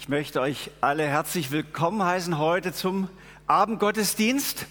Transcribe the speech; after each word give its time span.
Ich 0.00 0.08
möchte 0.08 0.40
euch 0.40 0.70
alle 0.80 1.02
herzlich 1.02 1.50
willkommen 1.50 2.04
heißen 2.04 2.38
heute 2.38 2.72
zum 2.72 3.08
Abendgottesdienst. 3.48 4.66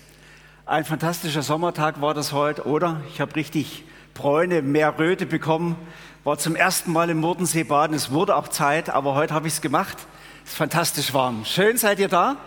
Ein 0.65 0.85
fantastischer 0.85 1.43
Sommertag 1.43 1.99
war 2.01 2.13
das 2.13 2.31
heute, 2.31 2.65
oder? 2.65 3.01
Ich 3.11 3.19
habe 3.19 3.35
richtig 3.35 3.83
Bräune, 4.13 4.61
mehr 4.61 4.97
Röte 4.97 5.25
bekommen. 5.25 5.75
War 6.23 6.37
zum 6.37 6.55
ersten 6.55 6.93
Mal 6.93 7.09
im 7.09 7.19
Mordensee 7.19 7.65
baden. 7.65 7.93
Es 7.93 8.09
wurde 8.09 8.37
auch 8.37 8.47
Zeit, 8.47 8.89
aber 8.89 9.15
heute 9.15 9.33
habe 9.33 9.47
ich 9.47 9.55
es 9.55 9.61
gemacht. 9.61 9.97
Es 10.45 10.51
ist 10.51 10.57
fantastisch 10.57 11.13
warm. 11.13 11.43
Schön 11.43 11.75
seid 11.77 11.99
ihr 11.99 12.07
da. 12.07 12.37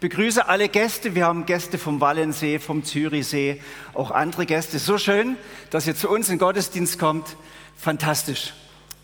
Begrüße 0.00 0.48
alle 0.48 0.68
Gäste. 0.68 1.14
Wir 1.14 1.24
haben 1.24 1.46
Gäste 1.46 1.78
vom 1.78 2.00
Wallensee, 2.00 2.58
vom 2.58 2.82
Zürichsee, 2.82 3.62
auch 3.94 4.10
andere 4.10 4.44
Gäste. 4.44 4.80
So 4.80 4.98
schön, 4.98 5.36
dass 5.70 5.86
ihr 5.86 5.94
zu 5.94 6.10
uns 6.10 6.28
in 6.28 6.34
den 6.34 6.40
Gottesdienst 6.40 6.98
kommt. 6.98 7.36
Fantastisch. 7.76 8.54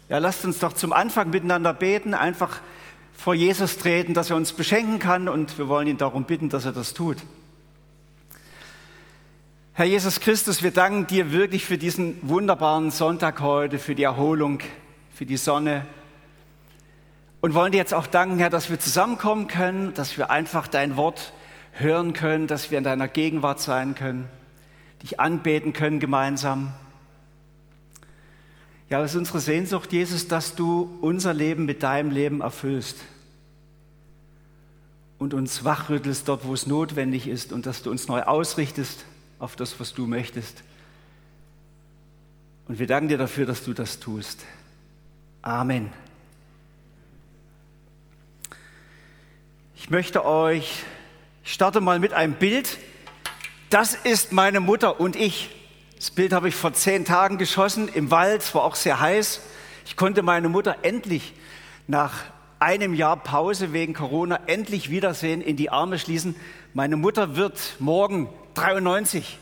Ja, 0.09 0.19
lasst 0.19 0.45
uns 0.45 0.59
doch 0.59 0.73
zum 0.73 0.93
Anfang 0.93 1.31
miteinander 1.31 1.73
beten, 1.73 2.13
einfach 2.13 2.61
vor 3.15 3.35
Jesus 3.35 3.79
treten, 3.79 4.13
dass 4.13 4.31
er 4.31 4.37
uns 4.37 4.53
beschenken 4.53 4.99
kann 4.99 5.29
und 5.29 5.57
wir 5.59 5.69
wollen 5.69 5.87
ihn 5.87 5.97
darum 5.97 6.25
bitten, 6.25 6.49
dass 6.51 6.65
er 6.65 6.73
das 6.73 6.93
tut. 6.93 7.19
Herr 9.73 9.87
Jesus 9.87 10.21
Christus, 10.21 10.63
wir 10.63 10.71
danken 10.71 11.07
dir 11.07 11.33
wirklich 11.33 11.65
für 11.65 11.79
diesen 11.79 12.19
wunderbaren 12.23 12.91
Sonntag 12.91 13.41
heute, 13.41 13.79
für 13.79 13.95
die 13.95 14.05
Erholung, 14.05 14.61
für 15.13 15.27
die 15.27 15.37
Sonne 15.37 15.87
und 17.45 17.53
wollen 17.53 17.73
dir 17.73 17.79
jetzt 17.79 17.93
auch 17.93 18.07
danken, 18.07 18.39
Herr, 18.39 18.49
dass 18.49 18.71
wir 18.71 18.81
zusammenkommen 18.81 19.49
können, 19.49 19.93
dass 19.93 20.17
wir 20.17 20.31
einfach 20.31 20.67
dein 20.67 20.97
Wort 20.97 21.35
hören 21.73 22.15
können, 22.15 22.47
dass 22.47 22.71
wir 22.71 22.79
in 22.79 22.85
deiner 22.85 23.07
Gegenwart 23.07 23.61
sein 23.61 23.95
können, 23.95 24.31
dich 25.03 25.21
anbeten 25.21 25.75
können 25.75 26.01
gemeinsam. 26.01 26.73
Ja, 28.91 29.03
es 29.03 29.13
ist 29.13 29.17
unsere 29.17 29.41
Sehnsucht, 29.41 29.93
Jesus, 29.93 30.29
dass 30.29 30.55
du 30.55 30.99
unser 31.01 31.33
Leben 31.33 31.65
mit 31.65 31.83
deinem 31.83 32.11
Leben 32.11 32.43
erfüllst 32.43 32.97
und 35.19 35.33
uns 35.33 35.65
wachrüttelst 35.65 36.29
dort, 36.29 36.45
wo 36.45 36.53
es 36.53 36.67
notwendig 36.67 37.27
ist 37.27 37.53
und 37.53 37.67
dass 37.67 37.83
du 37.83 37.91
uns 37.91 38.09
neu 38.09 38.23
ausrichtest 38.23 39.05
auf 39.39 39.57
das, 39.57 39.81
was 39.81 39.95
du 39.95 40.07
möchtest. 40.07 40.63
Und 42.69 42.79
wir 42.79 42.87
danken 42.87 43.09
dir 43.09 43.19
dafür, 43.19 43.47
dass 43.47 43.65
du 43.65 43.73
das 43.73 44.01
tust. 44.01 44.45
Amen. 45.43 45.91
Ich 49.77 49.91
möchte 49.91 50.25
euch, 50.25 50.83
ich 51.43 51.53
starte 51.53 51.81
mal 51.81 51.99
mit 51.99 52.15
einem 52.15 52.35
Bild. 52.35 52.79
Das 53.69 53.95
ist 53.95 54.33
meine 54.33 54.61
Mutter 54.61 54.99
und 55.01 55.17
ich. 55.17 55.51
Das 56.05 56.11
Bild 56.11 56.35
habe 56.35 56.49
ich 56.49 56.55
vor 56.55 56.75
zehn 56.75 57.07
Tagen 57.07 57.39
geschossen 57.39 57.89
im 57.89 58.11
Wald, 58.11 58.43
es 58.43 58.55
war 58.55 58.65
auch 58.65 58.75
sehr 58.75 59.01
heiß. 59.01 59.41
Ich 59.87 59.97
konnte 59.97 60.23
meine 60.23 60.51
Mutter 60.51 60.77
endlich 60.83 61.33
nach 61.87 62.13
einem 62.59 62.93
Jahr 62.93 63.17
Pause 63.17 63.73
wegen 63.73 63.95
Corona 63.95 64.39
endlich 64.47 64.91
wiedersehen, 64.91 65.41
in 65.41 65.57
die 65.57 65.71
Arme 65.71 65.99
schließen. 65.99 66.37
Meine 66.75 66.99
Mutter 66.99 67.37
wird 67.37 67.77
morgen 67.79 68.29
93. 68.53 69.39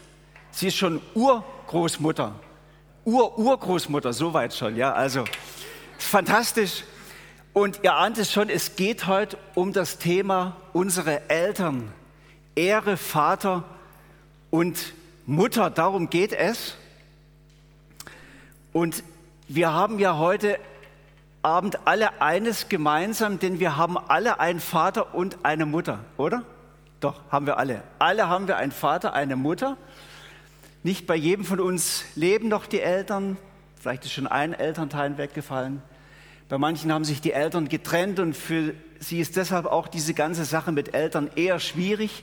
Sie 0.53 0.69
ist 0.69 0.77
schon 0.77 1.01
Urgroßmutter. 1.15 2.37
Ur-Urgroßmutter, 3.07 4.13
soweit 4.13 4.55
schon, 4.55 4.77
ja. 4.77 4.93
Also, 4.93 5.25
fantastisch. 5.99 6.85
Und 7.53 7.81
ihr 7.83 7.95
ahnt 7.95 8.19
es 8.19 8.31
schon, 8.31 8.49
es 8.49 8.77
geht 8.77 9.09
heute 9.09 9.37
um 9.57 9.73
das 9.73 9.99
Thema 9.99 10.59
unsere 10.73 11.29
Eltern. 11.29 11.93
Ehre 12.55 12.97
Vater 12.97 13.65
und 14.51 14.79
Mutter, 15.33 15.71
darum 15.71 16.11
geht 16.11 16.35
es. 16.35 16.77
Und 18.75 19.03
wir 19.49 19.73
haben 19.73 19.99
ja 19.99 20.19
heute 20.19 20.59
Abend 21.41 21.87
alle 21.87 22.21
eines 22.21 22.69
gemeinsam, 22.69 23.39
denn 23.39 23.59
wir 23.59 23.79
haben 23.79 23.97
alle 23.97 24.41
einen 24.41 24.61
Vater 24.61 25.15
und 25.15 25.39
eine 25.43 25.65
Mutter, 25.65 26.01
oder? 26.19 26.45
Doch, 27.01 27.23
haben 27.31 27.47
wir 27.47 27.57
alle. 27.57 27.83
Alle 27.99 28.29
haben 28.29 28.47
wir 28.47 28.59
einen 28.59 28.73
Vater, 28.73 29.15
eine 29.15 29.37
Mutter. 29.37 29.79
Nicht 30.83 31.07
bei 31.07 31.17
jedem 31.17 31.47
von 31.47 31.61
uns 31.61 32.05
leben 32.15 32.49
noch 32.49 32.67
die 32.67 32.83
Eltern. 32.83 33.39
Vielleicht 33.81 34.05
ist 34.05 34.13
schon 34.13 34.27
ein 34.27 34.53
Elternteil 34.53 35.17
weggefallen. 35.17 35.81
Bei 36.51 36.59
manchen 36.59 36.93
haben 36.93 37.05
sich 37.05 37.23
die 37.23 37.33
Eltern 37.33 37.71
getrennt 37.71 38.21
und 38.21 38.37
für 38.37 38.75
sie 38.99 39.19
ist 39.19 39.37
deshalb 39.37 39.65
auch 39.65 39.89
diese 39.89 40.13
ganze 40.13 40.45
Sache 40.45 40.73
mit 40.73 40.93
Eltern 40.93 41.31
eher 41.37 41.59
schwierig 41.59 42.23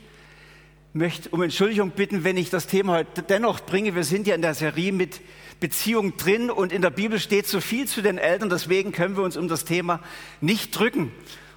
möchte 0.94 1.30
um 1.30 1.42
Entschuldigung 1.44 1.92
bitten, 1.92 2.24
wenn 2.24 2.38
ich 2.38 2.50
das 2.50 2.68
Thema 2.68 2.94
heute 2.94 3.22
dennoch 3.22 3.60
bringe. 3.62 3.96
Wir 3.96 4.04
sind 4.04 4.28
ja 4.28 4.36
in 4.36 4.42
der 4.42 4.56
Serie 4.56 4.92
mit 4.92 5.22
Beziehung 5.60 6.18
drin 6.18 6.50
und 6.50 6.72
in 6.72 6.82
der 6.82 6.90
Bibel 6.90 7.20
steht 7.20 7.48
so 7.48 7.60
viel 7.62 7.88
zu 7.88 8.02
den 8.02 8.18
Eltern, 8.18 8.50
deswegen 8.50 8.92
können 8.92 9.16
wir 9.16 9.24
uns 9.24 9.38
um 9.38 9.48
das 9.48 9.66
Thema 9.66 10.00
nicht 10.42 10.78
drücken. 10.78 11.12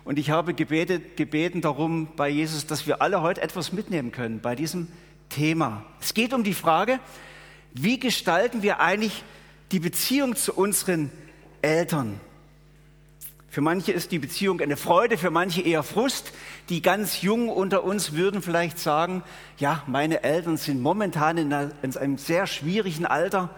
Und 0.04 0.18
ich 0.18 0.30
habe 0.30 0.54
gebetet, 0.54 1.16
gebeten 1.16 1.60
darum 1.60 2.08
bei 2.16 2.28
Jesus, 2.28 2.66
dass 2.66 2.86
wir 2.86 3.00
alle 3.00 3.22
heute 3.22 3.40
etwas 3.40 3.72
mitnehmen 3.72 4.10
können 4.10 4.40
bei 4.40 4.56
diesem 4.56 4.88
Thema. 5.28 5.84
Es 6.00 6.12
geht 6.12 6.34
um 6.34 6.42
die 6.42 6.54
Frage, 6.54 6.98
wie 7.72 7.98
gestalten 7.98 8.62
wir 8.62 8.80
eigentlich 8.80 9.22
die 9.70 9.78
Beziehung 9.78 10.36
zu 10.36 10.52
unseren 10.52 11.10
Eltern? 11.62 12.20
Für 13.52 13.60
manche 13.60 13.92
ist 13.92 14.12
die 14.12 14.18
Beziehung 14.18 14.62
eine 14.62 14.78
Freude, 14.78 15.18
für 15.18 15.30
manche 15.30 15.60
eher 15.60 15.82
Frust. 15.82 16.32
Die 16.70 16.80
ganz 16.80 17.20
Jungen 17.20 17.50
unter 17.50 17.84
uns 17.84 18.14
würden 18.14 18.40
vielleicht 18.40 18.78
sagen, 18.78 19.22
ja, 19.58 19.82
meine 19.86 20.22
Eltern 20.22 20.56
sind 20.56 20.80
momentan 20.80 21.36
in, 21.36 21.52
einem 21.52 22.16
sehr 22.16 22.46
schwierigen 22.46 23.04
Alter. 23.04 23.50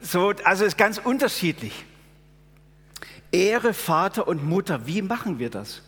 So, 0.00 0.32
also 0.44 0.64
ist 0.64 0.78
ganz 0.78 0.98
unterschiedlich. 0.98 1.84
Ehre 3.32 3.74
Vater 3.74 4.28
und 4.28 4.48
Mutter, 4.48 4.86
wie 4.86 5.02
machen 5.02 5.40
wir 5.40 5.50
das? 5.50 5.82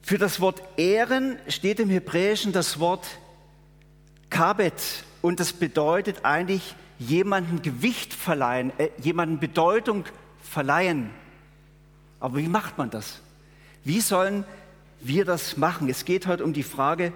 Für 0.00 0.16
das 0.16 0.40
Wort 0.40 0.62
Ehren 0.78 1.36
steht 1.48 1.80
im 1.80 1.90
Hebräischen 1.90 2.54
das 2.54 2.80
Wort 2.80 3.06
Kabet 4.30 5.04
und 5.20 5.38
das 5.38 5.52
bedeutet 5.52 6.24
eigentlich 6.24 6.74
jemanden 6.98 7.60
Gewicht 7.60 8.14
verleihen, 8.14 8.72
äh, 8.78 8.88
jemanden 9.02 9.38
Bedeutung. 9.38 10.06
Aber 12.20 12.36
wie 12.36 12.48
macht 12.48 12.78
man 12.78 12.90
das? 12.90 13.20
Wie 13.84 14.00
sollen 14.00 14.44
wir 15.00 15.24
das 15.24 15.56
machen? 15.56 15.88
Es 15.88 16.04
geht 16.04 16.26
heute 16.26 16.44
um 16.44 16.52
die 16.52 16.62
Frage 16.62 17.12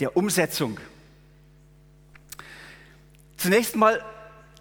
der 0.00 0.16
Umsetzung. 0.16 0.78
Zunächst 3.36 3.76
mal 3.76 4.02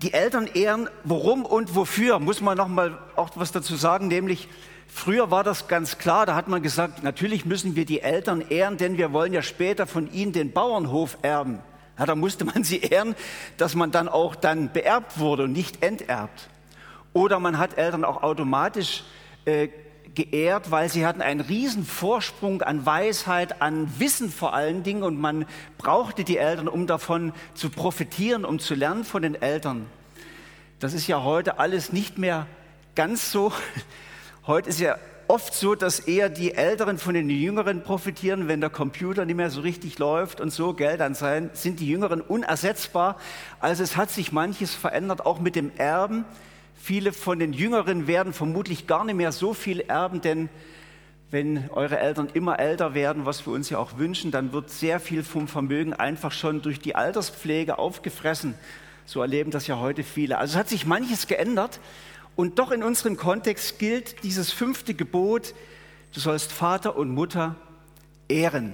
die 0.02 0.14
Eltern 0.14 0.48
ehren, 0.48 0.90
warum 1.04 1.46
und 1.46 1.76
wofür, 1.76 2.20
muss 2.20 2.42
man 2.42 2.58
noch 2.58 2.68
mal 2.68 2.98
auch 3.16 3.30
was 3.36 3.52
dazu 3.52 3.76
sagen, 3.76 4.08
nämlich 4.08 4.48
früher 4.88 5.30
war 5.30 5.44
das 5.44 5.68
ganz 5.68 6.00
klar, 6.00 6.26
da 6.26 6.36
hat 6.36 6.48
man 6.48 6.64
gesagt, 6.64 7.04
natürlich 7.04 7.46
müssen 7.46 7.76
wir 7.76 7.86
die 7.86 8.02
Eltern 8.02 8.42
ehren, 8.42 8.78
denn 8.78 8.98
wir 8.98 9.14
wollen 9.14 9.34
ja 9.34 9.44
später 9.44 9.86
von 9.86 10.12
ihnen 10.12 10.34
den 10.34 10.52
Bauernhof 10.52 11.18
erben. 11.22 11.60
Ja, 12.00 12.08
da 12.08 12.16
musste 12.16 12.46
man 12.46 12.64
sie 12.64 12.80
ehren, 12.80 13.16
dass 13.58 13.76
man 13.76 13.92
dann 13.92 14.10
auch 14.10 14.36
dann 14.36 14.72
beerbt 14.72 15.20
wurde 15.20 15.44
und 15.44 15.52
nicht 15.52 15.84
enterbt. 15.84 16.50
Oder 17.14 17.40
man 17.40 17.58
hat 17.58 17.78
Eltern 17.78 18.06
auch 18.06 18.24
automatisch 18.24 19.04
äh, 19.46 19.70
geehrt, 20.16 20.72
weil 20.72 20.90
sie 20.90 21.06
hatten 21.06 21.22
einen 21.22 21.42
riesen 21.42 21.86
Vorsprung 21.86 22.62
an 22.62 22.86
Weisheit, 22.86 23.62
an 23.62 23.92
Wissen 24.00 24.30
vor 24.30 24.54
allen 24.54 24.84
Dingen 24.84 25.04
und 25.04 25.20
man 25.20 25.46
brauchte 25.78 26.24
die 26.24 26.38
Eltern, 26.38 26.68
um 26.68 26.88
davon 26.88 27.34
zu 27.54 27.70
profitieren, 27.70 28.46
um 28.46 28.60
zu 28.60 28.76
lernen 28.76 29.04
von 29.04 29.22
den 29.22 29.42
Eltern. 29.42 29.86
Das 30.80 30.94
ist 30.94 31.08
ja 31.08 31.24
heute 31.24 31.60
alles 31.60 31.94
nicht 31.94 32.18
mehr 32.18 32.48
ganz 32.96 33.32
so. 33.32 33.54
Heute 34.48 34.70
ist 34.70 34.80
ja 34.80 34.98
oft 35.28 35.54
so, 35.54 35.76
dass 35.76 36.00
eher 36.00 36.28
die 36.28 36.56
Älteren 36.56 36.98
von 36.98 37.14
den 37.14 37.30
Jüngeren 37.30 37.84
profitieren, 37.84 38.48
wenn 38.48 38.60
der 38.60 38.72
Computer 38.72 39.24
nicht 39.24 39.36
mehr 39.38 39.52
so 39.52 39.62
richtig 39.62 40.00
läuft 40.00 40.42
und 40.42 40.50
so, 40.50 40.74
gell, 40.74 40.98
dann 40.98 41.14
sein, 41.14 41.52
sind 41.54 41.80
die 41.80 41.88
Jüngeren 41.88 42.20
unersetzbar. 42.20 43.18
Also 43.60 43.84
es 43.84 43.96
hat 43.96 44.10
sich 44.10 44.32
manches 44.32 44.74
verändert, 44.74 45.26
auch 45.26 45.40
mit 45.40 45.56
dem 45.56 45.72
Erben. 45.78 46.26
Viele 46.84 47.14
von 47.14 47.38
den 47.38 47.54
Jüngeren 47.54 48.08
werden 48.08 48.34
vermutlich 48.34 48.88
gar 48.88 49.06
nicht 49.06 49.14
mehr 49.14 49.32
so 49.32 49.54
viel 49.54 49.82
erben, 49.82 50.20
denn 50.20 50.50
wenn 51.30 51.70
eure 51.70 52.00
Eltern 52.00 52.28
immer 52.34 52.58
älter 52.58 52.96
werden, 52.96 53.28
was 53.28 53.46
wir 53.46 53.54
uns 53.54 53.70
ja 53.70 53.78
auch 53.78 54.00
wünschen, 54.00 54.32
dann 54.32 54.52
wird 54.52 54.72
sehr 54.72 55.00
viel 55.00 55.24
vom 55.24 55.48
Vermögen 55.48 55.94
einfach 55.94 56.32
schon 56.32 56.64
durch 56.64 56.80
die 56.80 56.96
Alterspflege 56.96 57.78
aufgefressen. 57.78 58.56
So 59.06 59.22
erleben 59.22 59.52
das 59.52 59.68
ja 59.68 59.78
heute 59.78 60.04
viele. 60.04 60.40
Also 60.40 60.58
hat 60.58 60.70
sich 60.70 60.88
manches 60.88 61.28
geändert 61.28 61.80
und 62.36 62.58
doch 62.58 62.72
in 62.72 62.82
unserem 62.82 63.16
Kontext 63.16 63.78
gilt 63.78 64.24
dieses 64.24 64.52
fünfte 64.52 64.96
Gebot, 64.96 65.54
du 66.16 66.20
sollst 66.20 66.52
Vater 66.52 66.98
und 66.98 67.12
Mutter 67.12 67.58
ehren. 68.28 68.74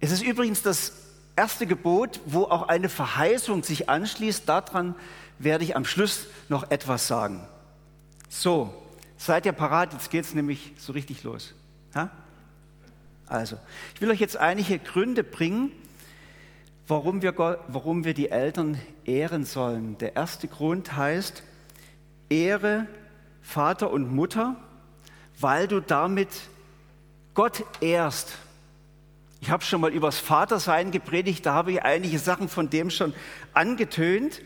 Es 0.00 0.10
ist 0.10 0.24
übrigens 0.24 0.62
das 0.62 0.94
erste 1.36 1.66
Gebot, 1.66 2.18
wo 2.26 2.42
auch 2.42 2.66
eine 2.66 2.88
Verheißung 2.88 3.62
sich 3.62 3.88
anschließt 3.88 4.48
daran, 4.48 4.96
werde 5.44 5.64
ich 5.64 5.76
am 5.76 5.84
Schluss 5.84 6.26
noch 6.48 6.70
etwas 6.70 7.06
sagen. 7.06 7.46
So, 8.28 8.74
seid 9.16 9.46
ihr 9.46 9.52
parat? 9.52 9.92
Jetzt 9.92 10.10
geht 10.10 10.24
es 10.24 10.34
nämlich 10.34 10.72
so 10.78 10.92
richtig 10.92 11.22
los. 11.22 11.54
Ha? 11.94 12.10
Also, 13.26 13.56
ich 13.94 14.00
will 14.00 14.10
euch 14.10 14.20
jetzt 14.20 14.36
einige 14.36 14.78
Gründe 14.78 15.24
bringen, 15.24 15.70
warum 16.88 17.22
wir, 17.22 17.36
warum 17.68 18.04
wir 18.04 18.14
die 18.14 18.30
Eltern 18.30 18.80
ehren 19.04 19.44
sollen. 19.44 19.96
Der 19.98 20.16
erste 20.16 20.48
Grund 20.48 20.96
heißt, 20.96 21.42
Ehre 22.28 22.86
Vater 23.42 23.90
und 23.90 24.14
Mutter 24.14 24.56
weil 25.40 25.68
du 25.68 25.80
damit 25.80 26.28
Gott 27.34 27.64
ehrst. 27.80 28.32
Ich 29.40 29.50
habe 29.50 29.64
schon 29.64 29.80
mal 29.80 29.92
übers 29.92 30.18
Vatersein 30.18 30.90
gepredigt, 30.90 31.44
da 31.44 31.54
habe 31.54 31.72
ich 31.72 31.82
einige 31.82 32.18
Sachen 32.18 32.48
von 32.48 32.70
dem 32.70 32.90
schon 32.90 33.12
angetönt. 33.52 34.40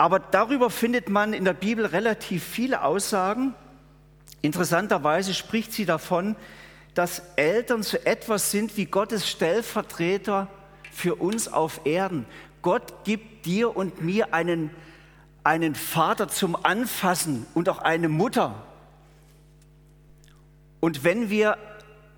Aber 0.00 0.18
darüber 0.18 0.70
findet 0.70 1.10
man 1.10 1.34
in 1.34 1.44
der 1.44 1.52
Bibel 1.52 1.84
relativ 1.84 2.42
viele 2.42 2.84
Aussagen. 2.84 3.54
Interessanterweise 4.40 5.34
spricht 5.34 5.74
sie 5.74 5.84
davon, 5.84 6.36
dass 6.94 7.20
Eltern 7.36 7.82
so 7.82 7.98
etwas 7.98 8.50
sind 8.50 8.78
wie 8.78 8.86
Gottes 8.86 9.28
Stellvertreter 9.28 10.48
für 10.90 11.16
uns 11.16 11.48
auf 11.48 11.82
Erden. 11.84 12.24
Gott 12.62 13.04
gibt 13.04 13.44
dir 13.44 13.76
und 13.76 14.00
mir 14.00 14.32
einen, 14.32 14.70
einen 15.44 15.74
Vater 15.74 16.28
zum 16.28 16.56
Anfassen 16.56 17.46
und 17.52 17.68
auch 17.68 17.80
eine 17.80 18.08
Mutter. 18.08 18.54
Und 20.80 21.04
wenn 21.04 21.28
wir 21.28 21.58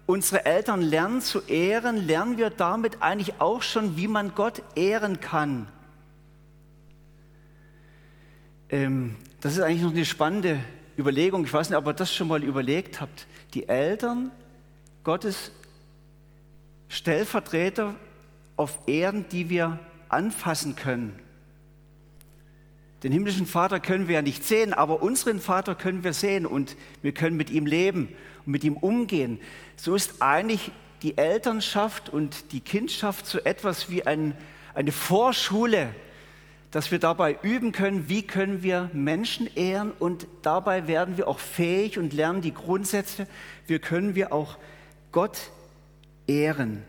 unsere 0.07 0.45
Eltern 0.45 0.83
lernen 0.83 1.21
zu 1.21 1.41
ehren, 1.49 2.07
lernen 2.07 2.39
wir 2.39 2.51
damit 2.51 3.03
eigentlich 3.03 3.41
auch 3.41 3.61
schon, 3.61 3.97
wie 3.97 4.07
man 4.07 4.37
Gott 4.37 4.63
ehren 4.77 5.19
kann. 5.19 5.67
Ähm, 8.73 9.17
das 9.43 9.53
ist 9.53 9.61
eigentlich 9.61 9.83
noch 9.83 9.91
eine 9.91 10.07
spannende 10.07 10.59
Überlegung. 10.99 11.45
Ich 11.45 11.53
weiß 11.53 11.69
nicht, 11.69 11.79
ob 11.79 11.87
ihr 11.87 11.93
das 11.93 12.13
schon 12.13 12.27
mal 12.27 12.43
überlegt 12.43 13.03
habt. 13.03 13.27
Die 13.53 13.69
Eltern, 13.69 14.31
Gottes 15.05 15.53
Stellvertreter 16.89 17.95
auf 18.57 18.79
Erden, 18.87 19.27
die 19.31 19.51
wir 19.51 19.79
anfassen 20.09 20.75
können. 20.75 21.19
Den 23.03 23.13
himmlischen 23.13 23.47
Vater 23.47 23.79
können 23.79 24.09
wir 24.09 24.15
ja 24.15 24.23
nicht 24.23 24.45
sehen, 24.45 24.73
aber 24.73 25.03
unseren 25.03 25.41
Vater 25.41 25.75
können 25.75 26.03
wir 26.03 26.15
sehen 26.15 26.47
und 26.47 26.77
wir 27.03 27.13
können 27.13 27.37
mit 27.37 27.51
ihm 27.51 27.67
leben 27.67 28.09
und 28.47 28.53
mit 28.53 28.65
ihm 28.65 28.77
umgehen. 28.77 29.39
So 29.77 29.95
ist 29.95 30.23
eigentlich 30.23 30.71
die 31.03 31.19
Elternschaft 31.19 32.09
und 32.09 32.53
die 32.53 32.61
Kindschaft 32.61 33.27
so 33.27 33.39
etwas 33.41 33.91
wie 33.91 34.07
ein, 34.07 34.35
eine 34.73 34.93
Vorschule, 34.93 35.95
dass 36.73 36.91
wir 36.91 36.99
dabei 36.99 37.39
üben 37.43 37.71
können, 37.71 38.09
wie 38.09 38.23
können 38.23 38.63
wir 38.63 38.91
Menschen 38.95 39.47
ehren 39.55 39.93
und 39.93 40.27
dabei 40.41 40.89
werden 40.89 41.19
wir 41.19 41.29
auch 41.29 41.39
fähig 41.39 41.99
und 41.99 42.15
lernen 42.15 42.41
die 42.41 42.55
Grundsätze, 42.55 43.27
wie 43.67 43.79
können 43.79 44.15
wir 44.15 44.33
auch 44.33 44.57
Gott 45.13 45.51
ehren. 46.27 46.83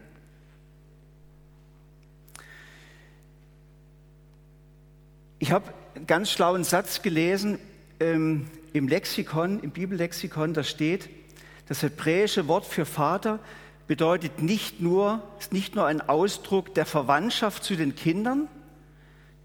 Ich 5.40 5.52
habe 5.52 5.74
einen 5.96 6.08
ganz 6.08 6.32
schlauen 6.32 6.64
Satz 6.64 7.02
gelesen 7.02 7.60
ähm, 8.00 8.48
im 8.72 8.88
Lexikon, 8.88 9.60
im 9.60 9.72
Bibellexikon, 9.72 10.54
da 10.54 10.64
steht, 10.64 11.10
das 11.68 11.84
hebräische 11.84 12.48
Wort 12.48 12.66
für 12.66 12.86
Vater 12.86 13.40
bedeutet 13.88 14.42
nicht 14.42 14.80
nur, 14.80 15.22
ist 15.40 15.52
nicht 15.52 15.76
nur 15.76 15.86
ein 15.86 16.00
Ausdruck 16.00 16.74
der 16.74 16.86
Verwandtschaft 16.86 17.66
zu 17.66 17.76
den 17.76 17.96
Kindern, 17.96 18.48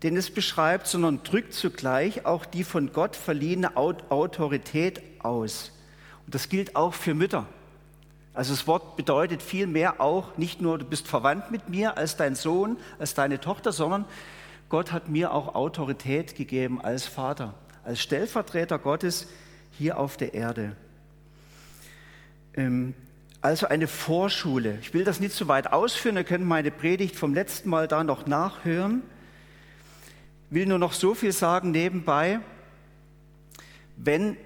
den 0.03 0.17
es 0.17 0.31
beschreibt, 0.31 0.87
sondern 0.87 1.23
drückt 1.25 1.55
zugleich 1.55 2.25
auch 2.25 2.45
die 2.45 2.65
von 2.65 2.93
Gott 2.93 3.17
verliehene 3.17 3.77
Autorität 3.77 5.03
aus. 5.21 5.73
Und 6.27 6.35
das 6.35 6.49
gilt 6.49 6.77
auch 6.77 6.95
für 6.95 7.15
Mütter. 7.15 7.47
Also 8.35 8.53
das 8.53 8.69
Wort 8.69 8.97
bedeutet 8.97 9.43
vielmehr 9.43 10.01
auch 10.01 10.37
nicht 10.37 10.61
nur, 10.61 10.79
du 10.79 10.85
bist 10.85 11.09
verwandt 11.09 11.51
mit 11.51 11.69
mir 11.69 11.97
als 11.97 12.17
dein 12.17 12.37
Sohn, 12.37 12.77
als 13.01 13.15
deine 13.15 13.41
Tochter, 13.41 13.73
sondern 13.73 14.05
Gott 14.69 14.93
hat 14.93 15.09
mir 15.09 15.33
auch 15.33 15.57
Autorität 15.57 16.37
gegeben 16.37 16.81
als 16.81 17.07
Vater, 17.07 17.55
als 17.85 18.01
Stellvertreter 18.01 18.79
Gottes 18.79 19.27
hier 19.73 19.99
auf 19.99 20.17
der 20.17 20.35
Erde. 20.35 20.77
Ähm, 22.55 22.95
also 23.41 23.67
eine 23.67 23.89
Vorschule. 23.89 24.79
Ich 24.83 24.95
will 24.95 25.05
das 25.05 25.21
nicht 25.21 25.35
zu 25.35 25.49
weit 25.49 25.73
ausführen, 25.73 26.17
ihr 26.17 26.25
könnt 26.25 26.45
meine 26.45 26.71
Predigt 26.71 27.17
vom 27.17 27.35
letzten 27.35 27.69
Mal 27.71 27.89
da 27.89 28.05
noch 28.05 28.27
nachhören. 28.27 29.03
Will 30.51 30.67
nur 30.67 30.79
noch 30.79 30.95
so 30.95 31.15
viel 31.15 31.33
sagen 31.33 31.71
nebenbei. 31.73 32.41
Wenn 33.97 34.37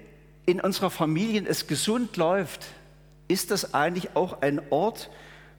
in 0.45 0.59
unserer 0.59 0.89
Familie 0.89 1.45
es 1.47 1.67
gesund 1.67 2.17
läuft, 2.17 2.65
ist 3.27 3.51
das 3.51 3.73
eigentlich 3.73 4.15
auch 4.15 4.41
ein 4.41 4.61
Ort, 4.69 5.09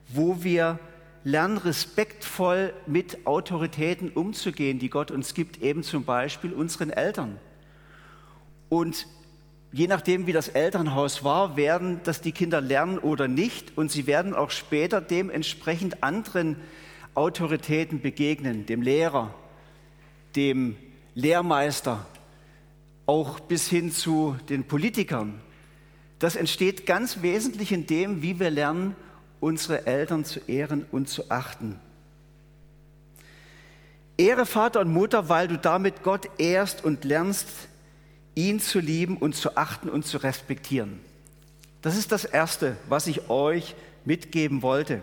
wo 0.07 0.43
wir 0.43 0.79
lernen, 1.23 1.57
respektvoll 1.57 2.73
mit 2.85 3.25
Autoritäten 3.25 4.11
umzugehen, 4.11 4.77
die 4.77 4.89
Gott 4.89 5.09
uns 5.09 5.33
gibt, 5.33 5.61
eben 5.63 5.81
zum 5.81 6.03
Beispiel 6.03 6.53
unseren 6.53 6.91
Eltern. 6.91 7.39
Und 8.69 9.07
je 9.71 9.87
nachdem, 9.87 10.27
wie 10.27 10.33
das 10.33 10.47
Elternhaus 10.47 11.23
war, 11.23 11.57
werden 11.57 12.01
das 12.03 12.21
die 12.21 12.31
Kinder 12.31 12.61
lernen 12.61 12.99
oder 12.99 13.27
nicht. 13.27 13.75
Und 13.75 13.91
sie 13.91 14.05
werden 14.05 14.35
auch 14.35 14.51
später 14.51 15.01
dementsprechend 15.01 16.03
anderen 16.03 16.57
Autoritäten 17.15 18.01
begegnen, 18.01 18.67
dem 18.67 18.83
Lehrer, 18.83 19.33
dem 20.35 20.75
Lehrmeister, 21.13 22.05
auch 23.05 23.39
bis 23.39 23.69
hin 23.69 23.91
zu 23.91 24.35
den 24.49 24.65
Politikern. 24.65 25.41
Das 26.19 26.35
entsteht 26.35 26.85
ganz 26.85 27.21
wesentlich 27.21 27.71
in 27.71 27.87
dem, 27.87 28.21
wie 28.21 28.39
wir 28.39 28.49
lernen, 28.49 28.95
unsere 29.39 29.85
Eltern 29.85 30.25
zu 30.25 30.39
ehren 30.47 30.85
und 30.91 31.09
zu 31.09 31.29
achten. 31.29 31.79
Ehre 34.17 34.45
Vater 34.45 34.79
und 34.79 34.91
Mutter, 34.91 35.29
weil 35.29 35.47
du 35.47 35.57
damit 35.57 36.03
Gott 36.03 36.29
ehrst 36.37 36.83
und 36.83 37.03
lernst, 37.03 37.47
ihn 38.33 38.59
zu 38.59 38.79
lieben 38.79 39.17
und 39.17 39.35
zu 39.35 39.57
achten 39.57 39.89
und 39.89 40.05
zu 40.05 40.17
respektieren. 40.17 40.99
Das 41.81 41.97
ist 41.97 42.11
das 42.11 42.25
Erste, 42.25 42.77
was 42.89 43.07
ich 43.07 43.29
euch 43.29 43.75
mitgeben 44.05 44.61
wollte. 44.61 45.01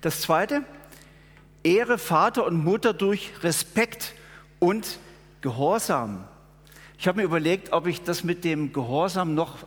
Das 0.00 0.20
Zweite, 0.20 0.64
ehre 1.64 1.98
Vater 1.98 2.46
und 2.46 2.62
Mutter 2.62 2.92
durch 2.92 3.32
Respekt 3.42 4.12
und 4.60 4.98
Gehorsam. 5.40 6.24
Ich 6.98 7.08
habe 7.08 7.18
mir 7.18 7.24
überlegt, 7.24 7.72
ob 7.72 7.86
ich 7.86 8.02
das 8.02 8.24
mit 8.24 8.44
dem 8.44 8.72
Gehorsam 8.72 9.34
noch 9.34 9.66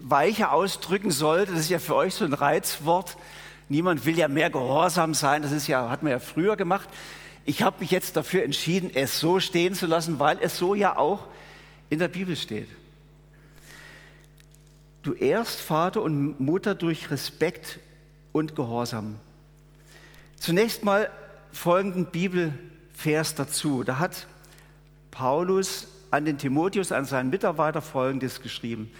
weicher 0.00 0.52
ausdrücken 0.52 1.10
sollte. 1.10 1.52
Das 1.52 1.62
ist 1.62 1.70
ja 1.70 1.78
für 1.78 1.94
euch 1.94 2.14
so 2.14 2.24
ein 2.24 2.32
Reizwort. 2.32 3.16
Niemand 3.68 4.04
will 4.04 4.18
ja 4.18 4.28
mehr 4.28 4.50
gehorsam 4.50 5.14
sein. 5.14 5.42
Das 5.42 5.52
ist 5.52 5.66
ja, 5.66 5.88
hat 5.88 6.02
man 6.02 6.12
ja 6.12 6.18
früher 6.18 6.56
gemacht. 6.56 6.88
Ich 7.44 7.62
habe 7.62 7.76
mich 7.80 7.90
jetzt 7.90 8.16
dafür 8.16 8.44
entschieden, 8.44 8.90
es 8.94 9.18
so 9.18 9.40
stehen 9.40 9.74
zu 9.74 9.86
lassen, 9.86 10.18
weil 10.18 10.38
es 10.40 10.58
so 10.58 10.74
ja 10.74 10.96
auch 10.96 11.26
in 11.90 11.98
der 11.98 12.08
Bibel 12.08 12.36
steht. 12.36 12.68
Du 15.02 15.14
ehrst 15.14 15.60
Vater 15.60 16.02
und 16.02 16.38
Mutter 16.38 16.74
durch 16.74 17.10
Respekt 17.10 17.80
und 18.32 18.54
Gehorsam. 18.54 19.16
Zunächst 20.42 20.82
mal 20.82 21.08
folgenden 21.52 22.06
Bibelvers 22.06 23.36
dazu. 23.36 23.84
Da 23.84 24.00
hat 24.00 24.26
Paulus 25.12 25.86
an 26.10 26.24
den 26.24 26.36
Timotheus, 26.36 26.90
an 26.90 27.04
seinen 27.04 27.30
Mitarbeiter 27.30 27.80
folgendes 27.80 28.42
geschrieben. 28.42 28.90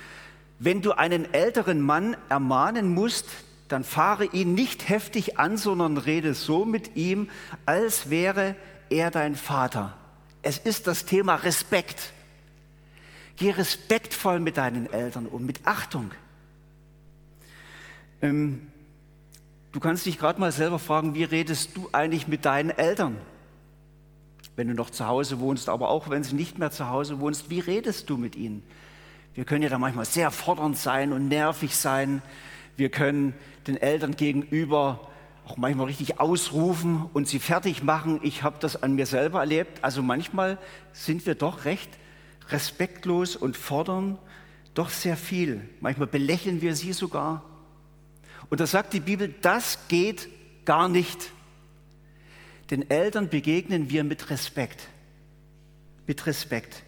Wenn 0.61 0.83
du 0.83 0.93
einen 0.93 1.35
älteren 1.35 1.81
Mann 1.81 2.17
ermahnen 2.29 2.95
musst, 2.95 3.27
dann 3.67 3.83
fahre 3.83 4.27
ihn 4.27 4.55
nicht 4.55 4.89
heftig 4.89 5.41
an, 5.41 5.57
sondern 5.57 5.99
rede 5.99 6.35
so 6.35 6.65
mit 6.65 6.95
ihm, 6.95 7.29
als 7.67 8.09
wäre 8.09 8.55
er 8.89 9.11
dein 9.11 9.35
Vater. 9.35 9.97
Es 10.43 10.59
ist 10.59 10.87
das 10.87 11.07
Thema 11.07 11.35
Respekt. 11.35 12.13
Geh 13.35 13.51
respektvoll 13.51 14.39
mit 14.39 14.59
deinen 14.59 14.93
Eltern 14.93 15.27
um, 15.27 15.45
mit 15.45 15.63
Achtung. 15.65 16.13
Ähm, 18.21 18.69
du 19.73 19.81
kannst 19.81 20.07
dich 20.07 20.19
gerade 20.19 20.41
mal 20.41 20.53
selber 20.53 20.79
fragen, 20.79 21.15
wie 21.15 21.25
redest 21.25 21.77
du 21.77 21.89
eigentlich 21.93 22.29
mit 22.29 22.45
deinen 22.45 22.71
Eltern? 22.71 23.17
Wenn 24.55 24.69
du 24.69 24.75
noch 24.75 24.91
zu 24.91 25.07
Hause 25.07 25.41
wohnst, 25.41 25.69
aber 25.69 25.89
auch 25.89 26.11
wenn 26.11 26.23
sie 26.23 26.35
nicht 26.35 26.59
mehr 26.59 26.71
zu 26.71 26.89
Hause 26.89 27.21
wohnst, 27.21 27.51
wie 27.51 27.61
redest 27.61 28.11
du 28.11 28.17
mit 28.17 28.37
ihnen? 28.37 28.63
Wir 29.35 29.45
können 29.45 29.63
ja 29.63 29.71
da 29.71 29.79
manchmal 29.79 30.05
sehr 30.05 30.31
fordernd 30.31 30.77
sein 30.77 31.13
und 31.13 31.29
nervig 31.29 31.75
sein. 31.75 32.21
Wir 32.77 32.91
können 32.91 33.35
den 33.67 33.79
Eltern 33.79 34.15
gegenüber 34.15 35.09
auch 35.47 35.57
manchmal 35.57 35.87
richtig 35.87 36.21
ausrufen 36.21 37.09
und 37.15 37.27
sie 37.27 37.39
fertig 37.39 37.83
machen. 37.83 38.21
Ich 38.23 38.43
habe 38.43 38.57
das 38.61 38.83
an 38.83 38.95
mir 38.95 39.07
selber 39.07 39.41
erlebt. 39.41 39.83
Also 39.83 40.03
manchmal 40.03 40.59
sind 40.93 41.25
wir 41.27 41.35
doch 41.35 41.65
recht 41.65 41.91
respektlos 42.51 43.37
und 43.37 43.57
fordern 43.57 44.19
doch 44.75 44.91
sehr 44.91 45.17
viel. 45.17 45.69
Manchmal 45.81 46.07
belächeln 46.07 46.61
wir 46.61 46.77
sie 46.77 46.93
sogar. 46.93 47.43
Und 48.53 48.61
da 48.61 48.67
sagt 48.67 48.93
die 48.93 49.01
Bibel, 49.01 49.35
das 49.41 49.79
geht 49.89 50.29
gar 50.67 50.87
nicht. 50.87 51.31
Den 52.71 52.91
Eltern 52.91 53.31
begegnen 53.31 53.89
wir 53.89 54.05
mit 54.05 54.29
Respekt. 54.29 54.89
Mit 56.07 56.27
Respekt. 56.27 56.83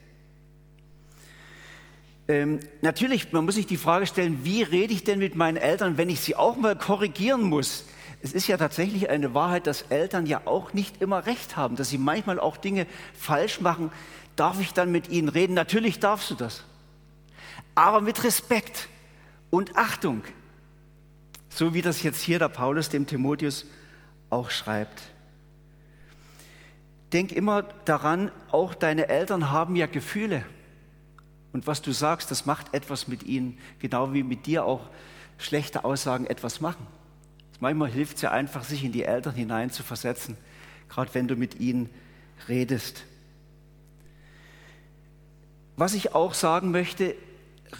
Ähm, 2.28 2.60
natürlich, 2.82 3.32
man 3.32 3.46
muss 3.46 3.54
sich 3.54 3.66
die 3.66 3.78
Frage 3.78 4.06
stellen, 4.06 4.44
wie 4.44 4.62
rede 4.62 4.92
ich 4.92 5.04
denn 5.04 5.18
mit 5.18 5.36
meinen 5.36 5.56
Eltern, 5.56 5.96
wenn 5.96 6.10
ich 6.10 6.20
sie 6.20 6.36
auch 6.36 6.56
mal 6.58 6.76
korrigieren 6.76 7.44
muss? 7.44 7.86
Es 8.20 8.34
ist 8.34 8.46
ja 8.46 8.58
tatsächlich 8.58 9.08
eine 9.08 9.32
Wahrheit, 9.32 9.66
dass 9.66 9.86
Eltern 9.88 10.26
ja 10.26 10.42
auch 10.44 10.74
nicht 10.74 11.00
immer 11.00 11.24
recht 11.24 11.56
haben, 11.56 11.76
dass 11.76 11.88
sie 11.88 11.96
manchmal 11.96 12.38
auch 12.38 12.58
Dinge 12.58 12.86
falsch 13.18 13.62
machen. 13.62 13.90
Darf 14.36 14.60
ich 14.60 14.74
dann 14.74 14.92
mit 14.92 15.08
ihnen 15.08 15.30
reden? 15.30 15.54
Natürlich 15.54 15.98
darfst 15.98 16.30
du 16.30 16.34
das. 16.34 16.62
aber 17.74 18.02
mit 18.02 18.22
Respekt 18.22 18.90
und 19.48 19.78
Achtung. 19.78 20.24
So 21.54 21.72
wie 21.72 21.82
das 21.82 22.02
jetzt 22.02 22.20
hier 22.20 22.40
der 22.40 22.48
Paulus 22.48 22.88
dem 22.88 23.06
Timotheus 23.06 23.64
auch 24.28 24.50
schreibt. 24.50 25.02
Denk 27.12 27.30
immer 27.30 27.62
daran, 27.84 28.32
auch 28.50 28.74
deine 28.74 29.08
Eltern 29.08 29.52
haben 29.52 29.76
ja 29.76 29.86
Gefühle. 29.86 30.44
Und 31.52 31.68
was 31.68 31.80
du 31.80 31.92
sagst, 31.92 32.32
das 32.32 32.44
macht 32.44 32.74
etwas 32.74 33.06
mit 33.06 33.22
ihnen, 33.22 33.56
genau 33.78 34.12
wie 34.12 34.24
mit 34.24 34.46
dir 34.46 34.64
auch 34.64 34.90
schlechte 35.38 35.84
Aussagen 35.84 36.26
etwas 36.26 36.60
machen. 36.60 36.88
Manchmal 37.60 37.88
hilft 37.88 38.16
es 38.16 38.22
ja 38.22 38.32
einfach, 38.32 38.64
sich 38.64 38.82
in 38.82 38.90
die 38.90 39.04
Eltern 39.04 39.36
hinein 39.36 39.70
zu 39.70 39.84
versetzen, 39.84 40.36
gerade 40.88 41.14
wenn 41.14 41.28
du 41.28 41.36
mit 41.36 41.60
ihnen 41.60 41.88
redest. 42.48 43.04
Was 45.76 45.94
ich 45.94 46.16
auch 46.16 46.34
sagen 46.34 46.72
möchte, 46.72 47.14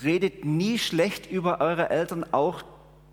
redet 0.05 0.45
nie 0.45 0.79
schlecht 0.79 1.29
über 1.29 1.61
eure 1.61 1.91
Eltern, 1.91 2.25
auch 2.31 2.63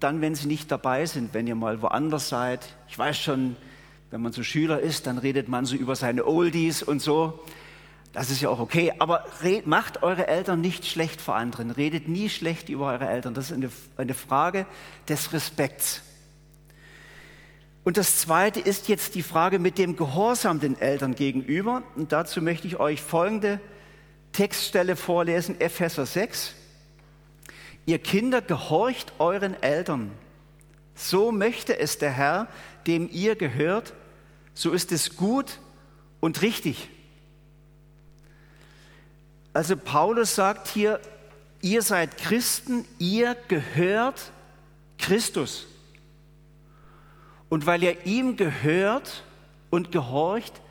dann, 0.03 0.21
wenn 0.21 0.35
sie 0.35 0.47
nicht 0.47 0.71
dabei 0.71 1.05
sind, 1.05 1.33
wenn 1.33 1.47
ihr 1.47 1.55
mal 1.55 1.81
woanders 1.81 2.29
seid. 2.29 2.75
Ich 2.87 2.97
weiß 2.97 3.17
schon, 3.17 3.55
wenn 4.09 4.21
man 4.21 4.33
so 4.33 4.43
Schüler 4.43 4.79
ist, 4.79 5.07
dann 5.07 5.17
redet 5.17 5.47
man 5.47 5.65
so 5.65 5.75
über 5.75 5.95
seine 5.95 6.25
Oldies 6.25 6.83
und 6.83 7.01
so. 7.01 7.39
Das 8.13 8.29
ist 8.29 8.41
ja 8.41 8.49
auch 8.49 8.59
okay, 8.59 8.93
aber 8.99 9.25
macht 9.63 10.03
eure 10.03 10.27
Eltern 10.27 10.59
nicht 10.59 10.85
schlecht 10.85 11.21
vor 11.21 11.35
anderen. 11.35 11.71
Redet 11.71 12.09
nie 12.09 12.27
schlecht 12.27 12.67
über 12.67 12.87
eure 12.87 13.07
Eltern. 13.07 13.33
Das 13.33 13.51
ist 13.51 13.53
eine, 13.53 13.69
eine 13.95 14.13
Frage 14.13 14.65
des 15.07 15.31
Respekts. 15.31 16.01
Und 17.83 17.97
das 17.97 18.17
Zweite 18.17 18.59
ist 18.59 18.89
jetzt 18.89 19.15
die 19.15 19.23
Frage 19.23 19.59
mit 19.59 19.77
dem 19.77 19.95
Gehorsam 19.95 20.59
den 20.59 20.79
Eltern 20.79 21.15
gegenüber. 21.15 21.83
Und 21.95 22.11
dazu 22.11 22.41
möchte 22.41 22.67
ich 22.67 22.79
euch 22.79 23.01
folgende 23.01 23.61
Textstelle 24.33 24.95
vorlesen, 24.95 25.59
Epheser 25.59 26.05
6. 26.05 26.53
Ihr 27.85 27.99
Kinder, 27.99 28.41
gehorcht 28.41 29.13
euren 29.19 29.61
Eltern. 29.61 30.11
So 30.95 31.31
möchte 31.31 31.77
es 31.79 31.97
der 31.97 32.11
Herr, 32.11 32.47
dem 32.87 33.09
ihr 33.11 33.35
gehört. 33.35 33.93
So 34.53 34.71
ist 34.71 34.91
es 34.91 35.15
gut 35.15 35.59
und 36.19 36.41
richtig. 36.41 36.89
Also 39.53 39.75
Paulus 39.75 40.35
sagt 40.35 40.67
hier, 40.67 40.99
ihr 41.61 41.81
seid 41.81 42.17
Christen, 42.17 42.85
ihr 42.99 43.35
gehört 43.47 44.31
Christus. 44.97 45.67
Und 47.49 47.65
weil 47.65 47.83
ihr 47.83 48.05
ihm 48.05 48.37
gehört 48.37 49.23
und 49.69 49.91
gehorcht, 49.91 50.61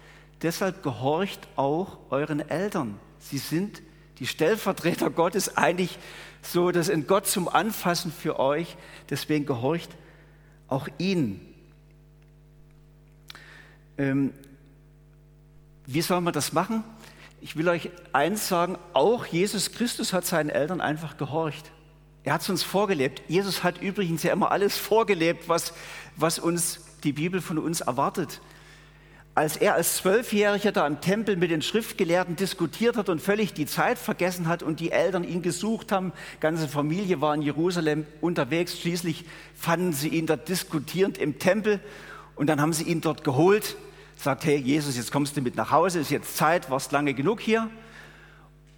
deshalb 0.43 0.83
gehorcht 0.83 1.47
auch 1.57 1.99
euren 2.09 2.41
Eltern. 2.49 2.99
Sie 3.19 3.39
sind 3.39 3.83
die 4.19 4.27
Stellvertreter 4.27 5.11
Gottes, 5.11 5.57
eigentlich 5.57 5.99
so 6.43 6.71
das 6.71 6.89
in 6.89 7.07
Gott 7.07 7.27
zum 7.27 7.49
Anfassen 7.49 8.13
für 8.13 8.39
euch. 8.39 8.77
Deswegen 9.09 9.47
gehorcht 9.47 9.91
auch 10.69 10.89
ihnen. 10.99 11.41
Ähm, 13.99 14.33
wie 15.87 16.03
soll 16.03 16.21
man 16.21 16.33
das 16.33 16.53
machen? 16.53 16.85
Ich 17.41 17.57
will 17.57 17.69
euch 17.69 17.91
eins 18.13 18.49
sagen, 18.49 18.79
auch 18.93 19.27
Jesus 19.27 19.73
Christus 19.73 20.13
hat 20.13 20.27
seinen 20.27 20.51
Eltern 20.51 20.81
einfach 20.81 21.17
gehorcht. 21.17 21.71
Er 22.23 22.35
hat 22.35 22.43
es 22.43 22.51
uns 22.51 22.63
vorgelebt. 22.63 23.23
Jesus 23.29 23.65
hat 23.65 23.81
übrigens 23.81 24.23
ja 24.23 24.33
immer 24.33 24.53
alles 24.53 24.77
vorgelebt, 24.77 25.49
was, 25.49 25.73
was 26.17 26.39
uns 26.39 26.81
die 27.03 27.13
Bibel 27.13 27.41
von 27.41 27.59
uns 27.59 27.81
erwartet. 27.81 28.41
Als 29.41 29.57
er 29.57 29.73
als 29.73 29.97
Zwölfjähriger 29.97 30.71
da 30.71 30.87
im 30.87 31.01
Tempel 31.01 31.35
mit 31.35 31.51
den 31.51 31.63
Schriftgelehrten 31.63 32.37
diskutiert 32.37 32.99
hat 32.99 33.09
und 33.09 33.23
völlig 33.23 33.55
die 33.55 33.65
Zeit 33.65 33.97
vergessen 33.97 34.49
hat 34.49 34.63
und 34.63 34.81
die 34.81 34.93
Eltern 34.93 35.25
ihn 35.25 35.41
gesucht 35.41 35.93
haben, 35.93 36.13
ganze 36.41 36.69
Familie 36.69 37.23
war 37.23 37.35
in 37.35 37.41
Jerusalem 37.41 38.07
unterwegs, 38.21 38.79
schließlich 38.79 39.25
fanden 39.55 39.95
sie 39.95 40.09
ihn 40.09 40.27
dort 40.27 40.47
diskutierend 40.51 41.17
im 41.17 41.39
Tempel 41.39 41.81
und 42.37 42.49
dann 42.49 42.61
haben 42.61 42.75
sie 42.75 42.85
ihn 42.85 43.01
dort 43.01 43.25
geholt 43.25 43.77
sagt, 44.15 44.45
hey 44.45 44.57
Jesus, 44.57 44.99
jetzt 44.99 45.11
kommst 45.11 45.39
du 45.39 45.41
mit 45.41 45.57
nach 45.57 45.71
Hause, 45.71 46.01
ist 46.01 46.11
jetzt 46.11 46.37
Zeit, 46.37 46.69
warst 46.69 46.93
lange 46.93 47.15
genug 47.15 47.41
hier. 47.41 47.71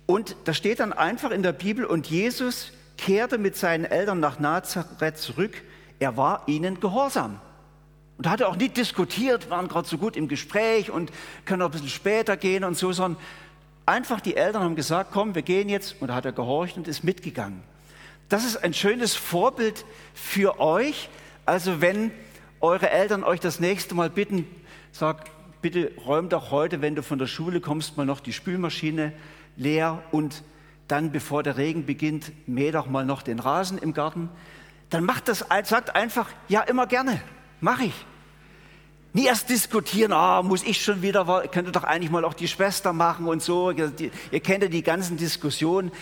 Und 0.07 0.37
da 0.45 0.55
steht 0.55 0.79
dann 0.79 0.93
einfach 0.93 1.33
in 1.33 1.43
der 1.43 1.51
Bibel, 1.51 1.85
und 1.85 2.07
Jesus 2.07 2.71
kehrte 2.97 3.37
mit 3.37 3.57
seinen 3.57 3.85
Eltern 3.85 4.21
nach 4.21 4.39
Nazareth 4.39 5.19
zurück. 5.19 5.61
Er 5.99 6.17
war 6.17 6.45
ihnen 6.47 6.79
gehorsam. 6.79 7.41
Und 8.19 8.29
hat 8.29 8.43
auch 8.43 8.57
nicht 8.57 8.77
diskutiert, 8.77 9.51
waren 9.51 9.69
gerade 9.69 9.89
so 9.89 9.99
gut 9.99 10.17
im 10.17 10.29
Gespräch 10.29 10.91
und 10.91 11.11
können 11.45 11.63
auch 11.63 11.67
ein 11.67 11.73
bisschen 11.73 11.89
später 11.89 12.37
gehen 12.37 12.63
und 12.63 12.77
so, 12.77 12.93
sondern 12.93 13.21
einfach 13.87 14.21
die 14.21 14.37
Eltern 14.37 14.63
haben 14.63 14.77
gesagt, 14.77 15.11
komm, 15.13 15.35
wir 15.35 15.43
gehen 15.43 15.69
jetzt. 15.69 15.97
Und 16.01 16.09
da 16.09 16.15
hat 16.15 16.25
er 16.25 16.33
gehorcht 16.33 16.77
und 16.77 16.89
ist 16.89 17.05
mitgegangen. 17.05 17.63
Das 18.29 18.45
ist 18.45 18.57
ein 18.57 18.75
schönes 18.75 19.15
Vorbild 19.15 19.85
für 20.15 20.61
euch. 20.61 21.09
Also 21.45 21.81
wenn 21.81 22.13
eure 22.61 22.91
Eltern 22.91 23.25
euch 23.25 23.41
das 23.41 23.61
nächste 23.61 23.95
Mal 23.95 24.09
bitten, 24.09 24.47
sag, 24.93 25.25
bitte 25.61 25.93
räum 26.07 26.29
doch 26.29 26.51
heute, 26.51 26.81
wenn 26.81 26.95
du 26.95 27.03
von 27.03 27.19
der 27.19 27.27
Schule 27.27 27.61
kommst, 27.61 27.97
mal 27.97 28.07
noch 28.07 28.21
die 28.21 28.33
Spülmaschine 28.33 29.13
leer 29.57 30.03
und 30.13 30.43
dann, 30.89 31.13
bevor 31.13 31.43
der 31.43 31.57
Regen 31.57 31.87
beginnt, 31.87 32.33
mäh 32.47 32.71
doch 32.71 32.87
mal 32.87 33.05
noch 33.05 33.23
den 33.23 33.39
Rasen 33.39 33.79
im 33.79 33.95
Garten. 33.95 34.29
Dann 34.91 35.05
macht 35.05 35.29
das, 35.29 35.47
sagt 35.65 35.95
einfach, 35.95 36.29
ja, 36.49 36.61
immer 36.61 36.87
gerne, 36.87 37.21
mache 37.63 37.85
ich. 37.85 37.95
Nie 39.15 39.27
erst 39.27 39.49
diskutieren, 39.49 40.13
ah, 40.13 40.43
muss 40.43 40.63
ich 40.63 40.83
schon 40.83 41.03
wieder, 41.03 41.47
könnte 41.51 41.71
doch 41.71 41.85
eigentlich 41.85 42.11
mal 42.11 42.25
auch 42.25 42.35
die 42.35 42.49
Schwester 42.49 42.93
machen 42.93 43.27
und 43.27 43.43
so. 43.43 43.71
Ihr 43.71 44.41
kennt 44.41 44.63
ja 44.63 44.69
die 44.69 44.83
ganzen 44.83 45.17
Diskussionen. 45.17 45.93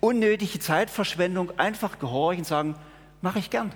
Unnötige 0.00 0.58
Zeitverschwendung, 0.58 1.58
einfach 1.58 1.98
gehorchen, 1.98 2.44
sagen, 2.44 2.74
mache 3.22 3.38
ich 3.38 3.50
gern. 3.50 3.72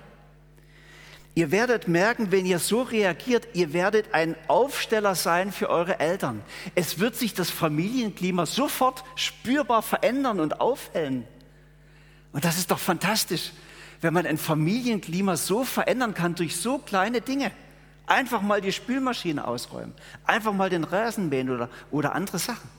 Ihr 1.33 1.51
werdet 1.51 1.87
merken, 1.87 2.31
wenn 2.31 2.45
ihr 2.45 2.59
so 2.59 2.81
reagiert, 2.81 3.47
ihr 3.53 3.71
werdet 3.71 4.13
ein 4.13 4.35
Aufsteller 4.49 5.15
sein 5.15 5.53
für 5.53 5.69
eure 5.69 5.99
Eltern. 5.99 6.43
Es 6.75 6.99
wird 6.99 7.15
sich 7.15 7.33
das 7.33 7.49
Familienklima 7.49 8.45
sofort 8.45 9.05
spürbar 9.15 9.81
verändern 9.81 10.41
und 10.41 10.59
aufhellen. 10.59 11.25
Und 12.33 12.43
das 12.43 12.57
ist 12.57 12.71
doch 12.71 12.79
fantastisch, 12.79 13.53
wenn 14.01 14.13
man 14.13 14.25
ein 14.25 14.37
Familienklima 14.37 15.37
so 15.37 15.63
verändern 15.63 16.13
kann 16.13 16.35
durch 16.35 16.57
so 16.57 16.79
kleine 16.79 17.21
Dinge. 17.21 17.51
Einfach 18.07 18.41
mal 18.41 18.59
die 18.59 18.71
Spülmaschine 18.71 19.47
ausräumen, 19.47 19.93
einfach 20.25 20.53
mal 20.53 20.69
den 20.69 20.83
Rasen 20.83 21.29
mähen 21.29 21.49
oder, 21.49 21.69
oder 21.91 22.13
andere 22.13 22.39
Sachen. 22.39 22.69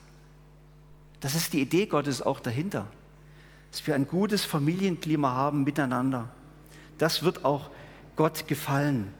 Das 1.20 1.34
ist 1.36 1.52
die 1.52 1.60
Idee 1.60 1.86
Gottes 1.86 2.20
auch 2.20 2.40
dahinter, 2.40 2.86
dass 3.70 3.86
wir 3.86 3.94
ein 3.94 4.08
gutes 4.08 4.44
Familienklima 4.44 5.30
haben 5.30 5.62
miteinander. 5.62 6.28
Das 6.98 7.22
wird 7.22 7.44
auch 7.44 7.70
Gott 8.16 8.48
gefallen. 8.48 9.14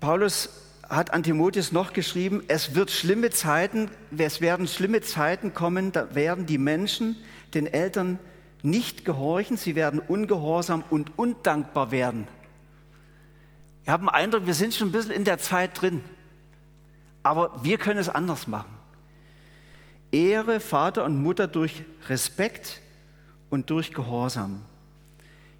Paulus 0.00 0.48
hat 0.88 1.12
an 1.12 1.22
Timotheus 1.22 1.70
noch 1.70 1.92
geschrieben, 1.92 2.42
es 2.48 2.74
wird 2.74 2.90
schlimme 2.90 3.30
Zeiten, 3.30 3.90
es 4.16 4.40
werden 4.40 4.66
schlimme 4.66 5.02
Zeiten 5.02 5.54
kommen, 5.54 5.92
da 5.92 6.14
werden 6.16 6.46
die 6.46 6.58
Menschen 6.58 7.16
den 7.54 7.66
Eltern 7.66 8.18
nicht 8.62 9.04
gehorchen, 9.04 9.56
sie 9.56 9.74
werden 9.74 10.00
ungehorsam 10.00 10.84
und 10.90 11.18
undankbar 11.18 11.90
werden. 11.90 12.28
Ich 13.82 13.88
habe 13.88 14.04
den 14.04 14.08
Eindruck, 14.10 14.46
wir 14.46 14.54
sind 14.54 14.74
schon 14.74 14.88
ein 14.88 14.92
bisschen 14.92 15.12
in 15.12 15.24
der 15.24 15.38
Zeit 15.38 15.80
drin, 15.80 16.02
aber 17.22 17.64
wir 17.64 17.78
können 17.78 17.98
es 17.98 18.08
anders 18.08 18.46
machen. 18.46 18.70
Ehre 20.12 20.60
Vater 20.60 21.04
und 21.04 21.22
Mutter 21.22 21.46
durch 21.46 21.82
Respekt, 22.08 22.80
und 23.50 23.68
durch 23.70 23.92
Gehorsam. 23.92 24.62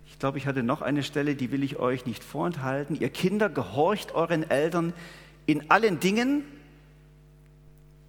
Ich 0.07 0.19
glaube, 0.19 0.39
ich 0.39 0.47
hatte 0.47 0.63
noch 0.63 0.81
eine 0.81 1.03
Stelle, 1.03 1.35
die 1.35 1.51
will 1.51 1.63
ich 1.63 1.79
euch 1.79 2.07
nicht 2.07 2.25
vorenthalten. 2.25 2.99
Ihr 2.99 3.11
Kinder, 3.11 3.49
gehorcht 3.49 4.13
euren 4.13 4.49
Eltern 4.49 4.93
in 5.47 5.71
allen 5.71 6.01
Dingen, 6.01 6.45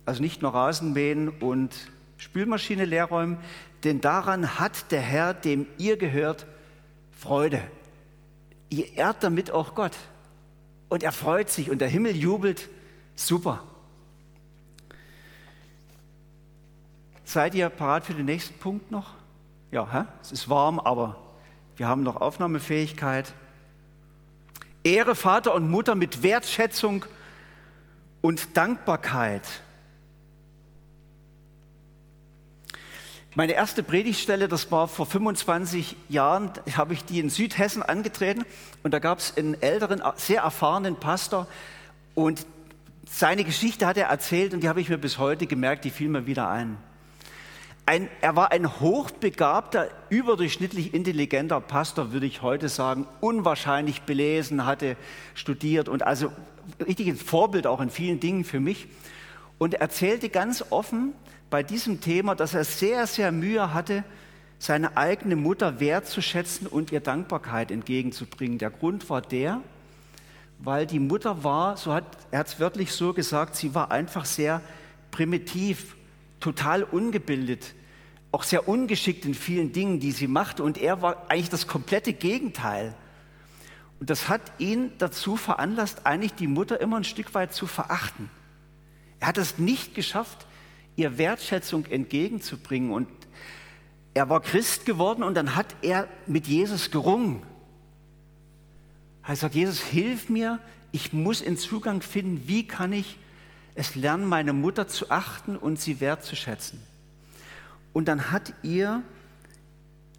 also 0.06 0.22
nicht 0.22 0.42
nur 0.42 0.54
Rasenmähen 0.54 1.30
und 1.30 1.76
Spülmaschine 2.18 2.86
leerräumen, 2.86 3.38
denn 3.84 4.02
daran 4.02 4.60
hat 4.60 4.92
der 4.92 5.02
Herr, 5.02 5.34
dem 5.34 5.66
ihr 5.78 5.98
gehört, 5.98 6.46
Freude. 7.12 7.62
Ihr 8.70 8.94
ehrt 8.96 9.24
damit 9.24 9.52
auch 9.52 9.76
Gott. 9.76 9.96
Und 10.90 11.04
er 11.04 11.12
freut 11.12 11.50
sich 11.50 11.70
und 11.70 11.80
der 11.80 11.88
Himmel 11.88 12.16
jubelt. 12.16 12.70
Super. 13.16 13.64
Seid 17.24 17.56
ihr 17.56 17.70
parat 17.70 18.06
für 18.06 18.14
den 18.14 18.26
nächsten 18.26 18.58
Punkt 18.60 18.92
noch? 18.92 19.14
Ja, 19.72 19.88
hä? 19.92 20.04
es 20.22 20.32
ist 20.32 20.50
warm, 20.50 20.80
aber 20.80 21.16
wir 21.78 21.88
haben 21.88 22.04
noch 22.04 22.18
Aufnahmefähigkeit. 22.18 23.34
Ehre 24.84 25.16
Vater 25.16 25.54
und 25.54 25.70
Mutter 25.70 25.96
mit 25.96 26.24
Wertschätzung 26.24 27.06
und 28.22 28.58
Dankbarkeit. 28.58 29.44
Meine 33.34 33.54
erste 33.54 33.82
Predigtstelle, 33.82 34.50
das 34.50 34.74
war 34.74 34.90
vor 34.90 35.06
25 35.06 35.96
Jahren, 36.10 36.52
habe 36.76 36.94
ich 36.94 37.06
die 37.06 37.22
in 37.22 37.30
Südhessen 37.30 37.82
angetreten 37.82 38.44
und 38.84 38.94
da 38.94 39.00
gab 39.00 39.20
es 39.20 39.38
einen 39.38 39.62
älteren, 39.62 40.04
sehr 40.18 40.42
erfahrenen 40.42 40.98
Pastor 40.98 41.48
und 42.14 42.46
seine 43.10 43.46
Geschichte 43.46 43.88
hat 43.88 43.96
er 43.96 44.08
erzählt 44.08 44.54
und 44.54 44.64
die 44.64 44.68
habe 44.68 44.82
ich 44.82 44.90
mir 44.90 44.98
bis 44.98 45.18
heute 45.18 45.48
gemerkt, 45.48 45.86
die 45.86 45.92
fiel 45.92 46.10
mir 46.10 46.28
wieder 46.28 46.50
ein. 46.50 46.76
Ein, 47.86 48.10
er 48.20 48.36
war 48.36 48.52
ein 48.52 48.82
hochbegabter, 48.82 49.88
überdurchschnittlich 50.10 50.94
intelligenter 50.94 51.62
Pastor, 51.62 52.12
würde 52.12 52.26
ich 52.26 52.42
heute 52.42 52.68
sagen, 52.68 53.08
unwahrscheinlich 53.22 54.02
belesen, 54.02 54.66
hatte 54.66 54.98
studiert 55.36 55.88
und 55.88 56.04
also 56.04 56.34
richtig 56.86 57.08
ein 57.08 57.16
Vorbild 57.16 57.66
auch 57.66 57.80
in 57.80 57.92
vielen 57.92 58.20
Dingen 58.20 58.44
für 58.44 58.60
mich. 58.60 58.90
Und 59.58 59.76
er 59.76 59.82
erzählte 59.82 60.28
ganz 60.28 60.66
offen 60.70 61.14
bei 61.52 61.62
diesem 61.62 62.02
Thema, 62.02 62.34
dass 62.34 62.56
er 62.56 62.64
sehr, 62.64 63.06
sehr 63.06 63.32
Mühe 63.32 63.74
hatte, 63.74 64.04
seine 64.58 64.96
eigene 64.96 65.36
Mutter 65.36 65.80
wertzuschätzen 65.80 66.66
und 66.66 66.92
ihr 66.92 67.02
Dankbarkeit 67.02 67.72
entgegenzubringen. 67.72 68.58
Der 68.58 68.70
Grund 68.70 69.10
war 69.10 69.22
der, 69.22 69.62
weil 70.60 70.88
die 70.88 71.00
Mutter 71.00 71.44
war, 71.44 71.76
so 71.78 71.94
hat 71.94 72.06
er 72.32 72.46
es 72.46 72.60
wörtlich 72.60 72.94
so 72.94 73.14
gesagt, 73.14 73.56
sie 73.56 73.76
war 73.76 73.92
einfach 73.92 74.26
sehr 74.26 74.62
primitiv, 75.12 75.96
total 76.40 76.84
ungebildet, 76.84 77.76
auch 78.32 78.44
sehr 78.44 78.68
ungeschickt 78.70 79.26
in 79.26 79.34
vielen 79.34 79.74
Dingen, 79.74 80.00
die 80.00 80.12
sie 80.12 80.28
machte. 80.28 80.64
Und 80.64 80.78
er 80.78 81.02
war 81.02 81.30
eigentlich 81.30 81.50
das 81.50 81.68
komplette 81.68 82.14
Gegenteil. 82.14 82.96
Und 84.00 84.10
das 84.10 84.30
hat 84.30 84.42
ihn 84.58 84.94
dazu 85.00 85.36
veranlasst, 85.36 86.06
eigentlich 86.06 86.34
die 86.34 86.48
Mutter 86.48 86.80
immer 86.80 86.98
ein 86.98 87.04
Stück 87.04 87.34
weit 87.34 87.54
zu 87.54 87.68
verachten. 87.68 88.30
Er 89.20 89.28
hat 89.28 89.38
es 89.38 89.58
nicht 89.58 89.96
geschafft, 89.96 90.48
ihr 90.96 91.18
Wertschätzung 91.18 91.86
entgegenzubringen. 91.86 92.92
Und 92.92 93.08
er 94.14 94.30
war 94.30 94.42
Christ 94.42 94.86
geworden 94.86 95.24
und 95.24 95.36
dann 95.36 95.56
hat 95.56 95.76
er 95.82 96.08
mit 96.28 96.48
Jesus 96.48 96.92
gerungen. 96.92 97.44
Er 99.26 99.36
sagt, 99.36 99.56
Jesus, 99.56 99.80
hilf 99.80 100.30
mir, 100.30 100.60
ich 100.92 101.14
muss 101.14 101.42
in 101.42 101.58
Zugang 101.58 102.02
finden, 102.02 102.48
wie 102.48 102.68
kann 102.68 102.92
ich 102.92 103.18
es 103.76 103.96
lernen, 103.96 104.26
meine 104.26 104.54
Mutter 104.54 104.88
zu 104.88 105.10
achten 105.10 105.56
und 105.56 105.80
sie 105.80 106.02
wertzuschätzen. 106.02 106.82
Und 107.94 108.08
dann 108.08 108.32
hat 108.32 108.54
ihr, 108.64 109.04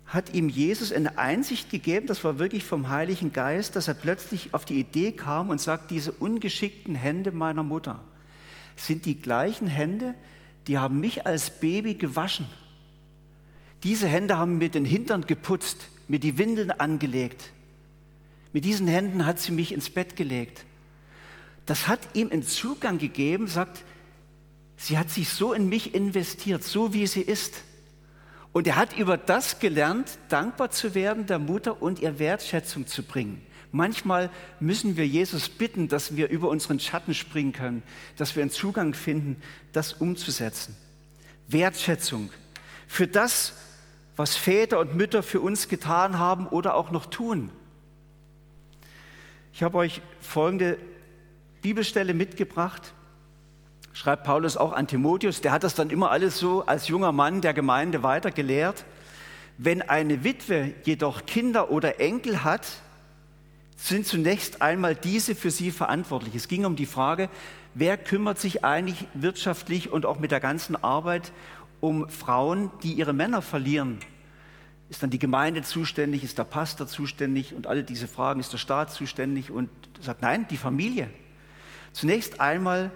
hat 0.07 0.33
ihm 0.35 0.49
Jesus 0.49 0.93
eine 0.93 1.19
Einsicht 1.19 1.71
gegeben, 1.71 2.07
das 2.07 2.25
war 2.25 2.39
wirklich 2.39 2.65
vom 2.65 2.89
Heiligen 2.89 3.33
Geist, 3.33 3.77
dass 3.77 3.89
er 3.89 3.95
plötzlich 3.95 4.55
auf 4.55 4.65
die 4.65 4.79
Idee 4.79 5.13
kam 5.13 5.51
und 5.51 5.61
sagt, 5.61 5.91
diese 5.91 6.13
ungeschickten 6.13 6.95
Hände 6.95 7.33
meiner 7.33 7.63
Mutter 7.63 8.01
sind 8.77 9.05
die 9.05 9.21
gleichen 9.21 9.67
Hände, 9.67 10.15
die 10.67 10.79
haben 10.79 11.01
mich 11.01 11.27
als 11.27 11.51
Baby 11.51 11.95
gewaschen. 11.95 12.47
Diese 13.83 14.07
Hände 14.07 14.39
haben 14.39 14.59
mir 14.59 14.69
den 14.69 14.85
Hintern 14.85 15.27
geputzt, 15.27 15.89
mir 16.09 16.21
die 16.21 16.39
Windeln 16.39 16.71
angelegt. 16.71 17.51
Mit 18.53 18.65
diesen 18.65 18.87
Händen 18.87 19.27
hat 19.27 19.41
sie 19.41 19.53
mich 19.53 19.73
ins 19.73 19.91
Bett 19.91 20.15
gelegt. 20.15 20.65
Das 21.67 21.89
hat 21.89 22.01
ihm 22.15 22.31
einen 22.31 22.43
Zugang 22.43 22.99
gegeben, 22.99 23.47
sagt, 23.49 23.83
sie 24.77 24.99
hat 24.99 25.11
sich 25.11 25.29
so 25.29 25.53
in 25.53 25.69
mich 25.69 25.95
investiert, 25.95 26.63
so 26.63 26.93
wie 26.93 27.07
sie 27.07 27.23
ist. 27.23 27.63
Und 28.53 28.67
er 28.67 28.77
hat 28.77 28.97
über 28.97 29.17
das 29.17 29.59
gelernt, 29.59 30.19
dankbar 30.29 30.71
zu 30.71 30.95
werden 30.95 31.27
der 31.27 31.39
Mutter 31.39 31.81
und 31.81 32.01
ihr 32.01 32.19
Wertschätzung 32.19 32.87
zu 32.87 33.03
bringen. 33.03 33.41
Manchmal 33.73 34.29
müssen 34.61 34.99
wir 34.99 35.07
Jesus 35.07 35.49
bitten, 35.49 35.89
dass 35.89 36.15
wir 36.15 36.29
über 36.29 36.49
unseren 36.49 36.79
Schatten 36.79 37.15
springen 37.15 37.53
können, 37.53 37.83
dass 38.19 38.37
wir 38.37 38.43
einen 38.43 38.51
Zugang 38.51 38.93
finden, 38.93 39.41
das 39.73 39.95
umzusetzen. 39.95 40.77
Wertschätzung 41.49 42.31
für 42.87 43.07
das, 43.07 43.55
was 44.15 44.37
Väter 44.37 44.79
und 44.79 44.95
Mütter 44.95 45.23
für 45.23 45.41
uns 45.41 45.69
getan 45.69 46.19
haben 46.19 46.47
oder 46.47 46.75
auch 46.75 46.91
noch 46.91 47.07
tun. 47.07 47.51
Ich 49.55 49.63
habe 49.63 49.79
euch 49.79 50.03
folgende 50.21 50.79
Bibelstelle 51.63 52.13
mitgebracht. 52.13 52.93
Schreibt 53.95 54.25
Paulus 54.25 54.59
auch 54.59 54.73
an 54.73 54.87
Timotheus, 54.87 55.41
der 55.41 55.53
hat 55.53 55.65
das 55.65 55.75
dann 55.75 55.89
immer 55.89 56.11
alles 56.11 56.39
so 56.39 56.67
als 56.67 56.89
junger 56.89 57.13
Mann 57.13 57.41
der 57.41 57.55
Gemeinde 57.55 58.03
weitergelehrt. 58.03 58.85
Wenn 59.57 59.81
eine 59.81 60.25
Witwe 60.25 60.75
jedoch 60.85 61.25
Kinder 61.25 61.71
oder 61.71 62.01
Enkel 62.01 62.45
hat, 62.45 62.67
sind 63.89 64.07
zunächst 64.07 64.63
einmal 64.63 64.95
diese 64.95 65.35
für 65.35 65.51
sie 65.51 65.71
verantwortlich. 65.71 66.35
Es 66.35 66.49
ging 66.49 66.65
um 66.65 66.77
die 66.77 66.87
Frage, 66.87 67.29
wer 67.75 67.97
kümmert 67.97 68.39
sich 68.39 68.65
eigentlich 68.65 69.07
wirtschaftlich 69.15 69.91
und 69.91 70.07
auch 70.07 70.19
mit 70.19 70.31
der 70.31 70.41
ganzen 70.41 70.77
Arbeit 70.83 71.33
um 71.81 72.09
Frauen, 72.09 72.71
die 72.83 72.93
ihre 72.93 73.13
Männer 73.13 73.43
verlieren 73.43 73.99
ist 74.93 75.03
dann 75.03 75.09
die 75.09 75.19
Gemeinde 75.19 75.63
zuständig? 75.63 76.23
Ist 76.23 76.37
der 76.37 76.45
Pastor 76.45 76.87
zuständig? 76.87 77.55
Und 77.55 77.67
alle 77.67 77.83
diese 77.83 78.07
Fragen, 78.07 78.41
ist 78.41 78.53
der 78.53 78.59
Staat 78.59 78.93
zuständig? 78.93 79.51
Und 79.51 79.71
sagt, 80.03 80.21
nein, 80.21 80.47
die 80.51 80.59
Familie. 80.59 81.09
Zunächst 81.95 82.41
einmal 82.43 82.91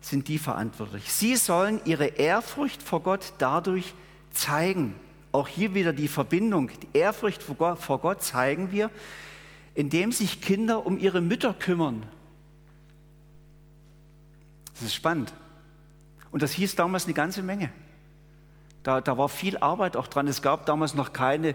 sind 0.00 0.28
die 0.28 0.38
verantwortlich. 0.38 1.12
Sie 1.12 1.36
sollen 1.36 1.78
ihre 1.84 2.06
Ehrfurcht 2.06 2.82
vor 2.82 3.02
Gott 3.02 3.34
dadurch 3.36 3.92
zeigen. 4.30 4.94
Auch 5.30 5.46
hier 5.46 5.74
wieder 5.74 5.92
die 5.92 6.08
Verbindung. 6.08 6.70
Die 6.80 6.98
Ehrfurcht 6.98 7.42
vor 7.42 7.98
Gott, 7.98 8.22
zeigen 8.22 8.72
wir, 8.72 8.90
indem 9.74 10.12
sich 10.12 10.40
Kinder 10.40 10.86
um 10.86 10.98
ihre 10.98 11.20
Mütter 11.20 11.54
kümmern. 11.54 12.02
Das 14.74 14.82
ist 14.82 14.94
spannend. 14.94 15.32
Und 16.30 16.42
das 16.42 16.52
hieß 16.52 16.74
damals 16.76 17.04
eine 17.04 17.14
ganze 17.14 17.42
Menge. 17.42 17.70
Da, 18.82 19.00
da 19.00 19.16
war 19.16 19.28
viel 19.28 19.58
Arbeit 19.58 19.96
auch 19.96 20.08
dran. 20.08 20.26
Es 20.26 20.42
gab 20.42 20.66
damals 20.66 20.94
noch 20.94 21.12
keine 21.12 21.54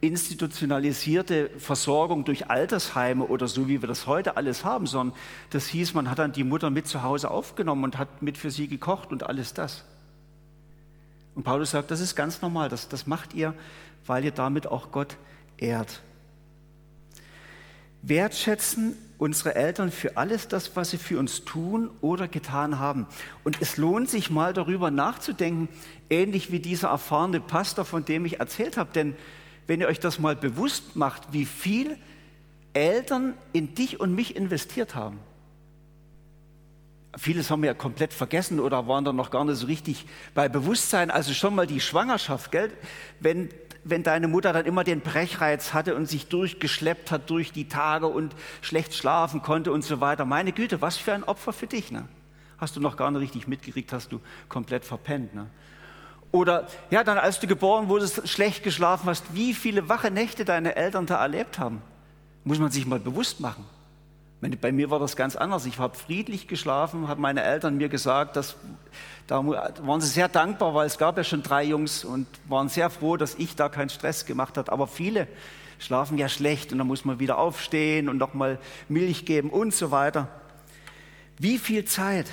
institutionalisierte 0.00 1.50
Versorgung 1.58 2.24
durch 2.24 2.50
Altersheime 2.50 3.24
oder 3.24 3.48
so, 3.48 3.66
wie 3.66 3.80
wir 3.80 3.88
das 3.88 4.06
heute 4.06 4.36
alles 4.36 4.64
haben, 4.64 4.86
sondern 4.86 5.16
das 5.50 5.66
hieß, 5.68 5.94
man 5.94 6.10
hat 6.10 6.18
dann 6.18 6.32
die 6.32 6.44
Mutter 6.44 6.70
mit 6.70 6.86
zu 6.86 7.02
Hause 7.02 7.30
aufgenommen 7.30 7.84
und 7.84 7.98
hat 7.98 8.20
mit 8.20 8.36
für 8.36 8.50
sie 8.50 8.68
gekocht 8.68 9.10
und 9.10 9.22
alles 9.22 9.54
das. 9.54 9.84
Und 11.34 11.44
Paulus 11.44 11.70
sagt, 11.70 11.90
das 11.90 12.00
ist 12.00 12.14
ganz 12.14 12.42
normal, 12.42 12.68
das, 12.68 12.88
das 12.88 13.06
macht 13.06 13.34
ihr, 13.34 13.54
weil 14.06 14.24
ihr 14.24 14.32
damit 14.32 14.66
auch 14.66 14.90
Gott 14.90 15.16
ehrt. 15.56 16.02
Wertschätzen 18.08 18.96
unsere 19.18 19.54
Eltern 19.54 19.90
für 19.90 20.16
alles 20.16 20.48
das, 20.48 20.76
was 20.76 20.90
sie 20.90 20.98
für 20.98 21.18
uns 21.18 21.44
tun 21.44 21.90
oder 22.00 22.28
getan 22.28 22.78
haben. 22.78 23.06
Und 23.44 23.60
es 23.60 23.76
lohnt 23.76 24.10
sich 24.10 24.30
mal 24.30 24.52
darüber 24.52 24.90
nachzudenken, 24.90 25.68
ähnlich 26.10 26.52
wie 26.52 26.60
dieser 26.60 26.88
erfahrene 26.88 27.40
Pastor, 27.40 27.84
von 27.84 28.04
dem 28.04 28.24
ich 28.26 28.40
erzählt 28.40 28.76
habe. 28.76 28.90
Denn 28.94 29.16
wenn 29.66 29.80
ihr 29.80 29.88
euch 29.88 30.00
das 30.00 30.18
mal 30.18 30.36
bewusst 30.36 30.96
macht, 30.96 31.32
wie 31.32 31.46
viel 31.46 31.96
Eltern 32.74 33.34
in 33.52 33.74
dich 33.74 34.00
und 34.00 34.14
mich 34.14 34.36
investiert 34.36 34.94
haben. 34.94 35.18
Vieles 37.16 37.50
haben 37.50 37.62
wir 37.62 37.68
ja 37.68 37.74
komplett 37.74 38.12
vergessen 38.12 38.60
oder 38.60 38.86
waren 38.86 39.06
da 39.06 39.12
noch 39.14 39.30
gar 39.30 39.46
nicht 39.46 39.56
so 39.56 39.66
richtig 39.66 40.04
bei 40.34 40.50
Bewusstsein. 40.50 41.10
Also 41.10 41.32
schon 41.32 41.54
mal 41.54 41.66
die 41.66 41.80
Schwangerschaft, 41.80 42.52
gell? 42.52 42.70
Wenn 43.20 43.48
wenn 43.88 44.02
deine 44.02 44.28
Mutter 44.28 44.52
dann 44.52 44.66
immer 44.66 44.84
den 44.84 45.00
Brechreiz 45.00 45.72
hatte 45.72 45.94
und 45.94 46.06
sich 46.06 46.26
durchgeschleppt 46.28 47.10
hat 47.10 47.30
durch 47.30 47.52
die 47.52 47.68
Tage 47.68 48.06
und 48.06 48.34
schlecht 48.60 48.94
schlafen 48.94 49.42
konnte 49.42 49.70
und 49.72 49.82
so 49.82 50.00
weiter. 50.00 50.24
Meine 50.24 50.52
Güte, 50.52 50.80
was 50.80 50.96
für 50.96 51.12
ein 51.12 51.24
Opfer 51.24 51.52
für 51.52 51.66
dich. 51.66 51.92
Ne? 51.92 52.08
Hast 52.58 52.74
du 52.76 52.80
noch 52.80 52.96
gar 52.96 53.10
nicht 53.10 53.20
richtig 53.20 53.46
mitgekriegt, 53.46 53.92
hast 53.92 54.10
du 54.10 54.20
komplett 54.48 54.84
verpennt. 54.84 55.34
Ne? 55.34 55.46
Oder 56.32 56.66
ja, 56.90 57.04
dann 57.04 57.18
als 57.18 57.38
du 57.38 57.46
geboren 57.46 57.88
wurdest, 57.88 58.28
schlecht 58.28 58.64
geschlafen 58.64 59.08
hast, 59.08 59.34
wie 59.34 59.54
viele 59.54 59.88
wache 59.88 60.10
Nächte 60.10 60.44
deine 60.44 60.74
Eltern 60.74 61.06
da 61.06 61.20
erlebt 61.20 61.58
haben. 61.58 61.80
Muss 62.44 62.58
man 62.58 62.70
sich 62.70 62.86
mal 62.86 62.98
bewusst 62.98 63.40
machen. 63.40 63.64
Bei 64.40 64.70
mir 64.70 64.90
war 64.90 64.98
das 64.98 65.16
ganz 65.16 65.34
anders. 65.34 65.64
Ich 65.64 65.78
habe 65.78 65.96
friedlich 65.96 66.46
geschlafen, 66.46 67.08
haben 67.08 67.22
meine 67.22 67.42
Eltern 67.42 67.78
mir 67.78 67.88
gesagt, 67.88 68.36
dass, 68.36 68.56
da 69.26 69.44
waren 69.46 70.00
sie 70.00 70.08
sehr 70.08 70.28
dankbar, 70.28 70.74
weil 70.74 70.86
es 70.86 70.98
gab 70.98 71.16
ja 71.16 71.24
schon 71.24 71.42
drei 71.42 71.64
Jungs 71.64 72.04
und 72.04 72.26
waren 72.46 72.68
sehr 72.68 72.90
froh, 72.90 73.16
dass 73.16 73.34
ich 73.36 73.56
da 73.56 73.68
keinen 73.68 73.88
Stress 73.88 74.26
gemacht 74.26 74.58
habe. 74.58 74.70
Aber 74.70 74.86
viele 74.86 75.26
schlafen 75.78 76.18
ja 76.18 76.28
schlecht 76.28 76.70
und 76.72 76.78
dann 76.78 76.86
muss 76.86 77.04
man 77.04 77.18
wieder 77.18 77.38
aufstehen 77.38 78.08
und 78.08 78.18
nochmal 78.18 78.58
Milch 78.88 79.24
geben 79.24 79.50
und 79.50 79.74
so 79.74 79.90
weiter. 79.90 80.28
Wie 81.38 81.58
viel 81.58 81.84
Zeit 81.84 82.26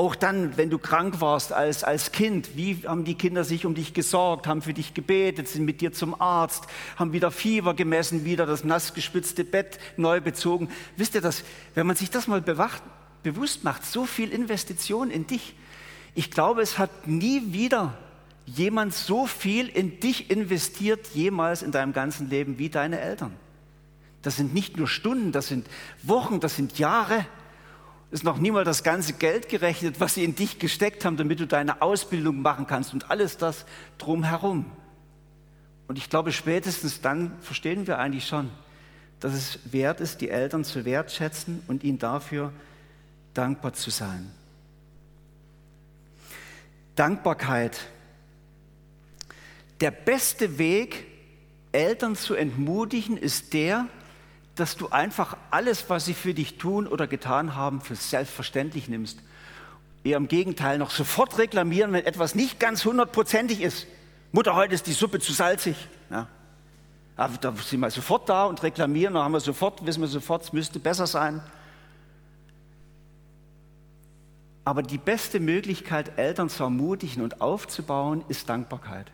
auch 0.00 0.14
dann, 0.14 0.56
wenn 0.56 0.70
du 0.70 0.78
krank 0.78 1.20
warst 1.20 1.52
als, 1.52 1.84
als 1.84 2.10
Kind, 2.10 2.56
wie 2.56 2.84
haben 2.86 3.04
die 3.04 3.16
Kinder 3.16 3.44
sich 3.44 3.66
um 3.66 3.74
dich 3.74 3.92
gesorgt, 3.92 4.46
haben 4.46 4.62
für 4.62 4.72
dich 4.72 4.94
gebetet, 4.94 5.46
sind 5.46 5.66
mit 5.66 5.82
dir 5.82 5.92
zum 5.92 6.18
Arzt, 6.18 6.64
haben 6.96 7.12
wieder 7.12 7.30
Fieber 7.30 7.74
gemessen, 7.74 8.24
wieder 8.24 8.46
das 8.46 8.64
nass 8.64 8.94
gespitzte 8.94 9.44
Bett 9.44 9.78
neu 9.98 10.22
bezogen. 10.22 10.70
Wisst 10.96 11.14
ihr 11.14 11.20
das, 11.20 11.44
wenn 11.74 11.86
man 11.86 11.96
sich 11.96 12.08
das 12.08 12.28
mal 12.28 12.40
bewacht, 12.40 12.82
bewusst 13.22 13.62
macht, 13.62 13.84
so 13.84 14.06
viel 14.06 14.32
Investition 14.32 15.10
in 15.10 15.26
dich. 15.26 15.54
Ich 16.14 16.30
glaube, 16.30 16.62
es 16.62 16.78
hat 16.78 17.06
nie 17.06 17.52
wieder 17.52 17.92
jemand 18.46 18.94
so 18.94 19.26
viel 19.26 19.68
in 19.68 20.00
dich 20.00 20.30
investiert, 20.30 21.08
jemals 21.12 21.60
in 21.60 21.72
deinem 21.72 21.92
ganzen 21.92 22.30
Leben 22.30 22.56
wie 22.56 22.70
deine 22.70 23.00
Eltern. 23.00 23.36
Das 24.22 24.36
sind 24.36 24.54
nicht 24.54 24.78
nur 24.78 24.88
Stunden, 24.88 25.30
das 25.30 25.48
sind 25.48 25.66
Wochen, 26.02 26.40
das 26.40 26.56
sind 26.56 26.78
Jahre 26.78 27.26
ist 28.10 28.24
noch 28.24 28.38
niemals 28.38 28.66
das 28.66 28.82
ganze 28.82 29.12
Geld 29.12 29.48
gerechnet, 29.48 30.00
was 30.00 30.14
sie 30.14 30.24
in 30.24 30.34
dich 30.34 30.58
gesteckt 30.58 31.04
haben, 31.04 31.16
damit 31.16 31.38
du 31.38 31.46
deine 31.46 31.80
Ausbildung 31.80 32.42
machen 32.42 32.66
kannst 32.66 32.92
und 32.92 33.10
alles 33.10 33.36
das 33.36 33.64
drumherum. 33.98 34.66
Und 35.86 35.96
ich 35.96 36.10
glaube, 36.10 36.32
spätestens 36.32 37.00
dann 37.00 37.32
verstehen 37.40 37.86
wir 37.86 37.98
eigentlich 37.98 38.26
schon, 38.26 38.50
dass 39.20 39.34
es 39.34 39.58
wert 39.72 40.00
ist, 40.00 40.20
die 40.20 40.30
Eltern 40.30 40.64
zu 40.64 40.84
wertschätzen 40.84 41.62
und 41.68 41.84
ihnen 41.84 41.98
dafür 41.98 42.52
dankbar 43.34 43.74
zu 43.74 43.90
sein. 43.90 44.30
Dankbarkeit 46.96 47.78
Der 49.80 49.90
beste 49.90 50.58
Weg, 50.58 51.06
Eltern 51.72 52.16
zu 52.16 52.34
entmutigen, 52.34 53.16
ist 53.16 53.54
der, 53.54 53.86
dass 54.60 54.76
du 54.76 54.90
einfach 54.90 55.36
alles, 55.50 55.88
was 55.88 56.04
sie 56.04 56.14
für 56.14 56.34
dich 56.34 56.58
tun 56.58 56.86
oder 56.86 57.06
getan 57.06 57.56
haben, 57.56 57.80
für 57.80 57.96
selbstverständlich 57.96 58.88
nimmst. 58.88 59.18
Eher 60.04 60.18
im 60.18 60.28
Gegenteil 60.28 60.78
noch 60.78 60.90
sofort 60.90 61.38
reklamieren, 61.38 61.92
wenn 61.92 62.04
etwas 62.04 62.34
nicht 62.34 62.60
ganz 62.60 62.84
hundertprozentig 62.84 63.62
ist. 63.62 63.86
Mutter, 64.32 64.54
heute 64.54 64.74
ist 64.74 64.86
die 64.86 64.92
Suppe 64.92 65.18
zu 65.18 65.32
salzig. 65.32 65.76
Ja. 66.10 66.28
Aber 67.16 67.36
da 67.38 67.54
sind 67.56 67.80
wir 67.80 67.90
sofort 67.90 68.28
da 68.28 68.44
und 68.44 68.62
reklamieren, 68.62 69.14
dann 69.14 69.24
haben 69.24 69.32
wir 69.32 69.40
sofort, 69.40 69.84
wissen 69.84 70.00
wir 70.00 70.08
sofort, 70.08 70.42
es 70.42 70.52
müsste 70.52 70.78
besser 70.78 71.06
sein. 71.06 71.42
Aber 74.64 74.82
die 74.82 74.98
beste 74.98 75.40
Möglichkeit, 75.40 76.18
Eltern 76.18 76.48
zu 76.48 76.62
ermutigen 76.62 77.22
und 77.22 77.40
aufzubauen, 77.40 78.24
ist 78.28 78.48
Dankbarkeit. 78.48 79.10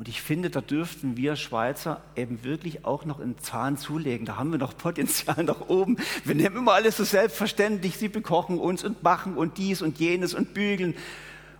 Und 0.00 0.08
ich 0.08 0.22
finde, 0.22 0.48
da 0.48 0.62
dürften 0.62 1.18
wir 1.18 1.36
Schweizer 1.36 2.00
eben 2.16 2.42
wirklich 2.42 2.86
auch 2.86 3.04
noch 3.04 3.20
einen 3.20 3.38
Zahn 3.38 3.76
zulegen. 3.76 4.24
Da 4.24 4.38
haben 4.38 4.50
wir 4.50 4.58
noch 4.58 4.74
Potenzial 4.74 5.44
nach 5.44 5.68
oben. 5.68 5.98
Wir 6.24 6.34
nehmen 6.34 6.56
immer 6.56 6.72
alles 6.72 6.96
so 6.96 7.04
selbstverständlich. 7.04 7.98
Sie 7.98 8.08
bekochen 8.08 8.58
uns 8.58 8.82
und 8.82 9.02
machen 9.02 9.36
und 9.36 9.58
dies 9.58 9.82
und 9.82 9.98
jenes 9.98 10.32
und 10.32 10.54
bügeln. 10.54 10.94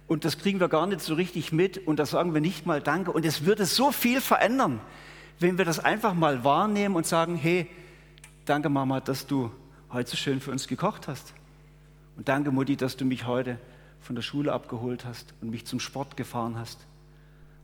Und 0.06 0.24
das 0.24 0.38
kriegen 0.38 0.58
wir 0.58 0.70
gar 0.70 0.86
nicht 0.86 1.02
so 1.02 1.12
richtig 1.12 1.52
mit. 1.52 1.86
Und 1.86 1.98
da 1.98 2.06
sagen 2.06 2.32
wir 2.32 2.40
nicht 2.40 2.64
mal 2.64 2.80
Danke. 2.80 3.12
Und 3.12 3.26
es 3.26 3.44
würde 3.44 3.66
so 3.66 3.92
viel 3.92 4.22
verändern, 4.22 4.80
wenn 5.38 5.58
wir 5.58 5.66
das 5.66 5.78
einfach 5.78 6.14
mal 6.14 6.42
wahrnehmen 6.42 6.96
und 6.96 7.04
sagen, 7.04 7.36
hey, 7.36 7.66
danke 8.46 8.70
Mama, 8.70 9.00
dass 9.00 9.26
du 9.26 9.50
heute 9.92 10.08
so 10.08 10.16
schön 10.16 10.40
für 10.40 10.50
uns 10.50 10.66
gekocht 10.66 11.08
hast. 11.08 11.34
Und 12.16 12.26
danke 12.30 12.52
Mutti, 12.52 12.74
dass 12.78 12.96
du 12.96 13.04
mich 13.04 13.26
heute 13.26 13.58
von 14.00 14.16
der 14.16 14.22
Schule 14.22 14.50
abgeholt 14.54 15.04
hast 15.04 15.34
und 15.42 15.50
mich 15.50 15.66
zum 15.66 15.78
Sport 15.78 16.16
gefahren 16.16 16.58
hast. 16.58 16.86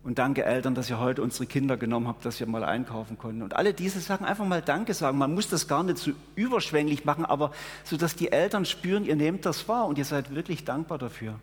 Und 0.07 0.21
danke 0.21 0.45
Eltern, 0.45 0.77
dass 0.77 0.89
ihr 0.89 1.01
heute 1.01 1.21
unsere 1.21 1.47
Kinder 1.47 1.77
genommen 1.77 2.07
habt, 2.07 2.25
dass 2.25 2.39
wir 2.39 2.47
mal 2.47 2.63
einkaufen 2.63 3.19
konnten. 3.19 3.43
Und 3.43 3.57
alle 3.57 3.75
diese 3.75 3.99
Sachen 3.99 4.25
einfach 4.25 4.45
mal 4.45 4.63
Danke 4.63 4.95
sagen. 4.95 5.19
Man 5.19 5.35
muss 5.35 5.49
das 5.49 5.67
gar 5.67 5.83
nicht 5.83 5.99
so 5.99 6.13
überschwänglich 6.37 7.05
machen, 7.05 7.25
aber 7.25 7.51
so, 7.83 7.97
dass 7.97 8.15
die 8.15 8.31
Eltern 8.31 8.67
spüren, 8.67 9.05
ihr 9.05 9.17
nehmt 9.17 9.45
das 9.45 9.67
wahr 9.67 9.85
und 9.87 9.99
ihr 9.99 10.05
seid 10.05 10.33
wirklich 10.33 10.65
dankbar 10.65 10.99
dafür. 10.99 11.41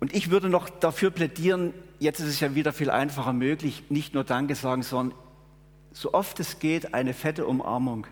Und 0.00 0.14
ich 0.14 0.30
würde 0.30 0.48
noch 0.48 0.70
dafür 0.70 1.10
plädieren, 1.10 1.74
jetzt 1.98 2.18
ist 2.18 2.28
es 2.28 2.40
ja 2.40 2.54
wieder 2.54 2.72
viel 2.72 2.88
einfacher 2.88 3.34
möglich, 3.34 3.82
nicht 3.90 4.14
nur 4.14 4.24
Danke 4.24 4.54
sagen, 4.54 4.82
sondern 4.82 5.18
so 5.92 6.14
oft 6.14 6.40
es 6.40 6.60
geht, 6.60 6.94
eine 6.94 7.12
fette 7.12 7.44
Umarmung. 7.44 8.06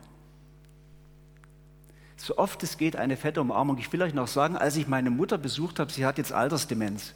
So 2.16 2.36
oft 2.36 2.62
es 2.62 2.76
geht, 2.76 2.96
eine 2.96 3.16
fette 3.16 3.40
Umarmung. 3.40 3.78
Ich 3.78 3.90
will 3.94 4.02
euch 4.02 4.12
noch 4.12 4.28
sagen, 4.28 4.58
als 4.58 4.76
ich 4.76 4.88
meine 4.88 5.08
Mutter 5.08 5.38
besucht 5.38 5.80
habe, 5.80 5.90
sie 5.90 6.04
hat 6.04 6.18
jetzt 6.18 6.34
Altersdemenz. 6.34 7.14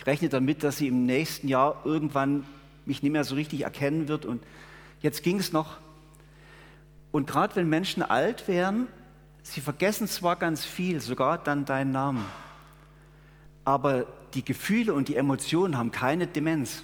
Ich 0.00 0.06
rechne 0.06 0.30
damit, 0.30 0.64
dass 0.64 0.78
sie 0.78 0.88
im 0.88 1.04
nächsten 1.04 1.46
Jahr 1.46 1.82
irgendwann 1.84 2.46
mich 2.86 3.02
nicht 3.02 3.12
mehr 3.12 3.22
so 3.22 3.34
richtig 3.34 3.64
erkennen 3.64 4.08
wird. 4.08 4.24
Und 4.24 4.42
jetzt 5.02 5.22
ging 5.22 5.38
es 5.38 5.52
noch. 5.52 5.76
Und 7.12 7.26
gerade 7.26 7.54
wenn 7.56 7.68
Menschen 7.68 8.02
alt 8.02 8.48
werden, 8.48 8.86
sie 9.42 9.60
vergessen 9.60 10.08
zwar 10.08 10.36
ganz 10.36 10.64
viel, 10.64 11.02
sogar 11.02 11.36
dann 11.36 11.66
deinen 11.66 11.92
Namen, 11.92 12.24
aber 13.66 14.06
die 14.32 14.42
Gefühle 14.42 14.94
und 14.94 15.08
die 15.08 15.16
Emotionen 15.16 15.76
haben 15.76 15.90
keine 15.90 16.26
Demenz. 16.26 16.82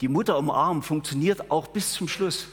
Die 0.00 0.08
Mutter 0.08 0.38
umarmen 0.38 0.82
funktioniert 0.82 1.50
auch 1.50 1.66
bis 1.66 1.92
zum 1.92 2.08
Schluss. 2.08 2.48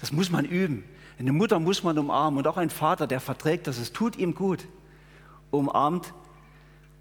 Das 0.00 0.10
muss 0.10 0.32
man 0.32 0.44
üben. 0.44 0.82
Eine 1.16 1.30
Mutter 1.30 1.60
muss 1.60 1.84
man 1.84 1.96
umarmen 1.96 2.38
und 2.38 2.48
auch 2.48 2.56
ein 2.56 2.70
Vater, 2.70 3.06
der 3.06 3.20
verträgt 3.20 3.68
das. 3.68 3.78
Es 3.78 3.92
tut 3.92 4.16
ihm 4.16 4.34
gut. 4.34 4.66
Umarmt 5.52 6.12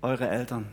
eure 0.04 0.30
Eltern. 0.30 0.68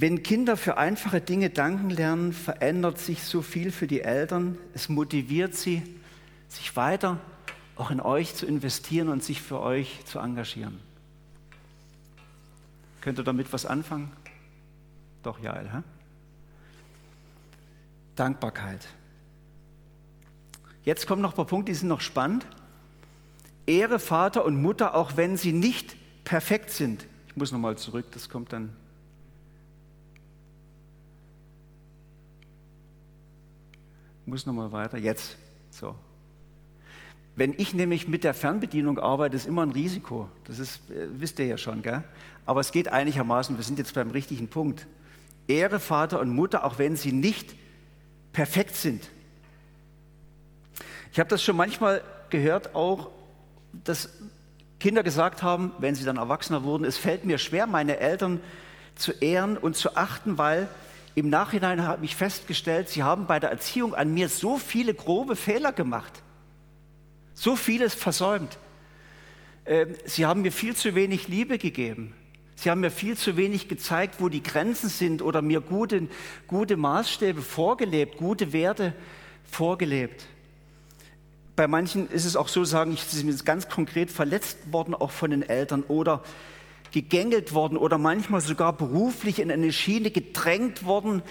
Wenn 0.00 0.22
Kinder 0.22 0.56
für 0.56 0.76
einfache 0.76 1.20
Dinge 1.20 1.50
danken 1.50 1.90
lernen, 1.90 2.32
verändert 2.32 2.98
sich 2.98 3.24
so 3.24 3.42
viel 3.42 3.72
für 3.72 3.88
die 3.88 4.02
Eltern. 4.02 4.56
Es 4.72 4.88
motiviert 4.88 5.56
sie, 5.56 5.82
sich 6.46 6.76
weiter 6.76 7.18
auch 7.74 7.90
in 7.90 8.00
euch 8.00 8.36
zu 8.36 8.46
investieren 8.46 9.08
und 9.08 9.24
sich 9.24 9.42
für 9.42 9.58
euch 9.58 10.04
zu 10.04 10.20
engagieren. 10.20 10.78
Könnt 13.00 13.18
ihr 13.18 13.24
damit 13.24 13.52
was 13.52 13.66
anfangen? 13.66 14.12
Doch, 15.24 15.40
ja, 15.40 15.58
hä? 15.58 15.82
Dankbarkeit. 18.14 18.86
Jetzt 20.84 21.08
kommen 21.08 21.22
noch 21.22 21.32
ein 21.32 21.36
paar 21.36 21.46
Punkte, 21.46 21.72
die 21.72 21.78
sind 21.78 21.88
noch 21.88 22.02
spannend. 22.02 22.46
Ehre 23.66 23.98
Vater 23.98 24.44
und 24.44 24.62
Mutter, 24.62 24.94
auch 24.94 25.16
wenn 25.16 25.36
sie 25.36 25.52
nicht 25.52 25.96
perfekt 26.22 26.70
sind. 26.70 27.04
Ich 27.26 27.34
muss 27.34 27.50
nochmal 27.50 27.76
zurück, 27.76 28.06
das 28.12 28.28
kommt 28.28 28.52
dann 28.52 28.76
muss 34.28 34.46
nochmal 34.46 34.72
weiter. 34.72 34.98
Jetzt. 34.98 35.36
So. 35.70 35.94
Wenn 37.36 37.54
ich 37.56 37.72
nämlich 37.72 38.08
mit 38.08 38.24
der 38.24 38.34
Fernbedienung 38.34 38.98
arbeite, 38.98 39.36
ist 39.36 39.46
immer 39.46 39.62
ein 39.62 39.70
Risiko. 39.70 40.28
Das 40.44 40.58
ist, 40.58 40.90
äh, 40.90 41.06
wisst 41.12 41.38
ihr 41.38 41.46
ja 41.46 41.56
schon, 41.56 41.82
gell? 41.82 42.04
Aber 42.46 42.60
es 42.60 42.72
geht 42.72 42.88
einigermaßen, 42.88 43.56
wir 43.56 43.64
sind 43.64 43.78
jetzt 43.78 43.94
beim 43.94 44.10
richtigen 44.10 44.48
Punkt. 44.48 44.86
Ehre 45.46 45.80
Vater 45.80 46.20
und 46.20 46.30
Mutter, 46.30 46.64
auch 46.64 46.78
wenn 46.78 46.96
sie 46.96 47.12
nicht 47.12 47.54
perfekt 48.32 48.76
sind. 48.76 49.08
Ich 51.12 51.18
habe 51.18 51.30
das 51.30 51.42
schon 51.42 51.56
manchmal 51.56 52.02
gehört, 52.30 52.74
auch, 52.74 53.10
dass 53.84 54.10
Kinder 54.78 55.02
gesagt 55.02 55.42
haben, 55.42 55.72
wenn 55.78 55.94
sie 55.94 56.04
dann 56.04 56.16
Erwachsener 56.16 56.64
wurden, 56.64 56.84
es 56.84 56.98
fällt 56.98 57.24
mir 57.24 57.38
schwer, 57.38 57.66
meine 57.66 57.98
Eltern 57.98 58.40
zu 58.94 59.12
ehren 59.12 59.56
und 59.56 59.76
zu 59.76 59.96
achten, 59.96 60.38
weil 60.38 60.68
im 61.18 61.30
Nachhinein 61.30 61.82
habe 61.82 62.04
ich 62.04 62.14
festgestellt, 62.14 62.88
sie 62.88 63.02
haben 63.02 63.26
bei 63.26 63.40
der 63.40 63.50
Erziehung 63.50 63.94
an 63.94 64.14
mir 64.14 64.28
so 64.28 64.56
viele 64.56 64.94
grobe 64.94 65.34
Fehler 65.34 65.72
gemacht, 65.72 66.22
so 67.34 67.56
vieles 67.56 67.94
versäumt. 67.94 68.58
Ähm, 69.66 69.94
sie 70.04 70.26
haben 70.26 70.42
mir 70.42 70.52
viel 70.52 70.76
zu 70.76 70.94
wenig 70.94 71.28
Liebe 71.28 71.58
gegeben. 71.58 72.14
Sie 72.54 72.70
haben 72.70 72.80
mir 72.80 72.90
viel 72.90 73.16
zu 73.16 73.36
wenig 73.36 73.68
gezeigt, 73.68 74.16
wo 74.18 74.28
die 74.28 74.42
Grenzen 74.42 74.88
sind 74.88 75.22
oder 75.22 75.42
mir 75.42 75.60
gute, 75.60 76.08
gute 76.46 76.76
Maßstäbe 76.76 77.42
vorgelebt, 77.42 78.16
gute 78.16 78.52
Werte 78.52 78.94
vorgelebt. 79.44 80.24
Bei 81.54 81.66
manchen 81.66 82.08
ist 82.10 82.24
es 82.24 82.36
auch 82.36 82.48
so, 82.48 82.64
sagen 82.64 82.92
ich, 82.92 83.02
sie 83.02 83.18
sind 83.18 83.44
ganz 83.44 83.68
konkret 83.68 84.10
verletzt 84.10 84.72
worden, 84.72 84.94
auch 84.94 85.10
von 85.10 85.30
den 85.30 85.42
Eltern 85.42 85.82
oder 85.82 86.22
gegängelt 86.92 87.54
worden 87.54 87.76
oder 87.76 87.98
manchmal 87.98 88.40
sogar 88.40 88.72
beruflich 88.72 89.40
in 89.40 89.50
eine 89.50 89.72
Schiene 89.72 90.10
gedrängt 90.10 90.84
worden, 90.84 91.22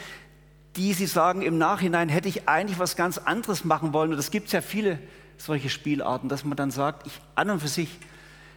die 0.75 0.93
sie 0.93 1.07
sagen, 1.07 1.41
im 1.41 1.57
Nachhinein 1.57 2.09
hätte 2.09 2.29
ich 2.29 2.47
eigentlich 2.47 2.79
was 2.79 2.95
ganz 2.95 3.17
anderes 3.17 3.65
machen 3.65 3.93
wollen. 3.93 4.13
Und 4.13 4.19
es 4.19 4.31
gibt 4.31 4.51
ja 4.51 4.61
viele 4.61 4.99
solche 5.37 5.69
Spielarten, 5.69 6.29
dass 6.29 6.45
man 6.45 6.55
dann 6.55 6.71
sagt, 6.71 7.07
ich, 7.07 7.13
an 7.35 7.49
und 7.49 7.59
für 7.59 7.67
sich 7.67 7.89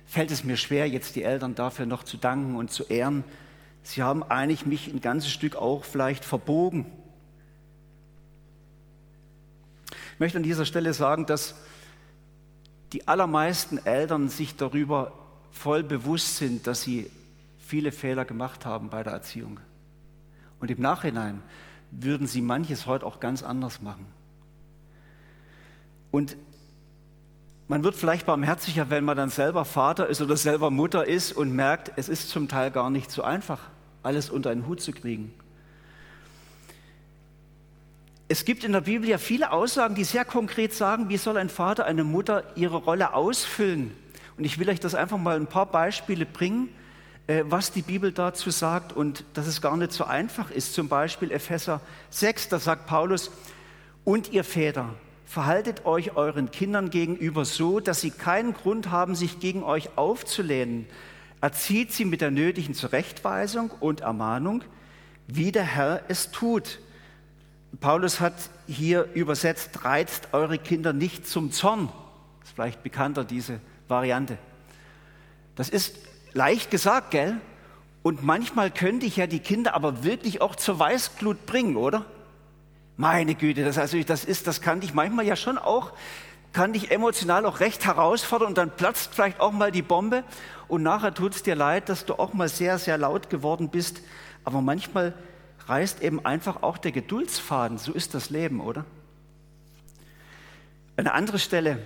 fällt 0.07 0.31
es 0.31 0.45
mir 0.45 0.57
schwer, 0.57 0.89
jetzt 0.89 1.17
die 1.17 1.23
Eltern 1.23 1.55
dafür 1.55 1.87
noch 1.87 2.03
zu 2.03 2.17
danken 2.17 2.57
und 2.57 2.71
zu 2.71 2.85
ehren. 2.85 3.25
Sie 3.83 4.03
haben 4.03 4.23
eigentlich 4.23 4.67
mich 4.67 4.89
ein 4.89 5.01
ganzes 5.01 5.31
Stück 5.31 5.57
auch 5.57 5.85
vielleicht 5.85 6.25
verbogen. 6.25 6.87
Ich 10.15 10.21
möchte 10.21 10.37
an 10.37 10.43
dieser 10.43 10.67
Stelle 10.67 10.93
sagen, 10.93 11.25
dass 11.25 11.55
die 12.93 13.09
allermeisten 13.09 13.79
Eltern 13.79 14.29
sich 14.29 14.57
darüber 14.57 15.13
voll 15.53 15.83
bewusst 15.83 16.37
sind, 16.37 16.67
dass 16.67 16.83
sie 16.83 17.11
viele 17.59 17.93
Fehler 17.93 18.25
gemacht 18.25 18.67
haben 18.67 18.91
bei 18.91 19.03
der 19.03 19.13
Erziehung. 19.13 19.61
Und 20.59 20.71
im 20.71 20.81
Nachhinein 20.81 21.43
würden 21.91 22.27
sie 22.27 22.43
manches 22.43 22.87
heute 22.87 23.07
auch 23.07 23.21
ganz 23.21 23.43
anders 23.43 23.81
machen. 23.81 24.07
Und 26.11 26.37
man 27.69 27.85
wird 27.85 27.95
vielleicht 27.95 28.27
barmherziger, 28.27 28.91
wenn 28.91 29.05
man 29.05 29.17
dann 29.17 29.31
selber 29.31 29.65
Vater 29.65 30.09
ist 30.09 30.21
oder 30.21 30.37
selber 30.37 30.71
Mutter 30.71 31.07
ist 31.07 31.33
und 31.33 31.55
merkt, 31.55 31.93
es 31.97 32.09
ist 32.09 32.29
zum 32.29 32.49
Teil 32.49 32.73
gar 32.73 32.91
nicht 32.91 33.11
so 33.11 33.23
einfach, 33.23 33.61
alles 34.03 34.29
unter 34.29 34.51
einen 34.51 34.67
Hut 34.67 34.81
zu 34.81 34.93
kriegen. 34.93 35.33
Es 38.27 38.45
gibt 38.45 38.65
in 38.65 38.73
der 38.73 38.81
Bibel 38.81 39.09
ja 39.09 39.19
viele 39.19 39.53
Aussagen, 39.53 39.95
die 39.95 40.05
sehr 40.05 40.25
konkret 40.25 40.73
sagen, 40.73 41.09
wie 41.09 41.17
soll 41.17 41.37
ein 41.37 41.49
Vater, 41.49 41.85
eine 41.85 42.05
Mutter 42.05 42.45
ihre 42.57 42.77
Rolle 42.77 43.15
ausfüllen 43.15 43.93
und 44.41 44.47
ich 44.47 44.59
will 44.59 44.71
euch 44.71 44.81
das 44.81 44.95
einfach 44.95 45.19
mal 45.19 45.37
ein 45.37 45.49
paar 45.49 45.67
Beispiele 45.67 46.25
bringen, 46.25 46.71
äh, 47.27 47.45
was 47.45 47.73
die 47.73 47.83
Bibel 47.83 48.11
dazu 48.11 48.49
sagt 48.49 48.91
und 48.95 49.23
dass 49.35 49.47
es 49.47 49.61
gar 49.61 49.77
nicht 49.77 49.93
so 49.93 50.05
einfach 50.05 50.51
ist. 50.51 50.73
Zum 50.73 50.89
Beispiel 50.89 51.31
Epheser 51.31 51.83
6, 52.09 52.49
da 52.49 52.59
sagt 52.59 52.87
Paulus, 52.87 53.31
und 54.03 54.33
ihr 54.33 54.43
Väter, 54.43 54.95
verhaltet 55.27 55.85
euch 55.85 56.17
euren 56.17 56.51
Kindern 56.51 56.89
gegenüber 56.89 57.45
so, 57.45 57.81
dass 57.81 58.01
sie 58.01 58.11
keinen 58.11 58.55
Grund 58.55 58.91
haben, 58.91 59.15
sich 59.15 59.41
gegen 59.41 59.63
euch 59.63 59.99
aufzulehnen. 59.99 60.87
Erzieht 61.43 61.93
sie 61.93 62.07
mit 62.07 62.23
der 62.23 62.31
nötigen 62.31 62.73
Zurechtweisung 62.73 63.71
und 63.79 64.01
Ermahnung, 64.01 64.65
wie 65.27 65.53
der 65.53 65.65
Herr 65.65 66.01
es 66.09 66.31
tut. 66.31 66.79
Paulus 67.81 68.21
hat 68.21 68.37
hier 68.67 69.07
übersetzt, 69.13 69.85
reizt 69.85 70.29
eure 70.33 70.57
Kinder 70.57 70.95
nicht 70.95 71.29
zum 71.29 71.53
Zorn. 71.53 71.91
Das 72.39 72.49
ist 72.49 72.55
vielleicht 72.55 72.83
bekannter, 72.83 73.23
diese 73.23 73.61
Variante. 73.91 74.39
Das 75.57 75.69
ist 75.69 75.97
leicht 76.33 76.71
gesagt, 76.71 77.11
gell? 77.11 77.37
Und 78.03 78.23
manchmal 78.25 78.71
könnte 78.71 79.05
ich 79.05 79.17
ja 79.17 79.27
die 79.27 79.41
Kinder 79.41 79.75
aber 79.75 80.05
wirklich 80.05 80.41
auch 80.41 80.57
zur 80.57 80.79
Weißglut 80.79 81.45
bringen, 81.45 81.77
oder? 81.77 82.07
Meine 82.97 83.35
Güte, 83.35 83.65
das, 83.65 83.77
also, 83.77 84.03
das 84.03 84.25
ist, 84.25 84.47
das 84.47 84.61
kann 84.63 84.81
dich 84.81 84.95
manchmal 84.95 85.27
ja 85.27 85.37
schon 85.37 85.59
auch, 85.59 85.93
kann 86.53 86.73
dich 86.73 86.91
emotional 86.91 87.45
auch 87.47 87.61
recht 87.61 87.85
herausfordern 87.85 88.49
und 88.49 88.59
dann 88.59 88.71
platzt 88.71 89.15
vielleicht 89.15 89.41
auch 89.41 89.53
mal 89.53 89.71
die 89.71 89.83
Bombe 89.83 90.25
und 90.69 90.83
nachher 90.83 91.13
tut 91.13 91.35
es 91.35 91.43
dir 91.43 91.55
leid, 91.55 91.89
dass 91.89 92.07
du 92.07 92.15
auch 92.15 92.33
mal 92.33 92.49
sehr, 92.49 92.79
sehr 92.79 92.97
laut 92.97 93.29
geworden 93.29 93.69
bist. 93.69 94.01
Aber 94.45 94.61
manchmal 94.61 95.15
reißt 95.67 96.03
eben 96.03 96.25
einfach 96.25 96.63
auch 96.63 96.79
der 96.79 96.93
Geduldsfaden. 96.93 97.79
So 97.79 97.93
ist 97.93 98.15
das 98.15 98.31
Leben, 98.31 98.61
oder? 98.61 98.85
Eine 100.97 101.13
andere 101.13 101.39
Stelle, 101.39 101.79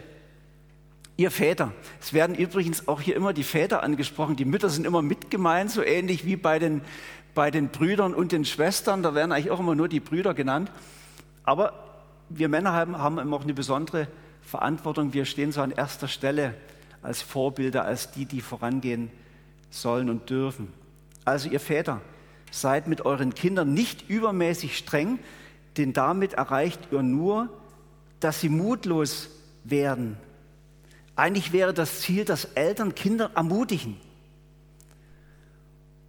Ihr 1.16 1.30
Väter. 1.30 1.72
Es 2.00 2.12
werden 2.12 2.34
übrigens 2.34 2.88
auch 2.88 3.00
hier 3.00 3.14
immer 3.14 3.32
die 3.32 3.44
Väter 3.44 3.84
angesprochen. 3.84 4.34
Die 4.34 4.44
Mütter 4.44 4.68
sind 4.68 4.84
immer 4.84 5.00
mit 5.00 5.30
gemeint, 5.30 5.70
so 5.70 5.82
ähnlich 5.82 6.24
wie 6.26 6.34
bei 6.34 6.58
den, 6.58 6.80
bei 7.34 7.52
den 7.52 7.68
Brüdern 7.68 8.14
und 8.14 8.32
den 8.32 8.44
Schwestern. 8.44 9.04
Da 9.04 9.14
werden 9.14 9.30
eigentlich 9.30 9.52
auch 9.52 9.60
immer 9.60 9.76
nur 9.76 9.88
die 9.88 10.00
Brüder 10.00 10.34
genannt. 10.34 10.72
Aber 11.44 11.72
wir 12.28 12.48
Männer 12.48 12.72
haben, 12.72 12.98
haben 12.98 13.18
immer 13.18 13.36
auch 13.36 13.44
eine 13.44 13.54
besondere 13.54 14.08
Verantwortung. 14.42 15.12
Wir 15.12 15.24
stehen 15.24 15.52
so 15.52 15.60
an 15.60 15.70
erster 15.70 16.08
Stelle 16.08 16.54
als 17.00 17.22
Vorbilder, 17.22 17.84
als 17.84 18.10
die, 18.10 18.24
die 18.24 18.40
vorangehen 18.40 19.10
sollen 19.70 20.10
und 20.10 20.30
dürfen. 20.30 20.72
Also 21.24 21.48
ihr 21.48 21.60
Väter, 21.60 22.00
seid 22.50 22.88
mit 22.88 23.04
euren 23.06 23.34
Kindern 23.34 23.72
nicht 23.72 24.08
übermäßig 24.08 24.76
streng, 24.76 25.20
denn 25.76 25.92
damit 25.92 26.34
erreicht 26.34 26.80
ihr 26.90 27.02
nur, 27.02 27.48
dass 28.18 28.40
sie 28.40 28.48
mutlos 28.48 29.28
werden 29.64 30.16
eigentlich 31.16 31.52
wäre 31.52 31.72
das 31.72 32.00
Ziel, 32.00 32.24
dass 32.24 32.44
Eltern 32.44 32.94
Kinder 32.94 33.30
ermutigen. 33.34 33.96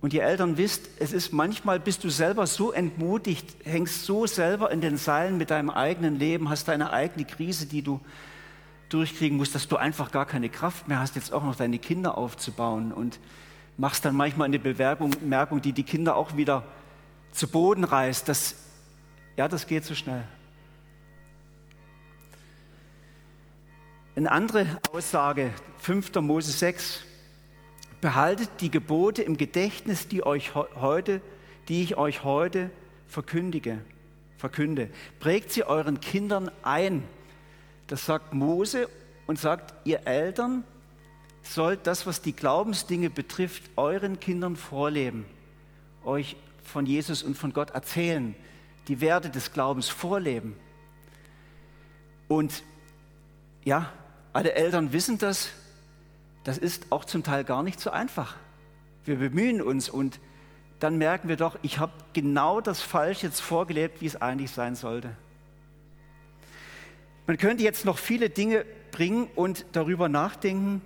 Und 0.01 0.13
ihr 0.13 0.23
Eltern 0.23 0.57
wisst, 0.57 0.87
es 0.99 1.13
ist 1.13 1.33
manchmal, 1.33 1.79
bist 1.79 2.03
du 2.03 2.09
selber 2.09 2.45
so 2.45 2.71
entmutigt, 2.71 3.55
hängst 3.63 4.05
so 4.05 4.27
selber 4.27 4.71
in 4.71 4.81
den 4.81 4.97
Seilen 4.97 5.37
mit 5.37 5.49
deinem 5.49 5.69
eigenen 5.71 6.19
Leben, 6.19 6.49
hast 6.49 6.67
deine 6.67 6.91
eigene 6.91 7.25
Krise, 7.25 7.65
die 7.65 7.81
du 7.81 7.99
durchkriegen 8.89 9.37
musst, 9.37 9.55
dass 9.55 9.67
du 9.67 9.77
einfach 9.77 10.11
gar 10.11 10.25
keine 10.25 10.49
Kraft 10.49 10.87
mehr 10.87 10.99
hast, 10.99 11.15
jetzt 11.15 11.33
auch 11.33 11.43
noch 11.43 11.55
deine 11.55 11.79
Kinder 11.79 12.17
aufzubauen 12.17 12.91
und 12.91 13.19
machst 13.77 14.05
dann 14.05 14.15
manchmal 14.15 14.45
eine 14.45 14.59
Bemerkung, 14.59 15.61
die 15.61 15.73
die 15.73 15.83
Kinder 15.83 16.15
auch 16.15 16.37
wieder 16.37 16.63
zu 17.31 17.47
Boden 17.47 17.83
reißt. 17.83 18.29
Das, 18.29 18.55
ja, 19.37 19.47
das 19.47 19.65
geht 19.67 19.85
so 19.85 19.95
schnell. 19.95 20.23
Eine 24.17 24.31
andere 24.31 24.65
Aussage, 24.93 25.51
5. 25.79 26.15
Mose 26.21 26.53
6. 26.53 27.03
Behaltet 27.99 28.49
die 28.61 28.71
Gebote 28.71 29.21
im 29.21 29.35
Gedächtnis, 29.35 30.07
die, 30.07 30.25
euch 30.25 30.55
heute, 30.55 31.19
die 31.67 31.83
ich 31.83 31.97
euch 31.97 32.23
heute 32.23 32.69
verkündige, 33.07 33.79
verkünde. 34.37 34.89
Prägt 35.19 35.51
sie 35.51 35.65
euren 35.65 35.99
Kindern 35.99 36.49
ein. 36.63 37.03
Das 37.87 38.05
sagt 38.05 38.33
Mose 38.33 38.87
und 39.27 39.37
sagt, 39.37 39.73
ihr 39.85 40.07
Eltern 40.07 40.63
sollt 41.43 41.85
das, 41.85 42.07
was 42.07 42.21
die 42.21 42.33
Glaubensdinge 42.33 43.09
betrifft, 43.09 43.63
euren 43.75 44.21
Kindern 44.21 44.55
vorleben, 44.55 45.25
euch 46.05 46.37
von 46.63 46.85
Jesus 46.85 47.21
und 47.21 47.37
von 47.37 47.51
Gott 47.51 47.71
erzählen, 47.71 48.33
die 48.87 49.01
Werte 49.01 49.29
des 49.29 49.51
Glaubens 49.51 49.89
vorleben. 49.89 50.55
Und 52.29 52.63
ja, 53.65 53.91
alle 54.35 54.53
Eltern 54.53 54.91
wissen 54.91 55.17
das, 55.17 55.47
das 56.43 56.57
ist 56.57 56.87
auch 56.91 57.05
zum 57.05 57.23
Teil 57.23 57.45
gar 57.45 57.63
nicht 57.63 57.79
so 57.79 57.89
einfach. 57.89 58.35
Wir 59.05 59.15
bemühen 59.15 59.61
uns 59.61 59.87
und 59.87 60.19
dann 60.81 60.97
merken 60.97 61.29
wir 61.29 61.37
doch, 61.37 61.57
ich 61.61 61.79
habe 61.79 61.93
genau 62.11 62.59
das 62.59 62.81
falsch 62.81 63.23
jetzt 63.23 63.39
vorgelebt, 63.39 64.01
wie 64.01 64.07
es 64.07 64.21
eigentlich 64.21 64.51
sein 64.51 64.75
sollte. 64.75 65.15
Man 67.27 67.37
könnte 67.37 67.63
jetzt 67.63 67.85
noch 67.85 67.97
viele 67.97 68.29
Dinge 68.29 68.65
bringen 68.91 69.29
und 69.35 69.65
darüber 69.71 70.09
nachdenken, 70.09 70.81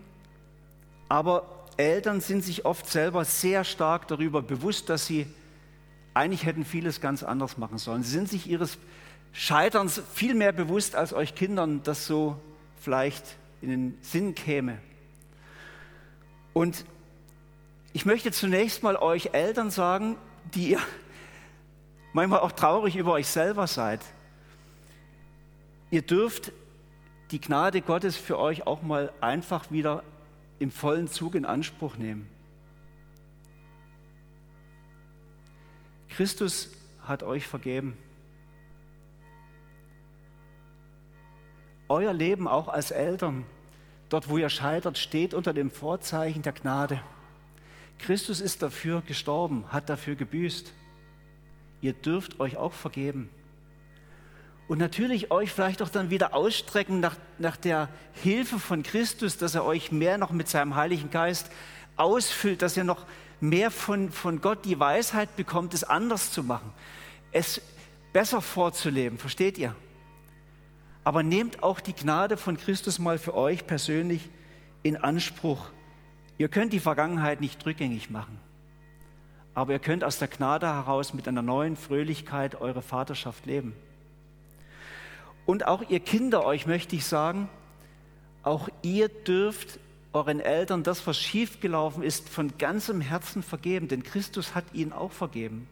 aber 1.08 1.66
Eltern 1.76 2.22
sind 2.22 2.44
sich 2.44 2.66
oft 2.66 2.88
selber 2.88 3.26
sehr 3.26 3.64
stark 3.64 4.08
darüber 4.08 4.44
bewusst, 4.44 4.90
dass 4.90 5.08
sie 5.08 5.26
eigentlich 6.14 6.46
hätten 6.46 6.66
vieles 6.66 7.02
ganz 7.02 7.24
anders 7.24 7.58
machen 7.58 7.80
sollen. 7.80 8.04
Sie 8.04 8.12
sind 8.12 8.30
sich 8.30 8.48
ihres 8.48 8.78
Scheiterns 9.34 10.04
viel 10.14 10.36
mehr 10.36 10.52
bewusst, 10.52 10.96
als 10.96 11.14
euch 11.14 11.34
Kindern 11.34 11.82
das 11.84 12.06
so 12.06 12.40
vielleicht 12.80 13.38
in 13.62 13.70
den 13.70 13.98
Sinn 14.02 14.36
käme. 14.36 14.80
Und 16.54 16.86
ich 17.94 18.06
möchte 18.06 18.32
zunächst 18.32 18.84
mal 18.84 18.96
euch 18.96 19.34
Eltern 19.34 19.72
sagen, 19.72 20.18
die 20.54 20.72
ihr 20.72 20.80
manchmal 22.14 22.40
auch 22.40 22.52
traurig 22.52 22.96
über 22.96 23.14
euch 23.14 23.28
selber 23.28 23.68
seid. 23.68 24.02
Ihr 25.92 26.02
dürft 26.02 26.52
die 27.32 27.42
Gnade 27.42 27.82
Gottes 27.82 28.16
für 28.16 28.38
euch 28.38 28.66
auch 28.66 28.82
mal 28.82 29.12
einfach 29.22 29.72
wieder 29.72 30.04
im 30.60 30.72
vollen 30.72 31.08
Zug 31.08 31.36
in 31.36 31.46
Anspruch 31.46 31.98
nehmen. 31.98 32.28
Christus 36.10 36.72
hat 37.04 37.24
euch 37.24 37.48
vergeben. 37.48 37.98
Euer 42.00 42.14
Leben 42.14 42.48
auch 42.48 42.70
als 42.70 42.92
Eltern, 42.92 43.44
dort 44.08 44.30
wo 44.30 44.38
ihr 44.38 44.50
scheitert, 44.50 44.98
steht 44.98 45.34
unter 45.34 45.54
dem 45.54 45.70
Vorzeichen 45.70 46.42
der 46.42 46.54
Gnade. 46.54 47.02
Christus 47.98 48.40
ist 48.40 48.62
dafür 48.62 49.02
gestorben, 49.02 49.66
hat 49.68 49.90
dafür 49.90 50.16
gebüßt. 50.16 50.72
Ihr 51.82 51.92
dürft 51.92 52.40
euch 52.40 52.56
auch 52.56 52.72
vergeben. 52.72 53.30
Und 54.70 54.78
natürlich 54.78 55.30
euch 55.30 55.52
vielleicht 55.52 55.82
auch 55.82 55.90
dann 55.90 56.10
wieder 56.10 56.34
ausstrecken 56.34 57.02
nach, 57.02 57.18
nach 57.38 57.58
der 57.58 57.90
Hilfe 58.14 58.60
von 58.60 58.82
Christus, 58.82 59.36
dass 59.36 59.56
er 59.56 59.66
euch 59.66 59.92
mehr 59.92 60.18
noch 60.18 60.32
mit 60.32 60.48
seinem 60.48 60.76
Heiligen 60.76 61.10
Geist 61.10 61.52
ausfüllt, 61.98 62.62
dass 62.62 62.78
ihr 62.78 62.86
noch 62.86 63.06
mehr 63.42 63.72
von, 63.72 64.10
von 64.10 64.40
Gott 64.40 64.64
die 64.64 64.80
Weisheit 64.80 65.36
bekommt, 65.36 65.74
es 65.74 65.84
anders 65.84 66.32
zu 66.32 66.44
machen, 66.44 66.72
es 67.34 67.62
besser 68.14 68.42
vorzuleben. 68.42 69.18
Versteht 69.18 69.58
ihr? 69.58 69.76
Aber 71.10 71.24
nehmt 71.24 71.64
auch 71.64 71.80
die 71.80 71.96
Gnade 71.96 72.38
von 72.38 72.56
Christus 72.56 73.00
mal 73.00 73.18
für 73.18 73.34
euch 73.34 73.66
persönlich 73.66 74.30
in 74.84 74.96
Anspruch. 74.96 75.72
Ihr 76.38 76.50
könnt 76.50 76.72
die 76.72 76.80
Vergangenheit 76.80 77.42
nicht 77.42 77.66
rückgängig 77.66 78.12
machen, 78.12 78.40
aber 79.56 79.74
ihr 79.74 79.80
könnt 79.80 80.04
aus 80.04 80.20
der 80.20 80.28
Gnade 80.28 80.68
heraus 80.68 81.16
mit 81.16 81.28
einer 81.28 81.42
neuen 81.42 81.78
Fröhlichkeit 81.78 82.62
eure 82.62 82.84
Vaterschaft 82.84 83.48
leben. 83.48 83.74
Und 85.48 85.66
auch 85.66 85.82
ihr 85.90 86.00
Kinder, 86.00 86.46
euch 86.46 86.68
möchte 86.68 86.96
ich 86.96 87.06
sagen, 87.06 87.50
auch 88.44 88.70
ihr 88.84 89.10
dürft 89.10 89.80
euren 90.14 90.40
Eltern 90.40 90.84
das, 90.84 91.08
was 91.08 91.18
schiefgelaufen 91.18 92.04
ist, 92.04 92.30
von 92.30 92.56
ganzem 92.60 93.02
Herzen 93.02 93.42
vergeben, 93.42 93.88
denn 93.88 94.04
Christus 94.04 94.54
hat 94.54 94.66
ihnen 94.74 94.94
auch 94.94 95.12
vergeben. 95.12 95.68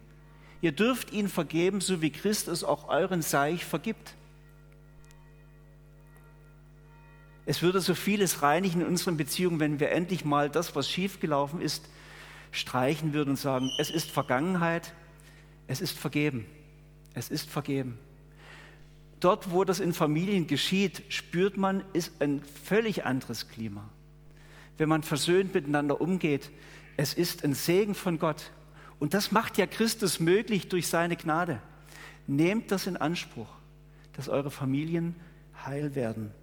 Ihr 0.61 0.71
dürft 0.71 1.13
ihnen 1.13 1.29
vergeben, 1.29 1.79
so 1.79 2.01
wie 2.01 2.09
Christus 2.09 2.63
auch 2.63 2.89
euren 2.89 3.21
Seich 3.21 3.65
vergibt. 3.65 4.15
Es 7.49 7.61
würde 7.61 7.79
so 7.79 7.95
vieles 7.95 8.41
reinigen 8.41 8.81
in 8.81 8.87
unseren 8.87 9.15
Beziehungen, 9.15 9.61
wenn 9.61 9.79
wir 9.79 9.91
endlich 9.91 10.25
mal 10.25 10.49
das, 10.49 10.75
was 10.75 10.89
schiefgelaufen 10.89 11.61
ist, 11.61 11.87
streichen 12.51 13.13
würden 13.13 13.31
und 13.31 13.35
sagen, 13.37 13.71
es 13.79 13.89
ist 13.89 14.11
Vergangenheit, 14.11 14.93
es 15.65 15.79
ist 15.79 15.97
vergeben, 15.97 16.45
es 17.13 17.29
ist 17.29 17.49
vergeben. 17.49 17.97
Dort, 19.21 19.49
wo 19.49 19.63
das 19.63 19.79
in 19.79 19.93
Familien 19.93 20.47
geschieht, 20.47 21.03
spürt 21.07 21.55
man, 21.55 21.85
ist 21.93 22.21
ein 22.21 22.41
völlig 22.65 23.05
anderes 23.05 23.47
Klima. 23.47 23.87
Wenn 24.77 24.89
man 24.89 25.01
versöhnt 25.01 25.53
miteinander 25.53 26.01
umgeht, 26.01 26.51
es 26.97 27.13
ist 27.13 27.45
ein 27.45 27.53
Segen 27.53 27.95
von 27.95 28.19
Gott. 28.19 28.51
Und 28.99 29.13
das 29.13 29.31
macht 29.31 29.57
ja 29.57 29.67
Christus 29.67 30.19
möglich 30.19 30.67
durch 30.67 30.89
seine 30.89 31.15
Gnade. 31.15 31.61
Nehmt 32.27 32.71
das 32.71 32.87
in 32.87 32.97
Anspruch, 32.97 33.47
dass 34.17 34.27
eure 34.27 34.51
Familien 34.51 35.15
heil 35.65 35.95
werden. 35.95 36.33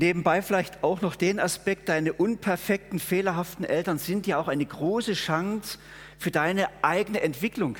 Nebenbei 0.00 0.40
vielleicht 0.40 0.82
auch 0.82 1.02
noch 1.02 1.14
den 1.14 1.38
Aspekt, 1.38 1.90
deine 1.90 2.14
unperfekten, 2.14 2.98
fehlerhaften 2.98 3.66
Eltern 3.66 3.98
sind 3.98 4.26
ja 4.26 4.40
auch 4.40 4.48
eine 4.48 4.64
große 4.64 5.12
Chance 5.12 5.78
für 6.16 6.30
deine 6.30 6.70
eigene 6.82 7.20
Entwicklung. 7.20 7.76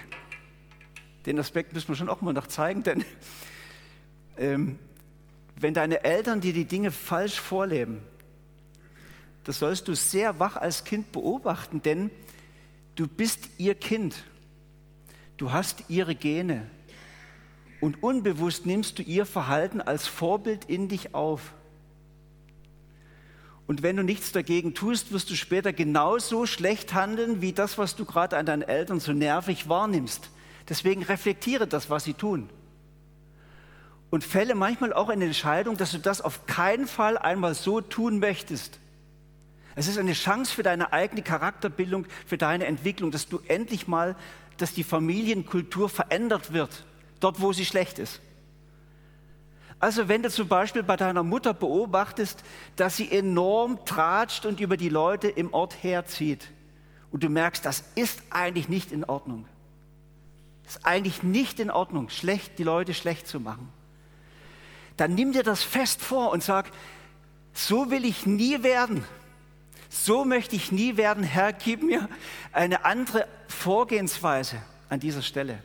Den 1.25 1.39
Aspekt 1.39 1.73
müssen 1.73 1.89
wir 1.89 1.95
schon 1.95 2.11
auch 2.11 2.21
mal 2.21 2.35
noch 2.35 2.47
zeigen, 2.47 2.83
denn 2.83 3.07
ähm, 4.37 4.79
wenn 5.57 5.73
deine 5.73 6.05
Eltern 6.05 6.43
dir 6.43 6.53
die 6.53 6.67
Dinge 6.67 6.91
falsch 6.91 7.41
vorleben, 7.41 8.03
das 9.45 9.59
sollst 9.59 9.89
du 9.89 9.95
sehr 9.95 10.39
wach 10.39 10.57
als 10.57 10.85
Kind 10.85 11.13
beobachten, 11.13 11.81
denn 11.81 12.11
du 12.97 13.09
bist 13.09 13.49
ihr 13.57 13.75
Kind. 13.75 14.25
Du 15.39 15.53
hast 15.53 15.85
ihre 15.89 16.15
Gene. 16.15 16.71
Und 17.81 18.03
unbewusst 18.03 18.67
nimmst 18.67 18.99
du 18.99 19.03
ihr 19.03 19.25
Verhalten 19.25 19.81
als 19.81 20.07
Vorbild 20.07 20.67
in 20.67 20.89
dich 20.89 21.15
auf. 21.15 21.55
Und 23.71 23.85
wenn 23.85 23.97
du 23.97 24.03
nichts 24.03 24.33
dagegen 24.33 24.75
tust, 24.75 25.13
wirst 25.13 25.31
du 25.31 25.37
später 25.37 25.73
genauso 25.73 26.45
schlecht 26.45 26.93
handeln, 26.93 27.41
wie 27.41 27.53
das, 27.53 27.79
was 27.79 27.95
du 27.95 28.05
gerade 28.05 28.37
an 28.37 28.45
deinen 28.45 28.63
Eltern 28.63 28.99
so 28.99 29.13
nervig 29.13 29.69
wahrnimmst. 29.69 30.29
Deswegen 30.69 31.05
reflektiere 31.05 31.69
das, 31.69 31.89
was 31.89 32.03
sie 32.03 32.15
tun. 32.15 32.51
Und 34.11 34.25
fälle 34.25 34.57
manchmal 34.57 34.93
auch 34.93 35.09
eine 35.09 35.27
Entscheidung, 35.27 35.77
dass 35.77 35.93
du 35.93 36.01
das 36.01 36.21
auf 36.21 36.47
keinen 36.47 36.89
Fall 36.89 37.17
einmal 37.17 37.55
so 37.55 37.81
tun 37.81 38.19
möchtest. 38.19 38.81
Es 39.77 39.87
ist 39.87 39.99
eine 39.99 40.15
Chance 40.15 40.53
für 40.53 40.65
deine 40.65 40.93
eigene 40.93 41.23
Charakterbildung, 41.23 42.07
für 42.27 42.39
deine 42.39 42.67
Entwicklung, 42.67 43.13
dass 43.13 43.29
du 43.29 43.39
endlich 43.47 43.87
mal, 43.87 44.17
dass 44.57 44.75
die 44.75 44.83
Familienkultur 44.83 45.89
verändert 45.89 46.53
wird, 46.53 46.85
dort 47.21 47.41
wo 47.41 47.53
sie 47.53 47.65
schlecht 47.65 48.01
ist. 48.01 48.21
Also 49.81 50.09
wenn 50.09 50.23
du 50.23 50.31
zum 50.31 50.47
Beispiel 50.47 50.83
bei 50.83 50.97
deiner 50.97 51.23
Mutter 51.23 51.55
beobachtest, 51.55 52.45
dass 52.77 52.99
sie 52.99 53.11
enorm 53.11 53.83
tratscht 53.87 54.45
und 54.45 54.61
über 54.61 54.77
die 54.77 54.91
Leute 54.91 55.29
im 55.29 55.55
Ort 55.55 55.83
herzieht 55.83 56.49
und 57.11 57.23
du 57.23 57.31
merkst, 57.31 57.65
das 57.65 57.83
ist 57.95 58.23
eigentlich 58.29 58.69
nicht 58.69 58.93
in 58.93 59.05
Ordnung. 59.05 59.47
Das 60.65 60.77
ist 60.77 60.87
eigentlich 60.87 61.23
nicht 61.23 61.59
in 61.61 61.71
Ordnung, 61.71 62.11
schlecht, 62.11 62.59
die 62.59 62.63
Leute 62.63 62.93
schlecht 62.93 63.27
zu 63.27 63.41
machen. 63.41 63.73
Dann 64.99 65.15
nimm 65.15 65.33
dir 65.33 65.43
das 65.43 65.63
fest 65.63 66.03
vor 66.03 66.31
und 66.31 66.43
sag, 66.43 66.71
so 67.55 67.91
will 67.91 68.05
ich 68.05 68.27
nie 68.27 68.63
werden. 68.63 69.03
So 69.89 70.27
möchte 70.27 70.57
ich 70.57 70.71
nie 70.71 70.99
werden. 70.99 71.25
Herr, 71.25 71.55
gib 71.55 71.83
mir 71.83 72.07
eine 72.53 72.85
andere 72.85 73.27
Vorgehensweise 73.49 74.63
an 74.91 75.01
dieser 75.01 75.23
Stelle. 75.23 75.63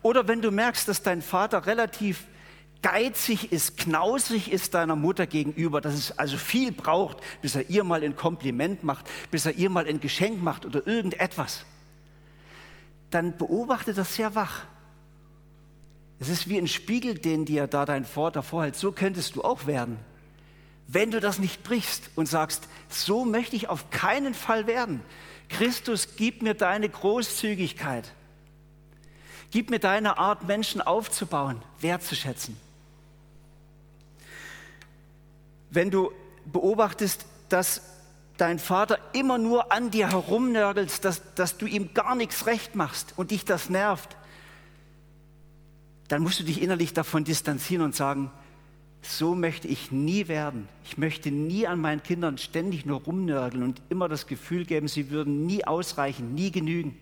Oder 0.00 0.28
wenn 0.28 0.40
du 0.42 0.52
merkst, 0.52 0.86
dass 0.86 1.02
dein 1.02 1.22
Vater 1.22 1.66
relativ 1.66 2.24
geizig 2.82 3.52
ist, 3.52 3.76
knausrig 3.76 4.50
ist 4.50 4.74
deiner 4.74 4.96
Mutter 4.96 5.26
gegenüber, 5.26 5.80
dass 5.80 5.94
es 5.94 6.18
also 6.18 6.36
viel 6.36 6.72
braucht, 6.72 7.18
bis 7.42 7.54
er 7.54 7.68
ihr 7.68 7.84
mal 7.84 8.02
ein 8.02 8.16
Kompliment 8.16 8.84
macht, 8.84 9.06
bis 9.30 9.46
er 9.46 9.54
ihr 9.54 9.70
mal 9.70 9.86
ein 9.86 10.00
Geschenk 10.00 10.42
macht 10.42 10.64
oder 10.66 10.86
irgendetwas, 10.86 11.64
dann 13.10 13.36
beobachte 13.36 13.94
das 13.94 14.14
sehr 14.14 14.34
wach. 14.34 14.64
Es 16.18 16.28
ist 16.28 16.48
wie 16.48 16.58
ein 16.58 16.68
Spiegel, 16.68 17.14
den 17.14 17.44
dir 17.44 17.66
da 17.66 17.84
dein 17.84 18.04
Vater 18.04 18.42
vorhält. 18.42 18.76
So 18.76 18.92
könntest 18.92 19.36
du 19.36 19.42
auch 19.42 19.66
werden. 19.66 19.98
Wenn 20.88 21.10
du 21.10 21.20
das 21.20 21.38
nicht 21.38 21.62
brichst 21.62 22.10
und 22.14 22.26
sagst, 22.26 22.68
so 22.88 23.24
möchte 23.24 23.56
ich 23.56 23.68
auf 23.68 23.90
keinen 23.90 24.34
Fall 24.34 24.66
werden. 24.66 25.02
Christus, 25.48 26.16
gib 26.16 26.42
mir 26.42 26.54
deine 26.54 26.88
Großzügigkeit. 26.88 28.12
Gib 29.50 29.70
mir 29.70 29.78
deine 29.78 30.18
Art, 30.18 30.46
Menschen 30.46 30.80
aufzubauen, 30.80 31.62
wertzuschätzen. 31.80 32.56
Wenn 35.70 35.90
du 35.90 36.10
beobachtest, 36.44 37.26
dass 37.48 37.82
dein 38.36 38.58
Vater 38.58 38.98
immer 39.12 39.38
nur 39.38 39.72
an 39.72 39.90
dir 39.90 40.10
herumnörgelt, 40.10 41.04
dass, 41.04 41.22
dass 41.34 41.56
du 41.56 41.66
ihm 41.66 41.94
gar 41.94 42.14
nichts 42.14 42.46
recht 42.46 42.74
machst 42.74 43.14
und 43.16 43.30
dich 43.30 43.44
das 43.44 43.70
nervt, 43.70 44.16
dann 46.08 46.22
musst 46.22 46.38
du 46.40 46.44
dich 46.44 46.62
innerlich 46.62 46.92
davon 46.92 47.24
distanzieren 47.24 47.84
und 47.84 47.94
sagen, 47.94 48.30
so 49.02 49.34
möchte 49.34 49.68
ich 49.68 49.92
nie 49.92 50.28
werden. 50.28 50.68
Ich 50.84 50.98
möchte 50.98 51.30
nie 51.30 51.66
an 51.66 51.80
meinen 51.80 52.02
Kindern 52.02 52.38
ständig 52.38 52.86
nur 52.86 53.00
rumnörgeln 53.02 53.62
und 53.62 53.80
immer 53.88 54.08
das 54.08 54.26
Gefühl 54.26 54.64
geben, 54.64 54.88
sie 54.88 55.10
würden 55.10 55.46
nie 55.46 55.64
ausreichen, 55.64 56.34
nie 56.34 56.50
genügen. 56.50 56.96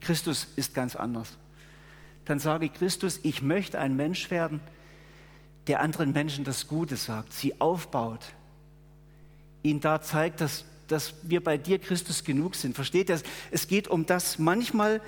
Christus 0.00 0.46
ist 0.56 0.74
ganz 0.74 0.96
anders. 0.96 1.36
Dann 2.24 2.38
sage 2.38 2.68
Christus, 2.68 3.20
ich 3.22 3.42
möchte 3.42 3.78
ein 3.78 3.96
Mensch 3.96 4.30
werden, 4.30 4.60
der 5.68 5.80
anderen 5.80 6.12
Menschen 6.12 6.44
das 6.44 6.66
Gute 6.66 6.96
sagt, 6.96 7.32
sie 7.32 7.60
aufbaut, 7.60 8.24
ihnen 9.62 9.80
da 9.80 10.00
zeigt, 10.00 10.40
dass, 10.40 10.64
dass 10.88 11.14
wir 11.22 11.44
bei 11.44 11.58
dir, 11.58 11.78
Christus, 11.78 12.24
genug 12.24 12.54
sind. 12.54 12.74
Versteht 12.74 13.10
ihr? 13.10 13.20
Es 13.50 13.68
geht 13.68 13.88
um 13.88 14.06
das. 14.06 14.38
Manchmal 14.38 15.00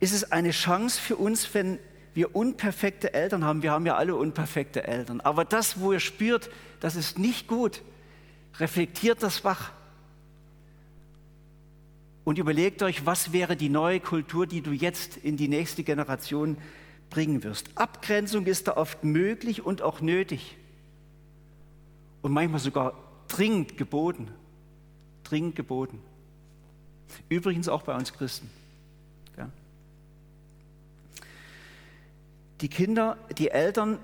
ist 0.00 0.14
es 0.14 0.32
eine 0.32 0.50
Chance 0.50 1.00
für 1.00 1.16
uns, 1.16 1.52
wenn 1.54 1.78
wir 2.14 2.34
unperfekte 2.34 3.12
Eltern 3.12 3.44
haben. 3.44 3.62
Wir 3.62 3.72
haben 3.72 3.84
ja 3.84 3.96
alle 3.96 4.16
unperfekte 4.16 4.86
Eltern. 4.86 5.20
Aber 5.20 5.44
das, 5.44 5.80
wo 5.80 5.92
ihr 5.92 6.00
spürt, 6.00 6.50
das 6.80 6.96
ist 6.96 7.18
nicht 7.18 7.46
gut, 7.46 7.82
reflektiert 8.58 9.22
das 9.22 9.44
wach. 9.44 9.72
Und 12.24 12.38
überlegt 12.38 12.82
euch, 12.82 13.04
was 13.04 13.32
wäre 13.32 13.54
die 13.54 13.68
neue 13.68 14.00
Kultur, 14.00 14.46
die 14.46 14.62
du 14.62 14.72
jetzt 14.72 15.18
in 15.18 15.36
die 15.36 15.46
nächste 15.46 15.84
Generation 15.84 16.56
bringen 17.10 17.42
wirst. 17.44 17.70
Abgrenzung 17.74 18.46
ist 18.46 18.68
da 18.68 18.76
oft 18.76 19.04
möglich 19.04 19.64
und 19.64 19.82
auch 19.82 20.00
nötig. 20.00 20.56
Und 22.22 22.32
manchmal 22.32 22.60
sogar 22.60 22.94
dringend 23.28 23.76
geboten. 23.76 24.28
Dringend 25.24 25.56
geboten. 25.56 26.00
Übrigens 27.28 27.68
auch 27.68 27.82
bei 27.82 27.94
uns 27.94 28.12
Christen. 28.12 28.50
Ja. 29.36 29.50
Die 32.60 32.68
Kinder, 32.68 33.16
die 33.38 33.50
Eltern 33.50 33.98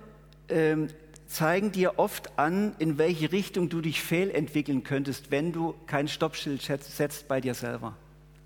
ähm, 0.49 0.88
zeigen 1.27 1.73
dir 1.73 1.99
oft 1.99 2.38
an, 2.38 2.75
in 2.79 2.99
welche 2.99 3.33
Richtung 3.33 3.69
du 3.69 3.81
dich 3.81 4.03
fehlentwickeln 4.03 4.85
könntest, 4.85 5.31
wenn 5.31 5.53
du 5.53 5.75
kein 5.87 6.07
Stoppschild 6.07 6.61
setzt 6.62 7.27
bei 7.29 7.41
dir 7.41 7.55
selber 7.55 7.97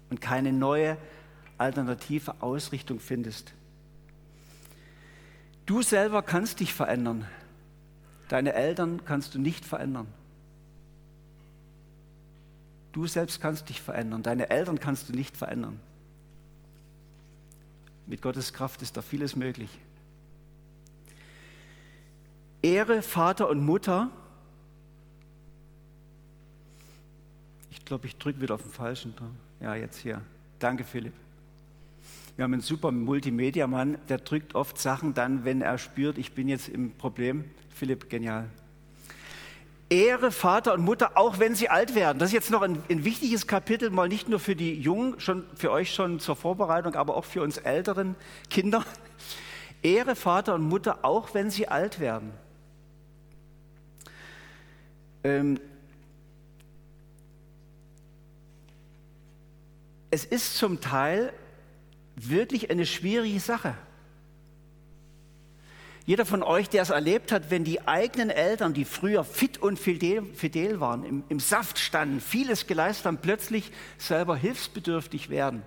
und 0.08 0.20
keine 0.20 0.52
neue 0.52 0.96
alternative 1.58 2.34
Ausrichtung 2.40 3.00
findest. 3.00 3.52
Du 5.66 5.82
selber 5.82 6.22
kannst 6.22 6.60
dich 6.60 6.72
verändern. 6.72 7.26
Deine 8.28 8.54
Eltern 8.54 9.04
kannst 9.04 9.34
du 9.34 9.40
nicht 9.40 9.64
verändern. 9.64 10.06
Du 12.92 13.06
selbst 13.06 13.40
kannst 13.40 13.68
dich 13.68 13.82
verändern. 13.82 14.22
Deine 14.22 14.48
Eltern 14.48 14.80
kannst 14.80 15.08
du 15.08 15.12
nicht 15.12 15.36
verändern. 15.36 15.78
Mit 18.06 18.22
Gottes 18.22 18.52
Kraft 18.52 18.80
ist 18.82 18.96
da 18.96 19.02
vieles 19.02 19.34
möglich. 19.34 19.68
Ehre 22.62 23.02
Vater 23.02 23.48
und 23.48 23.64
Mutter. 23.64 24.10
Ich 27.70 27.84
glaube, 27.84 28.06
ich 28.06 28.16
drücke 28.16 28.40
wieder 28.40 28.54
auf 28.54 28.62
den 28.62 28.72
falschen. 28.72 29.14
Ja, 29.60 29.74
jetzt 29.74 29.98
hier. 29.98 30.22
Danke, 30.58 30.84
Philipp. 30.84 31.12
Wir 32.36 32.44
haben 32.44 32.52
einen 32.52 32.62
super 32.62 32.92
Multimedia-Mann, 32.92 33.96
der 34.10 34.18
drückt 34.18 34.54
oft 34.54 34.78
Sachen 34.78 35.14
dann, 35.14 35.46
wenn 35.46 35.62
er 35.62 35.78
spürt, 35.78 36.18
ich 36.18 36.32
bin 36.32 36.48
jetzt 36.48 36.68
im 36.68 36.92
Problem. 36.92 37.46
Philipp, 37.70 38.10
genial. 38.10 38.50
Ehre 39.88 40.30
Vater 40.30 40.74
und 40.74 40.84
Mutter, 40.84 41.12
auch 41.16 41.38
wenn 41.38 41.54
sie 41.54 41.70
alt 41.70 41.94
werden. 41.94 42.18
Das 42.18 42.30
ist 42.30 42.34
jetzt 42.34 42.50
noch 42.50 42.60
ein, 42.60 42.82
ein, 42.90 43.04
wichtiges 43.04 43.46
Kapitel, 43.46 43.88
mal 43.90 44.08
nicht 44.08 44.28
nur 44.28 44.38
für 44.38 44.54
die 44.54 44.74
Jungen, 44.74 45.18
schon 45.18 45.44
für 45.54 45.70
euch 45.70 45.94
schon 45.94 46.20
zur 46.20 46.36
Vorbereitung, 46.36 46.94
aber 46.94 47.16
auch 47.16 47.24
für 47.24 47.40
uns 47.40 47.56
älteren 47.56 48.16
Kinder. 48.50 48.84
Ehre 49.82 50.14
Vater 50.14 50.54
und 50.54 50.62
Mutter, 50.62 51.04
auch 51.04 51.32
wenn 51.32 51.50
sie 51.50 51.68
alt 51.68 52.00
werden. 52.00 52.32
Ähm, 55.24 55.58
es 60.10 60.24
ist 60.24 60.58
zum 60.58 60.80
Teil 60.80 61.32
wirklich 62.16 62.70
eine 62.70 62.86
schwierige 62.86 63.40
Sache. 63.40 63.74
Jeder 66.06 66.24
von 66.24 66.44
euch, 66.44 66.68
der 66.68 66.82
es 66.82 66.90
erlebt 66.90 67.32
hat, 67.32 67.50
wenn 67.50 67.64
die 67.64 67.86
eigenen 67.88 68.30
Eltern, 68.30 68.74
die 68.74 68.84
früher 68.84 69.24
fit 69.24 69.58
und 69.58 69.76
fidel, 69.76 70.80
waren, 70.80 71.04
im, 71.04 71.24
im 71.28 71.40
Saft 71.40 71.80
standen, 71.80 72.20
vieles 72.20 72.68
geleistet 72.68 73.06
haben, 73.06 73.18
plötzlich 73.18 73.72
selber 73.98 74.36
hilfsbedürftig 74.36 75.30
werden, 75.30 75.62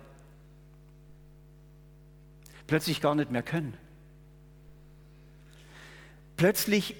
plötzlich 2.66 3.02
gar 3.02 3.14
nicht 3.14 3.30
mehr 3.30 3.42
können. 3.42 3.76
Plötzlich 6.38 6.96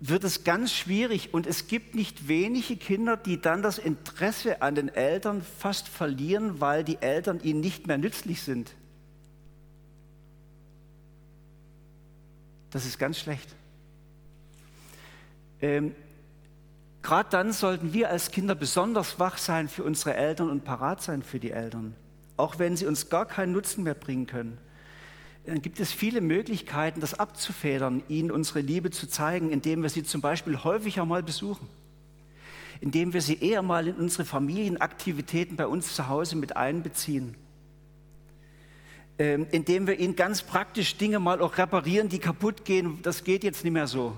wird 0.00 0.24
es 0.24 0.44
ganz 0.44 0.72
schwierig 0.72 1.34
und 1.34 1.46
es 1.46 1.68
gibt 1.68 1.94
nicht 1.94 2.26
wenige 2.26 2.76
Kinder, 2.76 3.18
die 3.18 3.38
dann 3.38 3.62
das 3.62 3.78
Interesse 3.78 4.62
an 4.62 4.74
den 4.74 4.88
Eltern 4.88 5.42
fast 5.42 5.88
verlieren, 5.88 6.58
weil 6.60 6.84
die 6.84 6.96
Eltern 7.02 7.38
ihnen 7.42 7.60
nicht 7.60 7.86
mehr 7.86 7.98
nützlich 7.98 8.42
sind. 8.42 8.72
Das 12.70 12.86
ist 12.86 12.98
ganz 12.98 13.18
schlecht. 13.18 13.54
Ähm, 15.60 15.94
Gerade 17.02 17.28
dann 17.30 17.52
sollten 17.52 17.92
wir 17.92 18.10
als 18.10 18.30
Kinder 18.30 18.54
besonders 18.54 19.18
wach 19.18 19.38
sein 19.38 19.68
für 19.68 19.84
unsere 19.84 20.14
Eltern 20.14 20.50
und 20.50 20.64
parat 20.64 21.02
sein 21.02 21.22
für 21.22 21.40
die 21.40 21.50
Eltern, 21.50 21.94
auch 22.36 22.58
wenn 22.58 22.76
sie 22.76 22.86
uns 22.86 23.08
gar 23.10 23.26
keinen 23.26 23.52
Nutzen 23.52 23.84
mehr 23.84 23.94
bringen 23.94 24.26
können 24.26 24.58
dann 25.50 25.62
gibt 25.62 25.80
es 25.80 25.90
viele 25.90 26.20
Möglichkeiten, 26.20 27.00
das 27.00 27.18
abzufedern, 27.18 28.04
ihnen 28.08 28.30
unsere 28.30 28.60
Liebe 28.60 28.92
zu 28.92 29.08
zeigen, 29.08 29.50
indem 29.50 29.82
wir 29.82 29.88
sie 29.88 30.04
zum 30.04 30.20
Beispiel 30.20 30.62
häufiger 30.62 31.04
mal 31.04 31.24
besuchen, 31.24 31.66
indem 32.80 33.12
wir 33.12 33.20
sie 33.20 33.42
eher 33.42 33.60
mal 33.60 33.88
in 33.88 33.96
unsere 33.96 34.24
Familienaktivitäten 34.24 35.56
bei 35.56 35.66
uns 35.66 35.96
zu 35.96 36.06
Hause 36.06 36.36
mit 36.36 36.56
einbeziehen, 36.56 37.34
ähm, 39.18 39.48
indem 39.50 39.88
wir 39.88 39.98
ihnen 39.98 40.14
ganz 40.14 40.42
praktisch 40.42 40.96
Dinge 40.96 41.18
mal 41.18 41.40
auch 41.42 41.58
reparieren, 41.58 42.08
die 42.08 42.20
kaputt 42.20 42.64
gehen, 42.64 43.00
das 43.02 43.24
geht 43.24 43.42
jetzt 43.42 43.64
nicht 43.64 43.72
mehr 43.72 43.88
so. 43.88 44.14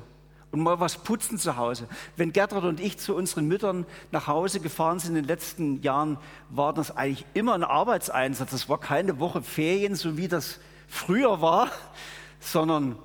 und 0.50 0.60
mal 0.60 0.80
was 0.80 0.98
putzen 0.98 1.38
zu 1.38 1.56
Hause. 1.56 1.88
Wenn 2.18 2.34
Gertrud 2.34 2.64
und 2.64 2.78
ich 2.78 2.98
zu 2.98 3.14
unseren 3.16 3.48
Müttern 3.48 3.86
nach 4.10 4.26
Hause 4.26 4.60
gefahren 4.60 4.98
sind 4.98 5.16
in 5.16 5.22
den 5.22 5.28
letzten 5.28 5.80
Jahren, 5.80 6.18
war 6.50 6.74
das 6.74 6.94
eigentlich 6.94 7.24
immer 7.32 7.54
ein 7.54 7.64
Arbeitseinsatz. 7.64 8.50
Das 8.50 8.68
war 8.68 8.78
keine 8.78 9.18
Woche 9.18 9.40
Ferien, 9.40 9.94
so 9.94 10.18
wie 10.18 10.28
das 10.28 10.60
früher 10.92 11.40
war, 11.40 11.70
sondern 12.38 12.96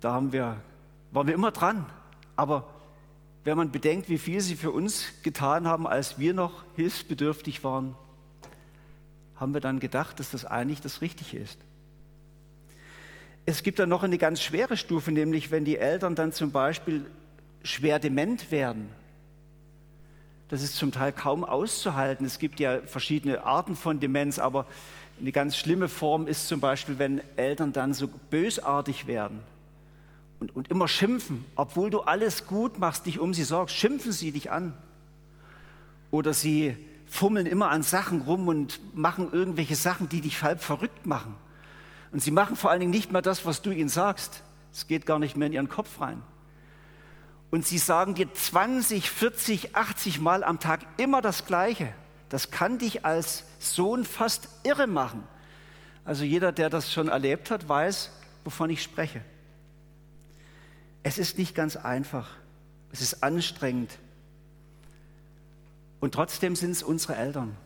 da 0.00 0.12
haben 0.12 0.32
wir, 0.32 0.60
waren 1.12 1.26
wir 1.28 1.34
immer 1.34 1.52
dran. 1.52 1.86
Aber 2.34 2.68
wenn 3.44 3.56
man 3.56 3.70
bedenkt, 3.70 4.08
wie 4.08 4.18
viel 4.18 4.40
sie 4.40 4.56
für 4.56 4.72
uns 4.72 5.06
getan 5.22 5.68
haben, 5.68 5.86
als 5.86 6.18
wir 6.18 6.34
noch 6.34 6.64
hilfsbedürftig 6.74 7.62
waren, 7.62 7.94
haben 9.36 9.54
wir 9.54 9.60
dann 9.60 9.78
gedacht, 9.78 10.18
dass 10.18 10.32
das 10.32 10.44
eigentlich 10.44 10.80
das 10.80 11.00
Richtige 11.02 11.38
ist. 11.38 11.58
Es 13.46 13.62
gibt 13.62 13.78
dann 13.78 13.88
noch 13.88 14.02
eine 14.02 14.18
ganz 14.18 14.42
schwere 14.42 14.76
Stufe, 14.76 15.12
nämlich 15.12 15.50
wenn 15.50 15.64
die 15.64 15.78
Eltern 15.78 16.14
dann 16.16 16.32
zum 16.32 16.50
Beispiel 16.50 17.06
schwer 17.62 17.98
dement 17.98 18.50
werden. 18.50 18.88
Das 20.48 20.62
ist 20.62 20.76
zum 20.76 20.92
Teil 20.92 21.12
kaum 21.12 21.44
auszuhalten. 21.44 22.26
Es 22.26 22.38
gibt 22.38 22.60
ja 22.60 22.80
verschiedene 22.86 23.44
Arten 23.44 23.76
von 23.76 24.00
Demenz, 24.00 24.38
aber 24.38 24.66
eine 25.20 25.32
ganz 25.32 25.56
schlimme 25.56 25.88
Form 25.88 26.26
ist 26.26 26.48
zum 26.48 26.60
Beispiel, 26.60 26.98
wenn 26.98 27.20
Eltern 27.36 27.72
dann 27.72 27.94
so 27.94 28.08
bösartig 28.30 29.06
werden 29.06 29.40
und, 30.40 30.54
und 30.54 30.70
immer 30.70 30.88
schimpfen, 30.88 31.44
obwohl 31.56 31.90
du 31.90 32.00
alles 32.00 32.46
gut 32.46 32.78
machst, 32.78 33.06
dich 33.06 33.18
um 33.18 33.32
sie 33.32 33.44
sorgst, 33.44 33.74
schimpfen 33.74 34.12
sie 34.12 34.32
dich 34.32 34.50
an. 34.50 34.74
Oder 36.10 36.34
sie 36.34 36.76
fummeln 37.06 37.46
immer 37.46 37.70
an 37.70 37.82
Sachen 37.82 38.22
rum 38.22 38.48
und 38.48 38.80
machen 38.94 39.32
irgendwelche 39.32 39.76
Sachen, 39.76 40.08
die 40.08 40.20
dich 40.20 40.42
halb 40.42 40.62
verrückt 40.62 41.06
machen. 41.06 41.34
Und 42.12 42.20
sie 42.20 42.30
machen 42.30 42.56
vor 42.56 42.70
allen 42.70 42.80
Dingen 42.80 42.92
nicht 42.92 43.12
mehr 43.12 43.22
das, 43.22 43.46
was 43.46 43.62
du 43.62 43.70
ihnen 43.70 43.88
sagst. 43.88 44.42
Es 44.72 44.86
geht 44.86 45.06
gar 45.06 45.18
nicht 45.18 45.36
mehr 45.36 45.46
in 45.46 45.52
ihren 45.52 45.68
Kopf 45.68 46.00
rein. 46.00 46.22
Und 47.50 47.64
sie 47.66 47.78
sagen 47.78 48.14
dir 48.14 48.32
20, 48.32 49.08
40, 49.10 49.76
80 49.76 50.20
Mal 50.20 50.42
am 50.42 50.58
Tag 50.58 50.80
immer 50.96 51.22
das 51.22 51.46
Gleiche. 51.46 51.92
Das 52.34 52.50
kann 52.50 52.78
dich 52.78 53.04
als 53.04 53.44
Sohn 53.60 54.04
fast 54.04 54.48
irre 54.64 54.88
machen. 54.88 55.22
Also 56.04 56.24
jeder, 56.24 56.50
der 56.50 56.68
das 56.68 56.92
schon 56.92 57.06
erlebt 57.06 57.48
hat, 57.48 57.68
weiß, 57.68 58.10
wovon 58.42 58.70
ich 58.70 58.82
spreche. 58.82 59.20
Es 61.04 61.16
ist 61.16 61.38
nicht 61.38 61.54
ganz 61.54 61.76
einfach. 61.76 62.28
Es 62.90 63.02
ist 63.02 63.22
anstrengend. 63.22 64.00
Und 66.00 66.14
trotzdem 66.14 66.56
sind 66.56 66.72
es 66.72 66.82
unsere 66.82 67.14
Eltern. 67.14 67.56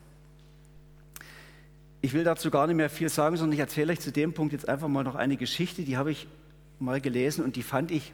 Ich 2.02 2.12
will 2.12 2.24
dazu 2.24 2.50
gar 2.50 2.66
nicht 2.66 2.76
mehr 2.76 2.90
viel 2.90 3.08
sagen, 3.08 3.38
sondern 3.38 3.54
ich 3.54 3.60
erzähle 3.60 3.94
euch 3.94 4.00
zu 4.00 4.12
dem 4.12 4.34
Punkt 4.34 4.52
jetzt 4.52 4.68
einfach 4.68 4.88
mal 4.88 5.02
noch 5.02 5.14
eine 5.14 5.38
Geschichte, 5.38 5.80
die 5.80 5.96
habe 5.96 6.10
ich 6.10 6.28
mal 6.78 7.00
gelesen 7.00 7.42
und 7.42 7.56
die 7.56 7.62
fand 7.62 7.90
ich 7.90 8.12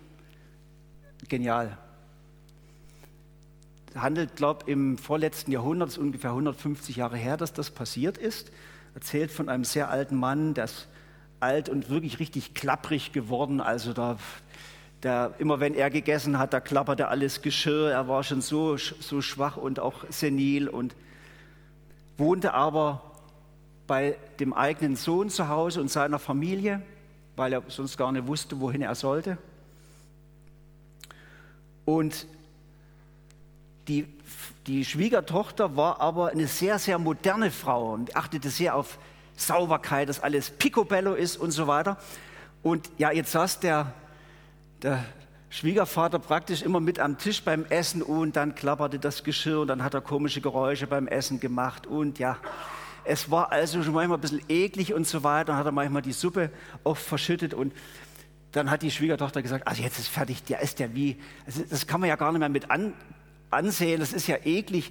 genial. 1.29 1.77
Handelt, 3.95 4.37
glaube 4.37 4.65
ich, 4.67 4.73
im 4.73 4.99
vorletzten 4.99 5.53
Jahrhundert, 5.53 5.89
das 5.89 5.97
ist 5.97 6.03
ungefähr 6.03 6.31
150 6.31 6.97
Jahre 6.97 7.17
her, 7.17 7.37
dass 7.37 7.53
das 7.53 7.71
passiert 7.71 8.19
ist. 8.19 8.51
Erzählt 8.95 9.31
von 9.31 9.49
einem 9.49 9.65
sehr 9.65 9.89
alten 9.91 10.17
Mann, 10.17 10.55
der 10.55 10.65
ist 10.65 10.89
alt 11.41 11.69
und 11.69 11.91
wirklich 11.91 12.19
richtig 12.19 12.55
klapprig 12.55 13.13
geworden. 13.13 13.61
Also 13.61 13.93
da, 13.93 14.19
der, 15.03 15.35
immer 15.39 15.61
wenn 15.61 15.75
er 15.75 15.91
gegessen 15.91 16.39
hat, 16.39 16.53
da 16.53 16.61
klapperte 16.61 17.09
alles 17.09 17.43
Geschirr. 17.43 17.91
Er 17.91 18.09
war 18.09 18.25
schon 18.25 18.41
so, 18.41 18.77
so 18.77 19.21
schwach 19.21 19.57
und 19.57 19.79
auch 19.79 20.05
senil 20.09 20.69
und 20.69 20.97
wohnte 22.17 22.55
aber 22.55 23.03
bei 23.87 24.17
dem 24.41 24.55
eigenen 24.55 24.97
Sohn 24.97 25.29
zu 25.29 25.49
Hause 25.49 25.81
und 25.81 25.91
seiner 25.91 26.19
Familie, 26.19 26.83
weil 27.37 27.53
er 27.53 27.63
sonst 27.69 27.97
gar 27.99 28.11
nicht 28.13 28.27
wusste, 28.27 28.61
wohin 28.61 28.83
er 28.83 28.95
sollte. 28.95 29.37
Und 31.85 32.27
die, 33.89 34.07
die 34.67 34.85
Schwiegertochter 34.85 35.77
war 35.77 36.01
aber 36.01 36.31
eine 36.31 36.47
sehr, 36.47 36.79
sehr 36.79 36.99
moderne 36.99 37.51
Frau 37.51 37.93
und 37.93 38.17
achtete 38.17 38.51
sehr 38.51 38.75
auf 38.75 38.99
Sauberkeit, 39.37 40.09
dass 40.09 40.21
alles 40.21 40.51
picobello 40.51 41.15
ist 41.15 41.37
und 41.37 41.51
so 41.51 41.67
weiter. 41.67 41.99
Und 42.63 42.91
ja, 42.99 43.11
jetzt 43.11 43.33
saß 43.33 43.61
der, 43.61 43.93
der 44.83 45.05
Schwiegervater 45.51 46.19
praktisch 46.19 46.63
immer 46.63 46.81
mit 46.81 46.99
am 46.99 47.19
Tisch 47.19 47.43
beim 47.43 47.65
Essen 47.67 48.03
und 48.03 48.37
dann 48.37 48.55
klapperte 48.55 48.99
das 48.99 49.23
Geschirr 49.23 49.61
und 49.61 49.69
dann 49.69 49.85
hat 49.85 49.95
er 49.95 50.01
komische 50.01 50.41
Geräusche 50.41 50.87
beim 50.87 51.07
Essen 51.07 51.41
gemacht 51.41 51.87
und 51.87 52.19
ja, 52.19 52.39
es 53.05 53.31
war 53.31 53.53
also 53.53 53.83
schon 53.83 53.93
manchmal 53.93 54.19
ein 54.19 54.21
bisschen 54.23 54.43
eklig 54.49 54.95
und 54.95 55.07
so 55.07 55.23
weiter. 55.23 55.53
Dann 55.53 55.57
hat 55.57 55.67
er 55.67 55.73
manchmal 55.73 56.03
die 56.03 56.13
Suppe 56.13 56.51
oft 56.85 57.03
verschüttet 57.03 57.53
und 57.53 57.75
dann 58.53 58.71
hat 58.71 58.83
die 58.83 58.91
Schwiegertochter 58.91 59.43
gesagt, 59.43 59.69
also 59.69 59.83
jetzt 59.83 59.99
ist 59.99 60.09
fertig, 60.09 60.43
der 60.45 60.61
ist 60.61 60.79
ja 60.79 60.95
wie, 60.95 61.21
also 61.45 61.63
das 61.69 61.87
kann 61.87 62.01
man 62.01 62.09
ja 62.09 62.17
gar 62.17 62.33
nicht 62.33 62.39
mehr 62.39 62.49
mit 62.49 62.71
an, 62.71 62.95
ansehen, 63.55 64.01
das 64.01 64.13
ist 64.13 64.27
ja 64.27 64.37
eklig. 64.45 64.91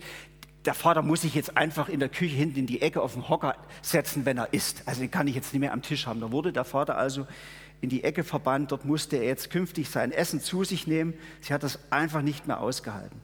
Der 0.65 0.73
Vater 0.73 1.01
muss 1.01 1.21
sich 1.21 1.35
jetzt 1.35 1.57
einfach 1.57 1.89
in 1.89 1.99
der 1.99 2.09
Küche 2.09 2.35
hinten 2.35 2.59
in 2.59 2.67
die 2.67 2.81
Ecke 2.81 3.01
auf 3.01 3.13
den 3.13 3.27
Hocker 3.27 3.55
setzen, 3.81 4.25
wenn 4.25 4.37
er 4.37 4.53
isst. 4.53 4.83
Also 4.85 5.01
den 5.01 5.11
kann 5.11 5.27
ich 5.27 5.35
jetzt 5.35 5.53
nicht 5.53 5.59
mehr 5.59 5.73
am 5.73 5.81
Tisch 5.81 6.07
haben. 6.07 6.21
Da 6.21 6.31
wurde 6.31 6.53
der 6.53 6.63
Vater 6.63 6.97
also 6.97 7.27
in 7.81 7.89
die 7.89 8.05
Ecke 8.05 8.23
verbannt, 8.23 8.71
dort 8.71 8.85
musste 8.85 9.17
er 9.17 9.25
jetzt 9.25 9.49
künftig 9.49 9.89
sein 9.89 10.13
Essen 10.13 10.39
zu 10.39 10.63
sich 10.63 10.87
nehmen. 10.87 11.13
Sie 11.41 11.53
hat 11.53 11.63
das 11.63 11.79
einfach 11.89 12.21
nicht 12.21 12.47
mehr 12.47 12.61
ausgehalten. 12.61 13.19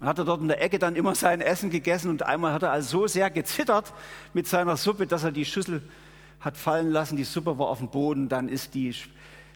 Und 0.00 0.06
hat 0.06 0.18
er 0.18 0.24
dort 0.24 0.40
in 0.40 0.48
der 0.48 0.62
Ecke 0.62 0.78
dann 0.78 0.96
immer 0.96 1.14
sein 1.14 1.42
Essen 1.42 1.68
gegessen 1.68 2.08
und 2.08 2.22
einmal 2.22 2.54
hat 2.54 2.62
er 2.62 2.72
also 2.72 3.00
so 3.00 3.06
sehr 3.06 3.28
gezittert 3.28 3.92
mit 4.32 4.48
seiner 4.48 4.78
Suppe, 4.78 5.06
dass 5.06 5.24
er 5.24 5.30
die 5.30 5.44
Schüssel 5.44 5.82
hat 6.40 6.56
fallen 6.56 6.90
lassen, 6.90 7.16
die 7.16 7.24
Suppe 7.24 7.58
war 7.58 7.68
auf 7.68 7.78
dem 7.78 7.88
Boden, 7.88 8.28
dann 8.28 8.48
ist 8.48 8.74
die, 8.74 8.94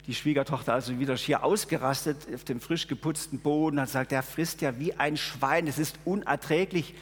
die 0.07 0.15
Schwiegertochter 0.15 0.73
also 0.73 0.99
wieder 0.99 1.17
schier 1.17 1.43
ausgerastet 1.43 2.29
auf 2.33 2.45
dem 2.45 2.61
frisch 2.61 2.87
geputzten 2.87 3.41
Boden, 3.41 3.81
hat 3.81 3.87
gesagt, 3.87 4.13
der 4.13 4.23
frisst 4.23 4.61
ja 4.61 4.79
wie 4.79 4.95
ein 4.95 5.17
Schwein, 5.17 5.67
es 5.67 5.79
ist 5.79 5.99
unerträglich, 6.05 6.95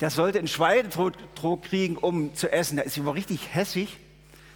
der 0.00 0.10
sollte 0.10 0.38
einen 0.38 0.48
Schweinedroh 0.48 1.56
kriegen, 1.56 1.96
um 1.96 2.34
zu 2.34 2.52
essen. 2.52 2.80
Sie 2.86 3.04
war 3.06 3.14
richtig 3.14 3.54
hässig, 3.54 3.96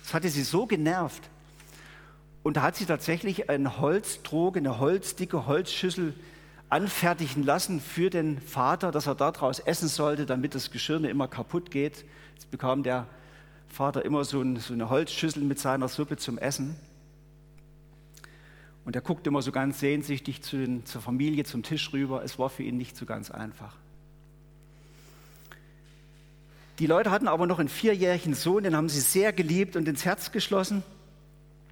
das 0.03 0.13
hatte 0.13 0.29
sie 0.29 0.43
so 0.43 0.67
genervt. 0.67 1.23
Und 2.43 2.57
da 2.57 2.63
hat 2.63 2.77
sie 2.77 2.87
tatsächlich 2.87 3.49
einen 3.49 3.81
Holztrog, 3.81 4.57
eine 4.57 4.79
holzdicke 4.79 5.47
Holzschüssel 5.47 6.15
anfertigen 6.69 7.43
lassen 7.43 7.81
für 7.81 8.11
den 8.11 8.41
Vater, 8.41 8.91
dass 8.91 9.07
er 9.07 9.15
daraus 9.15 9.59
essen 9.59 9.89
sollte, 9.89 10.27
damit 10.27 10.55
das 10.55 10.71
Geschirr 10.71 10.99
nicht 11.01 11.11
immer 11.11 11.29
kaputt 11.29 11.71
geht. 11.71 12.05
Jetzt 12.35 12.51
bekam 12.51 12.83
der 12.83 13.07
Vater 13.69 14.05
immer 14.05 14.25
so, 14.25 14.41
eine 14.41 14.91
Holzschüssel 14.91 15.43
mit 15.43 15.59
seiner 15.59 15.89
Suppe 15.89 16.17
zum 16.17 16.39
Essen. 16.39 16.77
Und 18.89 18.97
er 18.97 19.03
guckte 19.03 19.29
immer 19.29 19.43
so 19.43 19.53
ganz 19.53 19.81
sehnsüchtig 19.81 20.41
zu 20.41 20.57
den, 20.57 20.87
zur 20.87 21.03
Familie, 21.03 21.45
zum 21.45 21.63
Tisch 21.63 21.93
rüber. 21.93 22.25
Es 22.25 22.39
war 22.39 22.49
für 22.49 22.63
ihn 22.63 22.79
nicht 22.79 22.97
so 22.97 23.05
ganz 23.05 23.31
einfach. 23.31 23.77
Die 26.79 26.87
Leute 26.87 27.11
hatten 27.11 27.29
aber 27.29 27.47
noch 27.47 27.59
einen 27.59 27.69
vierjährigen 27.69 28.33
Sohn, 28.33 28.65
den 28.65 28.75
haben 28.75 28.89
sie 28.89 29.01
sehr 29.01 29.35
geliebt 29.35 29.77
und 29.77 29.87
ins 29.87 30.07
Herz 30.07 30.33
geschlossen. 30.33 30.83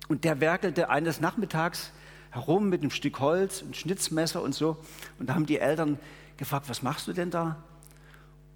Und 0.08 0.24
der 0.24 0.40
werkelte 0.40 0.90
eines 0.90 1.22
Nachmittags 1.22 1.90
herum 2.32 2.68
mit 2.68 2.82
einem 2.82 2.90
Stück 2.90 3.18
Holz, 3.18 3.62
ein 3.62 3.72
Schnitzmesser 3.72 4.42
und 4.42 4.54
so. 4.54 4.76
Und 5.18 5.30
da 5.30 5.36
haben 5.36 5.46
die 5.46 5.58
Eltern 5.58 5.98
gefragt, 6.36 6.68
was 6.68 6.82
machst 6.82 7.08
du 7.08 7.14
denn 7.14 7.30
da? 7.30 7.56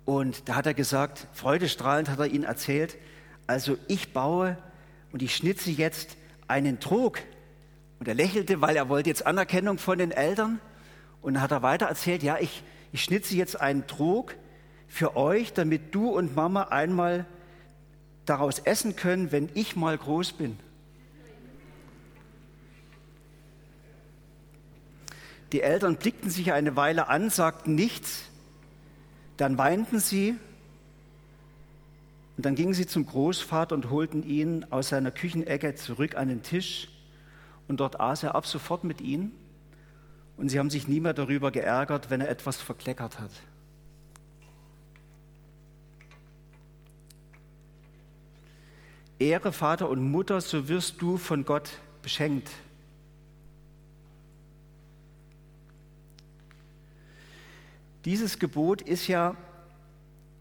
Und 0.05 0.51
da 0.51 0.57
hat 0.57 0.67
er 0.67 0.75
gesagt, 0.75 1.29
freudestrahlend 1.33 2.11
hat 2.11 2.19
er 2.19 2.27
ihnen 2.27 2.45
erzählt, 2.45 2.99
also 3.47 3.79
ich 3.89 4.13
baue 4.13 4.59
und 5.13 5.23
ich 5.23 5.35
schnitze 5.35 5.71
jetzt 5.71 6.19
einen 6.47 6.79
Trog. 6.79 7.21
Und 8.01 8.09
er 8.09 8.15
lächelte, 8.15 8.63
weil 8.63 8.77
er 8.77 8.89
wollte 8.89 9.11
jetzt 9.11 9.27
Anerkennung 9.27 9.77
von 9.77 9.99
den 9.99 10.11
Eltern. 10.11 10.59
Und 11.21 11.35
dann 11.35 11.43
hat 11.43 11.51
er 11.51 11.63
weiter 11.63 11.87
erzählt, 11.87 12.23
ja, 12.23 12.39
ich, 12.41 12.63
ich 12.93 13.05
schnitze 13.05 13.37
jetzt 13.37 13.61
einen 13.61 13.87
Trog 13.87 14.35
für 14.89 15.17
euch, 15.17 15.53
damit 15.53 15.95
du 15.95 16.09
und 16.09 16.35
Mama 16.35 16.65
einmal 16.65 17.27
daraus 18.25 18.59
essen 18.59 18.97
können, 18.97 19.33
wenn 19.33 19.51
ich 19.53 19.77
mal 19.77 19.97
groß 19.97 20.33
bin. 20.33 20.59
Die 25.53 25.61
Eltern 25.61 25.97
blickten 25.97 26.31
sich 26.31 26.53
eine 26.53 26.77
Weile 26.77 27.09
an, 27.09 27.29
sagten 27.29 27.75
nichts, 27.75 28.23
dann 29.37 29.59
weinten 29.59 29.99
sie 29.99 30.37
und 32.37 32.47
dann 32.47 32.55
gingen 32.55 32.73
sie 32.73 32.87
zum 32.87 33.05
Großvater 33.05 33.75
und 33.75 33.91
holten 33.91 34.23
ihn 34.23 34.65
aus 34.71 34.91
seiner 34.91 35.11
Küchenecke 35.11 35.75
zurück 35.75 36.15
an 36.15 36.29
den 36.29 36.43
Tisch 36.43 36.89
und 37.71 37.79
dort 37.79 38.01
aß 38.01 38.25
er 38.25 38.35
ab 38.35 38.47
sofort 38.47 38.83
mit 38.83 39.01
ihnen 39.01 39.31
und 40.37 40.49
sie 40.49 40.59
haben 40.59 40.71
sich 40.71 40.89
nie 40.89 40.99
mehr 40.99 41.15
darüber 41.15 41.53
geärgert, 41.53 42.11
wenn 42.11 42.21
er 42.21 42.29
etwas 42.29 42.61
verkleckert 42.61 43.21
hat. 43.21 43.31
Ehre 49.21 49.53
Vater 49.53 49.89
und 49.89 50.03
Mutter, 50.03 50.41
so 50.41 50.67
wirst 50.67 51.01
du 51.01 51.17
von 51.17 51.45
Gott 51.45 51.71
beschenkt. 52.03 52.51
Dieses 58.05 58.41
Gebot 58.41 58.83
ist 58.83 59.07
ja 59.07 59.37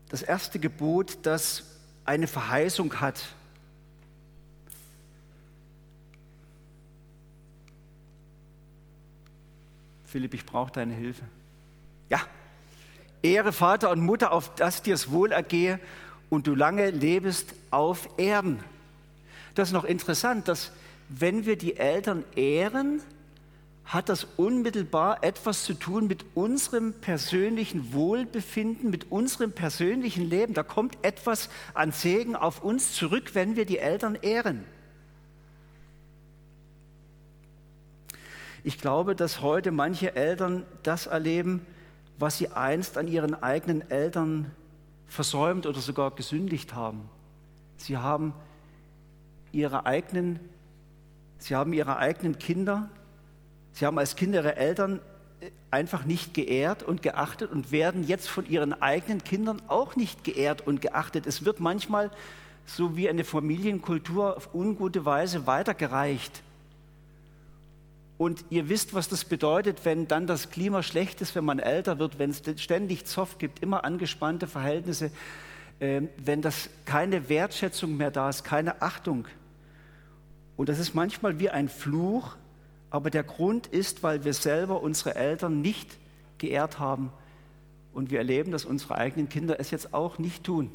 das 0.08 0.24
erste 0.24 0.58
Gebot, 0.58 1.20
das 1.22 1.64
eine 2.06 2.26
Verheißung 2.26 3.00
hat. 3.00 3.24
Philipp, 10.12 10.34
ich 10.34 10.46
brauche 10.46 10.72
deine 10.72 10.94
Hilfe. 10.94 11.24
Ja, 12.10 12.20
Ehre 13.22 13.54
Vater 13.54 13.92
und 13.92 14.02
Mutter, 14.02 14.32
auf 14.32 14.56
dass 14.56 14.82
dir's 14.82 15.12
wohl 15.12 15.32
ergehe 15.32 15.80
und 16.30 16.48
du 16.48 16.56
lange 16.56 16.90
lebest 16.90 17.54
auf 17.70 18.10
Erden. 18.18 18.60
Das 19.54 19.70
ist 19.70 19.74
noch 19.74 19.84
interessant, 19.84 20.48
dass 20.48 20.72
wenn 21.10 21.46
wir 21.46 21.58
die 21.58 21.78
Eltern 21.78 22.24
ehren, 22.36 23.02
hat 23.86 24.10
das 24.10 24.24
unmittelbar 24.38 25.24
etwas 25.24 25.64
zu 25.64 25.74
tun 25.74 26.08
mit 26.08 26.26
unserem 26.34 26.94
persönlichen 26.94 27.94
Wohlbefinden, 27.94 28.90
mit 28.90 29.12
unserem 29.12 29.52
persönlichen 29.52 30.28
Leben. 30.28 30.54
Da 30.54 30.64
kommt 30.64 30.98
etwas 31.04 31.50
an 31.74 31.92
Segen 31.92 32.36
auf 32.36 32.64
uns 32.64 32.94
zurück, 32.94 33.32
wenn 33.34 33.56
wir 33.56 33.66
die 33.66 33.80
Eltern 33.80 34.16
ehren. 34.16 34.64
Ich 38.70 38.78
glaube, 38.78 39.16
dass 39.16 39.42
heute 39.42 39.72
manche 39.72 40.16
Eltern 40.16 40.64
das 40.84 41.08
erleben, 41.08 41.66
was 42.20 42.38
sie 42.38 42.50
einst 42.50 43.00
an 43.00 43.08
ihren 43.08 43.34
eigenen 43.34 43.90
Eltern 43.90 44.52
versäumt 45.08 45.66
oder 45.66 45.80
sogar 45.80 46.12
gesündigt 46.12 46.76
haben. 46.76 47.10
Sie 47.78 47.98
haben 47.98 48.32
ihre 49.52 49.88
eigenen, 49.88 50.40
sie 51.40 51.56
haben 51.56 51.74
ihre 51.74 51.98
eigenen 51.98 52.38
Kinder 52.38 52.92
Sie 53.72 53.88
haben 53.88 53.98
als 53.98 54.16
Kinder 54.16 54.42
ihre 54.42 54.56
Eltern 54.56 55.00
äh, 55.40 55.50
einfach 55.72 56.06
nicht 56.06 56.36
geehrt 56.36 56.84
und 56.84 57.02
geachtet 57.02 57.52
und 57.52 57.72
werden 57.72 58.06
jetzt 58.06 58.30
von 58.30 58.48
ihren 58.48 58.80
eigenen 58.80 59.24
Kindern 59.24 59.64
auch 59.68 59.96
nicht 59.96 60.24
geehrt 60.24 60.68
und 60.68 60.80
geachtet. 60.80 61.26
Es 61.26 61.44
wird 61.44 61.60
manchmal 61.60 62.12
so 62.68 62.96
wie 62.96 63.10
eine 63.10 63.24
Familienkultur 63.24 64.38
auf 64.38 64.54
ungute 64.54 65.06
Weise 65.06 65.48
weitergereicht. 65.48 66.44
Und 68.20 68.44
ihr 68.50 68.68
wisst, 68.68 68.94
was 68.94 69.08
das 69.08 69.24
bedeutet, 69.24 69.86
wenn 69.86 70.10
dann 70.10 70.28
das 70.28 70.50
Klima 70.52 70.84
schlecht 70.84 71.22
ist, 71.22 71.36
wenn 71.36 71.46
man 71.46 71.58
älter 71.58 72.00
wird, 72.00 72.20
wenn 72.20 72.32
es 72.32 72.42
ständig 72.58 73.06
Zoff 73.06 73.38
gibt, 73.38 73.64
immer 73.64 73.86
angespannte 73.86 74.46
Verhältnisse, 74.46 75.10
äh, 75.80 76.02
wenn 76.18 76.42
das 76.42 76.70
keine 76.84 77.30
Wertschätzung 77.30 77.96
mehr 77.96 78.12
da 78.12 78.28
ist, 78.28 78.44
keine 78.44 78.82
Achtung. 78.82 79.26
Und 80.58 80.68
das 80.68 80.80
ist 80.80 80.94
manchmal 80.94 81.40
wie 81.40 81.50
ein 81.50 81.70
Fluch, 81.70 82.36
aber 82.90 83.10
der 83.10 83.24
Grund 83.24 83.68
ist, 83.68 84.04
weil 84.04 84.26
wir 84.26 84.34
selber 84.34 84.84
unsere 84.84 85.16
Eltern 85.16 85.62
nicht 85.62 85.98
geehrt 86.40 86.78
haben 86.78 87.14
und 87.94 88.12
wir 88.12 88.18
erleben, 88.18 88.52
dass 88.52 88.66
unsere 88.66 88.96
eigenen 88.96 89.30
Kinder 89.30 89.62
es 89.62 89.72
jetzt 89.72 89.94
auch 89.94 90.20
nicht 90.20 90.44
tun. 90.44 90.74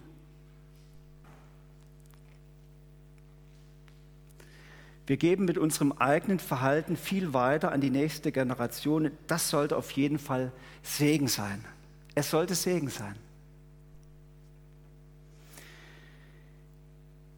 Wir 5.07 5.17
geben 5.17 5.45
mit 5.45 5.59
unserem 5.59 5.93
eigenen 5.93 6.39
Verhalten 6.39 6.97
viel 6.97 7.35
weiter 7.35 7.73
an 7.73 7.81
die 7.81 7.91
nächste 7.91 8.33
Generation. 8.33 9.11
Das 9.27 9.51
sollte 9.51 9.77
auf 9.77 9.91
jeden 9.91 10.19
Fall 10.19 10.51
Segen 10.83 11.29
sein. 11.29 11.65
Es 12.15 12.31
sollte 12.31 12.55
Segen 12.55 12.89
sein. 12.89 13.17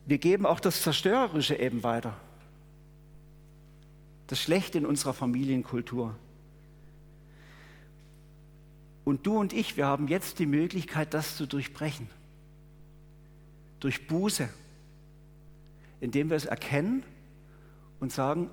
Wir 0.07 0.19
geben 0.19 0.47
auch 0.47 0.61
das 0.61 0.83
Zerstörerische 0.83 1.57
eben 1.57 1.83
weiter 1.83 2.17
das 4.27 4.41
Schlechte 4.41 4.79
in 4.79 4.87
unserer 4.87 5.15
Familienkultur. 5.15 6.15
Und 9.05 9.27
du 9.27 9.39
und 9.39 9.53
ich, 9.53 9.77
wir 9.77 9.87
haben 9.87 10.09
jetzt 10.09 10.39
die 10.41 10.47
Möglichkeit, 10.47 11.15
das 11.15 11.37
zu 11.37 11.47
durchbrechen. 11.47 12.09
Durch 13.79 14.09
Buße, 14.09 14.49
indem 16.01 16.31
wir 16.31 16.37
es 16.37 16.45
erkennen 16.45 17.05
und 18.01 18.13
sagen, 18.13 18.51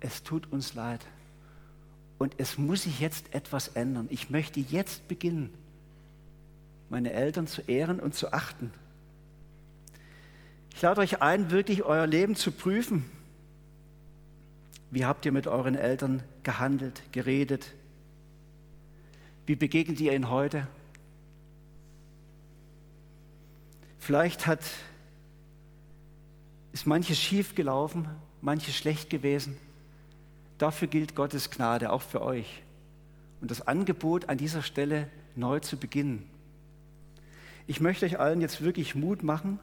es 0.00 0.22
tut 0.22 0.52
uns 0.52 0.74
leid. 0.74 1.04
Und 2.18 2.34
es 2.38 2.58
muss 2.58 2.84
sich 2.84 3.00
jetzt 3.00 3.34
etwas 3.34 3.68
ändern. 3.68 4.08
Ich 4.10 4.30
möchte 4.30 4.60
jetzt 4.60 5.06
beginnen, 5.08 5.52
meine 6.88 7.12
Eltern 7.12 7.46
zu 7.46 7.62
ehren 7.62 8.00
und 8.00 8.14
zu 8.14 8.32
achten. 8.32 8.70
Ich 10.74 10.82
lade 10.82 11.00
euch 11.00 11.20
ein, 11.22 11.50
wirklich 11.50 11.82
euer 11.82 12.06
Leben 12.06 12.36
zu 12.36 12.52
prüfen 12.52 13.04
wie 14.90 15.04
habt 15.04 15.26
ihr 15.26 15.32
mit 15.32 15.46
euren 15.46 15.74
Eltern 15.74 16.22
gehandelt, 16.42 17.02
geredet? 17.12 17.74
Wie 19.44 19.56
begegnet 19.56 20.00
ihr 20.00 20.12
ihnen 20.12 20.30
heute? 20.30 20.66
Vielleicht 23.98 24.46
hat, 24.46 24.60
ist 26.72 26.86
manches 26.86 27.18
schief 27.18 27.54
gelaufen, 27.54 28.08
manches 28.46 28.76
schlecht 28.76 29.10
gewesen. 29.10 29.56
Dafür 30.56 30.86
gilt 30.86 31.16
Gottes 31.16 31.50
Gnade 31.50 31.90
auch 31.92 32.00
für 32.00 32.22
euch. 32.22 32.62
Und 33.40 33.50
das 33.50 33.66
Angebot 33.66 34.28
an 34.28 34.38
dieser 34.38 34.62
Stelle 34.62 35.08
neu 35.34 35.58
zu 35.58 35.76
beginnen. 35.76 36.24
Ich 37.66 37.80
möchte 37.80 38.06
euch 38.06 38.20
allen 38.20 38.40
jetzt 38.40 38.62
wirklich 38.62 38.94
Mut 38.94 39.24
machen, 39.24 39.58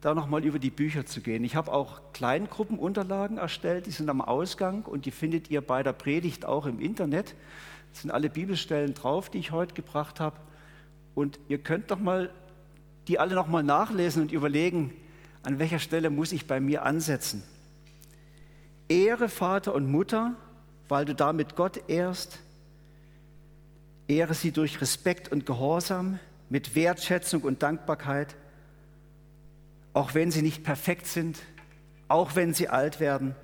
da 0.00 0.12
nochmal 0.12 0.44
über 0.44 0.58
die 0.58 0.70
Bücher 0.70 1.06
zu 1.06 1.20
gehen. 1.20 1.44
Ich 1.44 1.54
habe 1.54 1.72
auch 1.72 2.00
Kleingruppenunterlagen 2.14 3.38
erstellt, 3.38 3.86
die 3.86 3.92
sind 3.92 4.10
am 4.10 4.20
Ausgang 4.20 4.82
und 4.82 5.06
die 5.06 5.12
findet 5.12 5.50
ihr 5.50 5.60
bei 5.60 5.84
der 5.84 5.92
Predigt 5.92 6.44
auch 6.44 6.66
im 6.66 6.80
Internet. 6.80 7.36
Es 7.94 8.02
sind 8.02 8.10
alle 8.10 8.28
Bibelstellen 8.28 8.94
drauf, 8.94 9.30
die 9.30 9.38
ich 9.38 9.52
heute 9.52 9.74
gebracht 9.74 10.18
habe. 10.18 10.36
Und 11.14 11.38
ihr 11.46 11.58
könnt 11.58 11.92
doch 11.92 12.00
mal 12.00 12.30
die 13.06 13.20
alle 13.20 13.36
nochmal 13.36 13.62
nachlesen 13.62 14.22
und 14.22 14.32
überlegen, 14.32 14.92
an 15.42 15.58
welcher 15.58 15.78
Stelle 15.78 16.10
muss 16.10 16.32
ich 16.32 16.46
bei 16.46 16.60
mir 16.60 16.84
ansetzen. 16.84 17.42
Ehre 18.88 19.28
Vater 19.28 19.74
und 19.74 19.90
Mutter, 19.90 20.34
weil 20.88 21.04
du 21.04 21.14
damit 21.14 21.56
Gott 21.56 21.88
ehrst. 21.88 22.40
Ehre 24.08 24.34
sie 24.34 24.52
durch 24.52 24.80
Respekt 24.80 25.30
und 25.30 25.46
Gehorsam, 25.46 26.18
mit 26.48 26.74
Wertschätzung 26.74 27.42
und 27.42 27.62
Dankbarkeit 27.62 28.36
auch 29.92 30.14
wenn 30.14 30.30
sie 30.30 30.42
nicht 30.42 30.64
perfekt 30.64 31.06
sind, 31.06 31.42
auch 32.08 32.34
wenn 32.34 32.54
sie 32.54 32.68
alt 32.68 33.00
werden, 33.00 33.34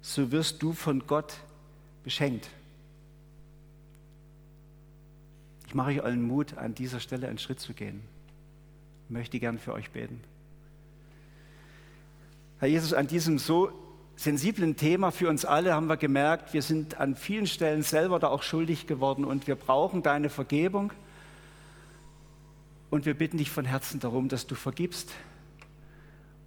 so 0.00 0.32
wirst 0.32 0.62
du 0.62 0.72
von 0.72 1.06
Gott 1.06 1.38
beschenkt. 2.02 2.48
Ich 5.66 5.74
mache 5.74 5.90
euch 5.90 6.02
allen 6.02 6.22
Mut, 6.22 6.56
an 6.56 6.74
dieser 6.74 7.00
Stelle 7.00 7.28
einen 7.28 7.38
Schritt 7.38 7.60
zu 7.60 7.74
gehen. 7.74 8.02
Ich 9.04 9.10
möchte 9.10 9.38
gern 9.38 9.58
für 9.58 9.72
euch 9.72 9.90
beten. 9.90 10.20
Herr 12.60 12.68
Jesus, 12.68 12.92
an 12.92 13.06
diesem 13.06 13.38
so 13.38 13.72
sensiblen 14.16 14.76
Thema 14.76 15.10
für 15.10 15.28
uns 15.28 15.44
alle 15.44 15.74
haben 15.74 15.86
wir 15.86 15.96
gemerkt, 15.96 16.52
wir 16.52 16.60
sind 16.62 17.00
an 17.00 17.16
vielen 17.16 17.46
Stellen 17.46 17.82
selber 17.82 18.18
da 18.18 18.28
auch 18.28 18.42
schuldig 18.42 18.86
geworden 18.86 19.24
und 19.24 19.46
wir 19.46 19.56
brauchen 19.56 20.02
deine 20.02 20.28
Vergebung. 20.28 20.92
Und 22.90 23.06
wir 23.06 23.14
bitten 23.14 23.38
dich 23.38 23.50
von 23.50 23.64
Herzen 23.64 23.98
darum, 23.98 24.28
dass 24.28 24.46
du 24.46 24.54
vergibst, 24.54 25.10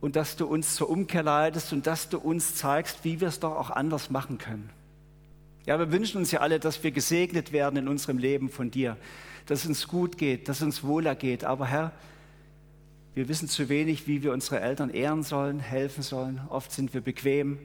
und 0.01 0.17
dass 0.17 0.35
du 0.35 0.45
uns 0.45 0.75
zur 0.75 0.89
Umkehr 0.89 1.23
leitest 1.23 1.71
und 1.71 1.87
dass 1.87 2.09
du 2.09 2.19
uns 2.19 2.55
zeigst, 2.55 3.05
wie 3.05 3.21
wir 3.21 3.29
es 3.29 3.39
doch 3.39 3.55
auch 3.55 3.69
anders 3.69 4.09
machen 4.09 4.37
können. 4.37 4.69
Ja, 5.65 5.79
wir 5.79 5.93
wünschen 5.93 6.17
uns 6.17 6.29
ja 6.31 6.41
alle, 6.41 6.59
dass 6.59 6.83
wir 6.83 6.91
gesegnet 6.91 7.53
werden 7.53 7.77
in 7.77 7.87
unserem 7.87 8.17
Leben 8.17 8.49
von 8.49 8.69
dir, 8.69 8.97
dass 9.45 9.61
es 9.61 9.65
uns 9.65 9.87
gut 9.87 10.17
geht, 10.17 10.49
dass 10.49 10.57
es 10.57 10.63
uns 10.63 10.83
wohler 10.83 11.15
geht. 11.15 11.45
Aber 11.45 11.67
Herr, 11.67 11.93
wir 13.15 13.27
wissen 13.27 13.47
zu 13.47 13.69
wenig, 13.69 14.07
wie 14.07 14.23
wir 14.23 14.33
unsere 14.33 14.59
Eltern 14.59 14.89
ehren 14.89 15.23
sollen, 15.23 15.59
helfen 15.59 16.01
sollen. 16.01 16.41
Oft 16.49 16.71
sind 16.71 16.93
wir 16.93 17.01
bequem, 17.01 17.59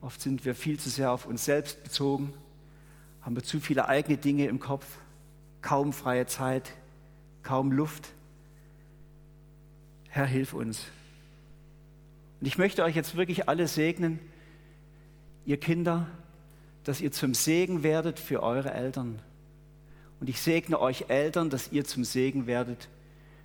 oft 0.00 0.20
sind 0.20 0.44
wir 0.44 0.54
viel 0.54 0.78
zu 0.78 0.90
sehr 0.90 1.10
auf 1.10 1.26
uns 1.26 1.44
selbst 1.44 1.82
bezogen, 1.82 2.34
haben 3.22 3.34
wir 3.34 3.42
zu 3.42 3.60
viele 3.60 3.88
eigene 3.88 4.18
Dinge 4.18 4.46
im 4.46 4.60
Kopf, 4.60 4.86
kaum 5.62 5.92
freie 5.92 6.26
Zeit, 6.26 6.72
kaum 7.42 7.72
Luft. 7.72 8.12
Herr, 10.08 10.26
hilf 10.26 10.52
uns. 10.52 10.86
Und 12.40 12.46
ich 12.46 12.58
möchte 12.58 12.82
euch 12.82 12.96
jetzt 12.96 13.16
wirklich 13.16 13.48
alle 13.48 13.68
segnen, 13.68 14.18
ihr 15.46 15.58
Kinder, 15.58 16.06
dass 16.84 17.00
ihr 17.00 17.12
zum 17.12 17.34
Segen 17.34 17.82
werdet 17.82 18.18
für 18.18 18.42
eure 18.42 18.72
Eltern. 18.72 19.20
Und 20.20 20.28
ich 20.28 20.40
segne 20.40 20.78
euch 20.78 21.06
Eltern, 21.08 21.48
dass 21.48 21.72
ihr 21.72 21.84
zum 21.84 22.04
Segen 22.04 22.46
werdet 22.46 22.88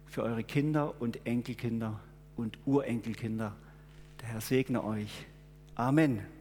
für 0.07 0.23
eure 0.23 0.43
Kinder 0.43 0.93
und 0.99 1.25
Enkelkinder 1.25 1.99
und 2.35 2.57
Urenkelkinder. 2.65 3.55
Der 4.21 4.27
Herr 4.29 4.41
segne 4.41 4.83
euch. 4.83 5.25
Amen. 5.75 6.34